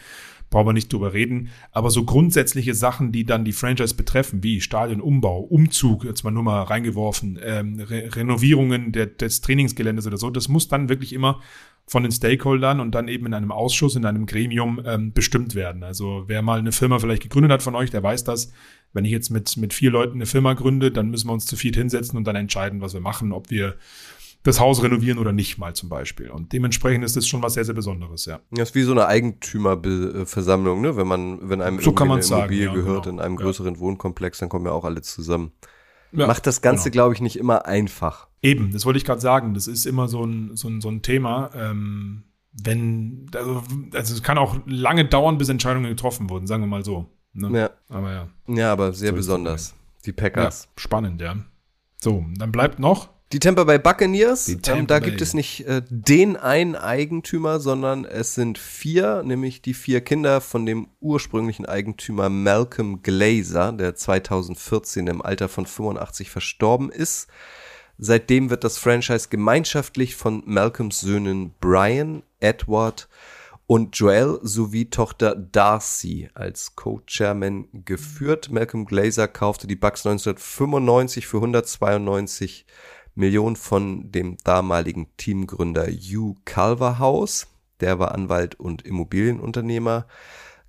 [0.51, 1.49] Brauchen wir nicht drüber reden.
[1.71, 6.43] Aber so grundsätzliche Sachen, die dann die Franchise betreffen, wie Stadionumbau, Umzug, jetzt mal nur
[6.43, 11.41] mal reingeworfen, ähm, Re Renovierungen der, des Trainingsgeländes oder so, das muss dann wirklich immer
[11.93, 15.85] von den Stakeholdern und dann eben in einem Ausschuss, in einem Gremium ähm, bestimmt werden.
[15.85, 18.51] Also wer mal eine Firma vielleicht gegründet hat von euch, der weiß das.
[18.95, 21.55] Wenn ich jetzt mit, mit vier Leuten eine Firma gründe, dann müssen wir uns zu
[21.55, 23.77] viert hinsetzen und dann entscheiden, was wir machen, ob wir
[24.43, 26.31] das Haus renovieren oder nicht mal zum Beispiel.
[26.31, 28.41] Und dementsprechend ist das schon was sehr, sehr Besonderes, ja.
[28.53, 30.97] Das ist wie so eine Eigentümerversammlung, ne?
[30.97, 33.17] Wenn man, wenn einem So kann eine Immobilie sagen, ja, gehört genau.
[33.17, 33.45] in einem Ja.
[33.45, 35.53] größeren Wohnkomplex, dann kommen ja auch alle zusammen.
[36.13, 37.05] Ja Macht das Ganze, genau.
[37.05, 38.29] glaube ich, nicht immer einfach.
[38.43, 39.55] Eben, das wollte ich gerade sagen.
[39.55, 41.51] Das ist immer so ein, so ein, so ein Thema.
[41.55, 43.63] Ähm, wenn, also,
[43.95, 47.07] also es kann auch lange dauern, bis Entscheidungen getroffen wurden, sagen wir mal so.
[47.33, 47.59] Ne?
[47.59, 47.71] Ja.
[47.89, 48.29] Aber ja.
[48.47, 49.75] Ja, aber sehr So besonders.
[50.05, 50.69] Die ja, Packers.
[50.77, 51.37] spannend, ja.
[51.97, 55.09] So, dann bleibt noch Die Tampa Bay Buccaneers, Die ähm, Tampa da Bay.
[55.09, 60.43] gibt es nicht äh, den einen Eigentümer, sondern es sind vier, nämlich die vier Kinder
[60.43, 67.29] von dem ursprünglichen Eigentümer Malcolm Glazer, der 2014 im Alter von 85 verstorben ist.
[67.97, 73.09] Seitdem wird das Franchise gemeinschaftlich von Malcolms Söhnen Brian, Edward
[73.67, 78.51] und Joel sowie Tochter Darcy als Co-Chairman geführt.
[78.51, 82.67] Malcolm Glazer kaufte die Bucks 1995 für 192
[83.15, 87.49] Millionen von dem damaligen Teamgründer Hugh Culverhouse.
[87.81, 90.07] Der war Anwalt und Immobilienunternehmer.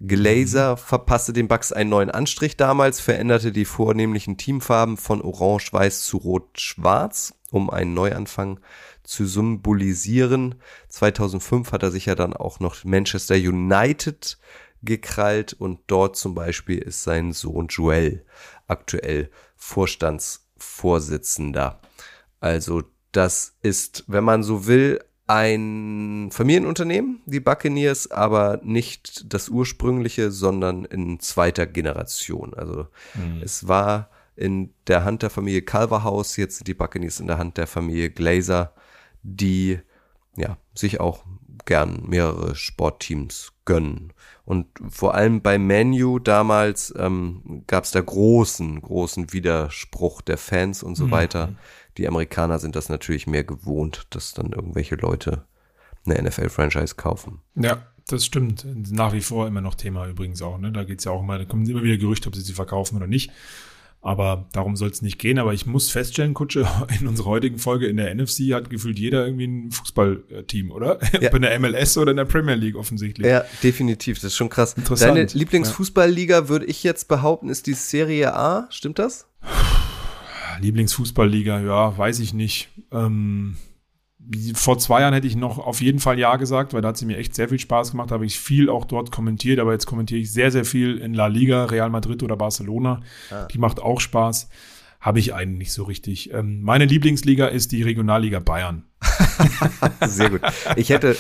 [0.06, 6.18] Glazer verpasste den Bucks einen neuen Anstrich damals, veränderte die vornehmlichen Teamfarben von orange-weiß zu
[6.18, 8.60] rot-schwarz, um einen Neuanfang
[9.04, 10.56] zu symbolisieren.
[10.90, 14.38] 2005 hat er sich ja dann auch noch Manchester United
[14.82, 18.26] gekrallt und dort zum Beispiel ist sein Sohn Joel
[18.68, 21.80] aktuell Vorstandsvorsitzender.
[22.44, 22.84] Also
[23.14, 30.84] das ist, wenn man so will, ein Familienunternehmen, die Buccaneers, aber nicht das ursprüngliche, sondern
[30.84, 32.54] in zweiter Generation.
[32.54, 32.88] Also
[33.42, 37.56] es war in der Hand der Familie Culverhouse, jetzt sind die Buccaneers in der Hand
[37.56, 38.74] der Familie Glazer,
[39.22, 39.80] die
[40.36, 41.24] ja, sich auch
[41.66, 44.12] gern mehrere Sportteams gönnen.
[44.44, 50.84] Und vor allem bei Manu damals ähm, gab es da großen, großen Widerspruch der Fans
[50.84, 51.54] und so weiter.
[51.98, 55.46] Die Amerikaner sind das natürlich mehr gewohnt, dass dann irgendwelche Leute
[56.06, 57.42] eine NFL-Franchise kaufen.
[57.56, 58.66] Ja, das stimmt.
[58.92, 60.58] Nach wie vor immer noch Thema übrigens auch.
[60.58, 60.72] Ne?
[60.72, 63.08] Da geht's ja auch immer, da kommen immer wieder Gerüchte, ob sie sie verkaufen oder
[63.08, 63.32] nicht.
[64.02, 65.40] Aber darum soll es nicht gehen.
[65.40, 66.68] Aber ich muss feststellen, Kutsche,
[67.00, 71.00] in unserer heutigen Folge in der NFC hat gefühlt jeder irgendwie ein Fußballteam, oder?
[71.22, 71.30] Ja.
[71.30, 73.26] Ob in der MLS oder in der Premier League offensichtlich.
[73.26, 74.18] Ja, definitiv.
[74.18, 74.74] Das ist schon krass.
[74.74, 75.16] Interessant.
[75.16, 78.68] Deine Lieblingsfußballliga, würde ich jetzt behaupten, ist die Serie A.
[78.72, 79.28] Stimmt das?
[80.60, 82.70] Lieblingsfußballliga, ja, weiß ich nicht.
[82.92, 83.58] Ähm,
[84.54, 87.06] vor zwei Jahren hätte ich noch auf jeden Fall Ja gesagt, weil da hat sie
[87.06, 88.12] mir echt sehr viel Spaß gemacht.
[88.12, 91.14] Da habe ich viel auch dort kommentiert, aber jetzt kommentiere ich sehr, sehr viel in
[91.14, 93.02] La Liga, Real Madrid oder Barcelona.
[93.52, 94.50] Die macht auch Spaß.
[95.02, 96.32] Habe ich einen nicht so richtig.
[96.34, 98.86] Ähm, meine Lieblingsliga ist die Regionalliga Bayern.
[100.08, 100.40] Sehr gut.
[100.78, 101.18] Ich hätte,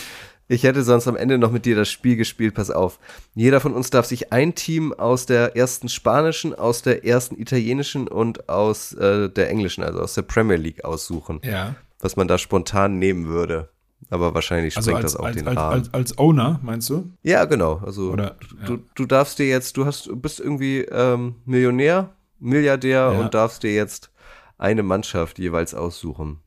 [0.47, 2.53] ich hätte sonst am Ende noch mit dir das Spiel gespielt.
[2.53, 2.99] Pass auf.
[3.33, 8.07] Jeder von uns darf sich ein Team aus der ersten spanischen, aus der ersten italienischen
[8.07, 11.75] und aus äh, der englischen, also aus der Premier League aussuchen, Ja.
[11.99, 13.69] was man da spontan nehmen würde.
[14.09, 15.73] Aber wahrscheinlich Also sprengt als, das auch als, den als, Rahmen.
[15.73, 17.09] als, als Owner, meinst du?
[17.23, 17.81] ja, genau.
[17.85, 18.35] Also Oder-
[18.67, 18.79] du, ja.
[18.95, 22.09] du darfst dir jetzt, du hast, du bist irgendwie ähm, Millionär,
[22.39, 23.19] Milliardär Ja.
[23.19, 24.11] und darfst dir jetzt
[24.57, 26.39] eine Mannschaft jeweils aussuchen.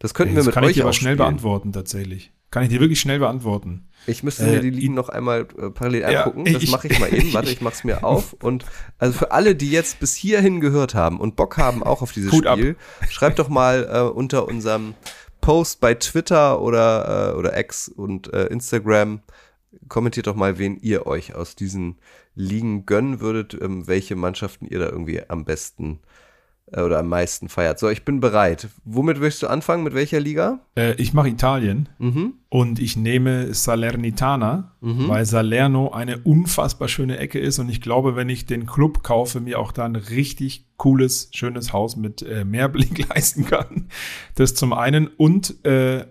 [0.00, 2.32] Das könnten das wir mit kann euch ich aber auch schnell beantworten, tatsächlich.
[2.50, 3.86] Kann ich dir wirklich schnell beantworten.
[4.06, 6.52] Ich müsste Äh, mir die Ligen noch einmal äh, parallel Ja, angucken.
[6.52, 7.32] Das mache ich mal eben.
[7.32, 8.32] Warte, ich mach's mir auf.
[8.42, 8.64] Und
[8.98, 12.32] also für alle, die jetzt bis hierhin gehört haben und Bock haben auch auf dieses
[12.32, 12.58] Hut ab.
[12.58, 12.76] Spiel,
[13.08, 14.94] schreibt doch mal äh, unter unserem
[15.40, 19.20] Post bei Twitter oder, äh, oder X und äh, Instagram.
[19.88, 21.98] Kommentiert doch mal, wen ihr euch aus diesen
[22.34, 26.06] Ligen gönnen würdet, ähm, welche Mannschaften ihr da irgendwie am besten äh,
[26.72, 27.78] oder am meisten feiert.
[27.78, 28.68] So, ich bin bereit.
[28.84, 29.82] Womit möchtest du anfangen?
[29.82, 30.60] Mit welcher Liga?
[30.76, 32.34] Äh, ich mache Italien Mhm.
[32.48, 38.28] und ich nehme Salernitana, weil Salerno eine unfassbar schöne Ecke ist und ich glaube, wenn
[38.28, 43.08] ich den Club kaufe, mir auch da ein richtig cooles, schönes Haus mit äh, Mehrblick
[43.14, 43.88] leisten kann.
[44.36, 46.06] Das zum einen und äh,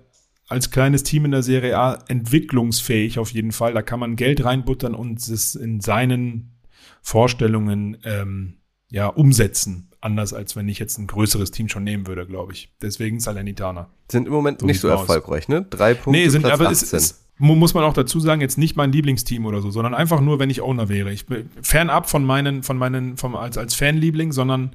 [0.48, 3.73] als kleines Team in der Serie A entwicklungsfähig auf jeden Fall.
[3.73, 6.56] Da kann man Geld reinbuttern und es in seinen
[7.02, 8.56] Vorstellungen ähm,
[8.90, 9.88] ja umsetzen.
[10.01, 12.69] Anders als wenn ich jetzt ein größeres Team schon nehmen würde, glaube ich.
[12.81, 13.89] Deswegen Salernitana.
[14.09, 15.01] Sind im Moment So nicht so aus.
[15.01, 15.65] erfolgreich, ne?
[15.69, 16.97] Drei Punkte, Nee, sind, Platz aber es 18.
[16.97, 20.21] ist, mu- muss man auch dazu sagen, jetzt nicht mein Lieblingsteam oder so, sondern einfach
[20.21, 21.11] nur, wenn ich Owner wäre.
[21.11, 24.73] Ich bin fernab von meinen, von meinen, vom, als, als Fanliebling, sondern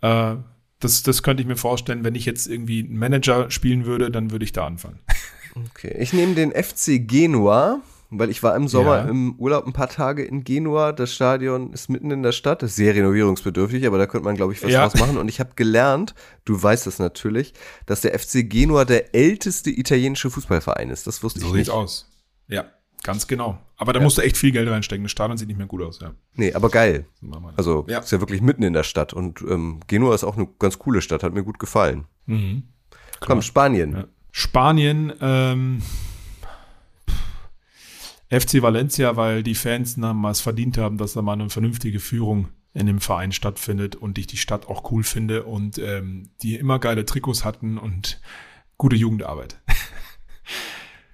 [0.00, 0.36] äh,
[0.78, 4.30] das, das könnte ich mir vorstellen, wenn ich jetzt irgendwie einen Manager spielen würde, dann
[4.30, 4.98] würde ich da anfangen.
[5.74, 7.80] Okay, ich nehme den FC Genua,
[8.18, 9.08] weil ich war im Sommer Ja.
[9.08, 10.92] im Urlaub ein paar Tage in Genua.
[10.92, 14.52] Das Stadion ist mitten in der Stadt, ist sehr renovierungsbedürftig, aber da könnte man, glaube
[14.52, 14.82] ich, was Ja.
[14.86, 15.16] draus machen.
[15.18, 16.14] Und ich habe gelernt,
[16.44, 17.54] du weißt das natürlich,
[17.86, 21.06] dass der FC Genua der älteste italienische Fußballverein ist.
[21.06, 21.74] Das wusste So ich sieht's nicht.
[21.76, 22.10] aus.
[22.48, 22.64] Ja,
[23.02, 23.58] ganz genau.
[23.76, 25.02] Aber da musst du echt viel Geld reinstecken.
[25.04, 26.12] Das Stadion sieht nicht mehr gut aus, ja.
[26.34, 27.06] Nee, aber geil.
[27.56, 27.98] Also Ja.
[27.98, 29.12] ist ja wirklich mitten in der Stadt.
[29.12, 32.04] Und ähm, Genua ist auch eine ganz coole Stadt, hat mir gut gefallen.
[32.26, 32.62] Mhm.
[33.20, 33.92] Komm, Spanien.
[33.92, 34.04] Ja.
[34.30, 35.82] Spanien, ähm,
[38.32, 42.86] FC Valencia, weil die Fans damals verdient haben, dass da mal eine vernünftige Führung in
[42.86, 47.04] dem Verein stattfindet und ich die Stadt auch cool finde und ähm, die immer geile
[47.04, 48.20] Trikots hatten und
[48.78, 49.60] gute Jugendarbeit.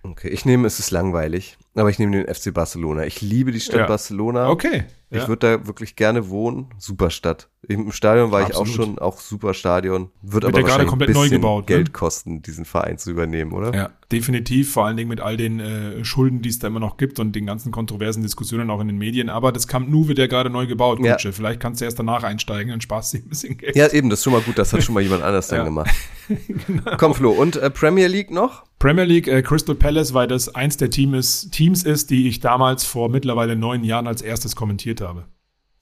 [0.04, 3.04] Okay, ich nehme, es ist langweilig, aber ich nehme den FC Barcelona.
[3.06, 3.86] Ich liebe die Stadt Ja.
[3.86, 4.48] Barcelona.
[4.48, 4.84] Okay.
[5.10, 5.28] Ich ja.
[5.28, 6.66] würde da wirklich gerne wohnen.
[6.76, 7.48] Super Stadt.
[7.66, 8.86] Im Stadion war ich auch Absolut.
[8.86, 10.10] schon, auch super Stadion.
[10.20, 11.76] Wird Wird aber gerade komplett neu gebaut, ne?
[11.76, 13.74] Geld kosten, diesen Verein zu übernehmen, oder?
[13.74, 16.98] Ja, definitiv, vor allen Dingen mit all den äh, Schulden, die es da immer noch
[16.98, 19.30] gibt und den ganzen kontroversen Diskussionen auch in den Medien.
[19.30, 21.12] Aber das Camp Nou wird ja gerade neu gebaut, Ja.
[21.12, 21.32] Kutsche.
[21.32, 23.76] Vielleicht kannst du erst danach einsteigen, dann sparst du ein bisschen Geld.
[23.76, 24.58] Ja, eben, das ist schon mal gut.
[24.58, 25.90] Das hat schon mal jemand anders dann gemacht.
[26.98, 27.30] Komm, Flo.
[27.30, 28.64] Und äh, Premier League noch?
[28.78, 32.38] Premier League, äh, Crystal Palace, weil das eins der Team ist, Teams ist, die ich
[32.38, 35.24] damals vor mittlerweile neun Jahren als erstes kommentiert habe.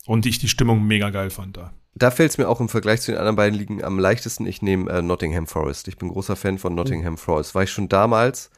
[0.06, 1.74] Und ich die Stimmung mega geil fand da.
[1.94, 4.46] Da fällt es mir auch im Vergleich zu den anderen beiden Ligen am leichtesten.
[4.46, 5.88] Ich nehme äh, Nottingham Forest.
[5.88, 7.54] Ich bin großer Fan von Nottingham Forest.
[7.54, 8.48] War ich schon damals.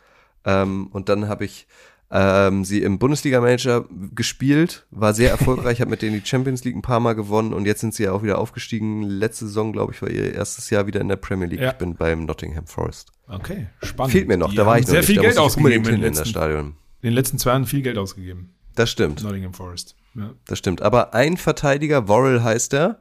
[0.44, 1.66] Ähm, und dann habe ich
[2.12, 6.82] ähm, sie im Bundesliga-Manager gespielt, war sehr erfolgreich, habe mit denen die Champions League ein
[6.82, 9.02] paar Mal gewonnen und jetzt sind sie ja auch wieder aufgestiegen.
[9.02, 11.60] Letzte Saison, glaube ich, war ihr erstes Jahr wieder in der Premier League.
[11.60, 11.72] Ja.
[11.72, 13.10] Ich bin beim Nottingham Forest.
[13.26, 14.12] Okay, spannend.
[14.12, 15.06] Fehlt mir noch, Die da war ich noch sehr nicht.
[15.06, 16.76] viel da Geld ausgegeben den, in das Stadion.
[17.00, 18.54] In den letzten zwei Jahren viel Geld ausgegeben.
[18.74, 19.22] Das stimmt.
[19.22, 19.96] Nottingham Forest.
[20.14, 20.30] Ja.
[20.46, 20.82] Das stimmt.
[20.82, 22.98] Aber ein Verteidiger, Worrell heißt er.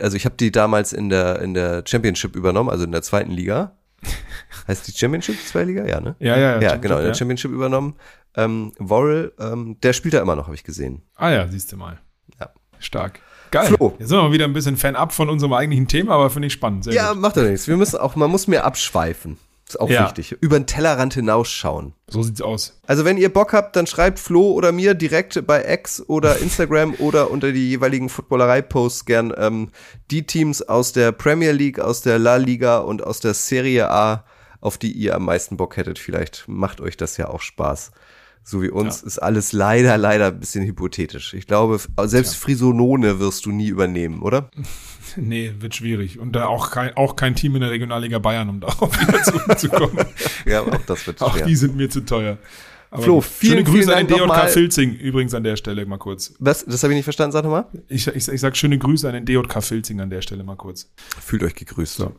[0.00, 3.30] Also ich habe die damals in der, in der Championship übernommen, also in der zweiten
[3.30, 3.76] Liga.
[4.68, 5.86] heißt die Championship die zweite Liga?
[5.86, 6.16] Ja, ne?
[6.18, 7.14] Ja, ja, Ja, stimmt, genau, in der ja.
[7.14, 7.94] Championship übernommen.
[8.34, 11.02] Ähm, Worrell, ähm, der spielt da immer noch, habe ich gesehen.
[11.16, 12.00] Ah ja, siehst du mal.
[12.40, 12.48] Ja.
[12.78, 13.20] Stark.
[13.50, 13.66] Geil.
[13.66, 13.94] Flo.
[13.98, 16.54] Jetzt sind wir wieder ein bisschen Fan ab von unserem eigentlichen Thema, aber finde ich
[16.54, 16.84] spannend.
[16.84, 17.20] Sehr Ja, gut.
[17.20, 17.68] macht doch nichts.
[17.68, 19.36] Wir müssen auch, man muss mehr abschweifen.
[19.74, 20.04] Ist auch Ja.
[20.04, 20.32] wichtig.
[20.40, 21.94] Über den Tellerrand hinausschauen.
[22.08, 22.78] So sieht's aus.
[22.86, 26.94] Also wenn ihr Bock habt, dann schreibt Flo oder mir direkt bei X oder Instagram
[26.98, 29.70] oder unter die jeweiligen Footballerei-Posts gern ähm,
[30.10, 34.24] die Teams aus der Premier League, aus der La Liga und aus der Serie A,
[34.60, 35.98] auf die ihr am meisten Bock hättet.
[35.98, 37.92] Vielleicht macht euch das ja auch Spaß.
[38.44, 39.06] So wie uns Ja.
[39.06, 41.32] ist alles leider, leider ein bisschen hypothetisch.
[41.32, 44.50] Ich glaube, selbst Frisonone wirst du nie übernehmen, oder?
[45.16, 46.18] Nee, wird schwierig.
[46.18, 50.06] Und da auch kein, auch kein Team in der Regionalliga Bayern, um darauf wieder zurückzukommen.
[50.46, 51.46] Ja, auch das wird auch schwer.
[51.46, 52.38] die sind mir zu teuer.
[52.90, 54.50] Aber Flo, vielen, schöne Grüße vielen an den Dank DJK.
[54.50, 56.34] Filzing übrigens an der Stelle mal kurz.
[56.38, 56.64] Was?
[56.66, 57.66] Das habe ich nicht verstanden, sag nochmal.
[57.88, 60.92] Ich, ich, ich sag schöne Grüße an den DJK Filzing an der Stelle mal kurz.
[61.20, 61.94] Fühlt euch gegrüßt.
[61.94, 62.12] So.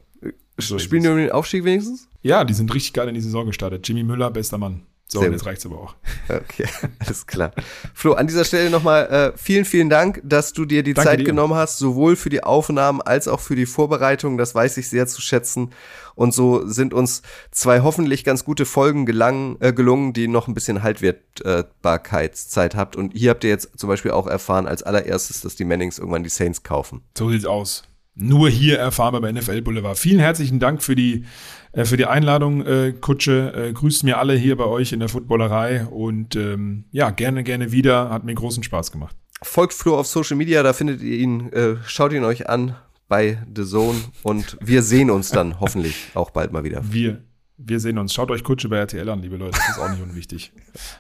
[0.58, 2.08] So Spielen die um den Aufstieg wenigstens?
[2.22, 3.88] Ja, die sind richtig geil in die Saison gestartet.
[3.88, 4.84] Jimmy Müller, bester Mann.
[5.08, 5.96] So, Sehr und jetzt reicht's aber auch.
[6.28, 6.66] Okay,
[7.00, 7.52] alles klar.
[7.94, 11.20] Flo, an dieser Stelle nochmal äh, vielen, vielen Dank, dass du dir die Danke Zeit
[11.20, 11.26] dir.
[11.26, 14.38] genommen hast, sowohl für die Aufnahmen als auch für die Vorbereitung.
[14.38, 15.70] Das weiß ich sehr zu schätzen.
[16.16, 17.22] Und so sind uns
[17.52, 22.96] zwei hoffentlich ganz gute Folgen gelangen, äh, gelungen, die noch ein bisschen Haltwertbarkeitszeit habt.
[22.96, 26.24] Und hier habt ihr jetzt zum Beispiel auch erfahren, als allererstes, dass die Mannings irgendwann
[26.24, 27.04] die Saints kaufen.
[27.18, 27.84] So sieht's aus.
[28.16, 29.98] Nur hier erfahren wir bei NFL Boulevard.
[29.98, 31.26] Vielen herzlichen Dank für die,
[31.74, 33.54] äh, für die Einladung, äh, Kutsche.
[33.56, 37.72] Äh, grüßt mir alle hier bei euch in der Footballerei und ähm, ja, gerne, gerne
[37.72, 38.10] wieder.
[38.10, 39.16] Hat mir großen Spaß gemacht.
[39.42, 42.76] Folgt Flo auf Social Media, da findet ihr ihn, äh, schaut ihn euch an
[43.10, 46.82] bei The Zone und wir sehen uns dann hoffentlich auch bald mal wieder.
[46.90, 47.22] Wir,
[47.58, 48.14] wir sehen uns.
[48.14, 49.58] Schaut euch Kutsche bei RTL an, liebe Leute.
[49.58, 50.54] Das ist auch nicht unwichtig.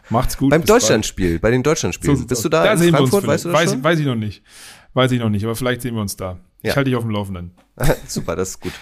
[0.09, 0.49] Macht's gut.
[0.49, 0.65] Beim.
[0.65, 2.17] Deutschlandspiel, bei den Deutschlandspielen.
[2.17, 3.83] sieht's Bist du da, da in sehen Frankfurt, wir uns weißt du das weiß, schon?
[3.83, 4.43] weiß ich noch nicht.
[4.93, 6.39] Weiß ich noch nicht, aber vielleicht sehen wir uns da.
[6.61, 6.71] Ja.
[6.71, 7.51] Ich halte dich auf dem Laufenden.
[8.07, 8.73] Super, das ist gut.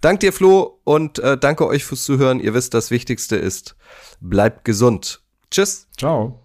[0.00, 2.40] Dank dir, Flo, und äh, danke euch fürs Zuhören.
[2.40, 3.76] Ihr wisst, das Wichtigste ist,
[4.20, 5.22] bleibt gesund.
[5.50, 5.88] Tschüss.
[5.96, 6.38] Ciao.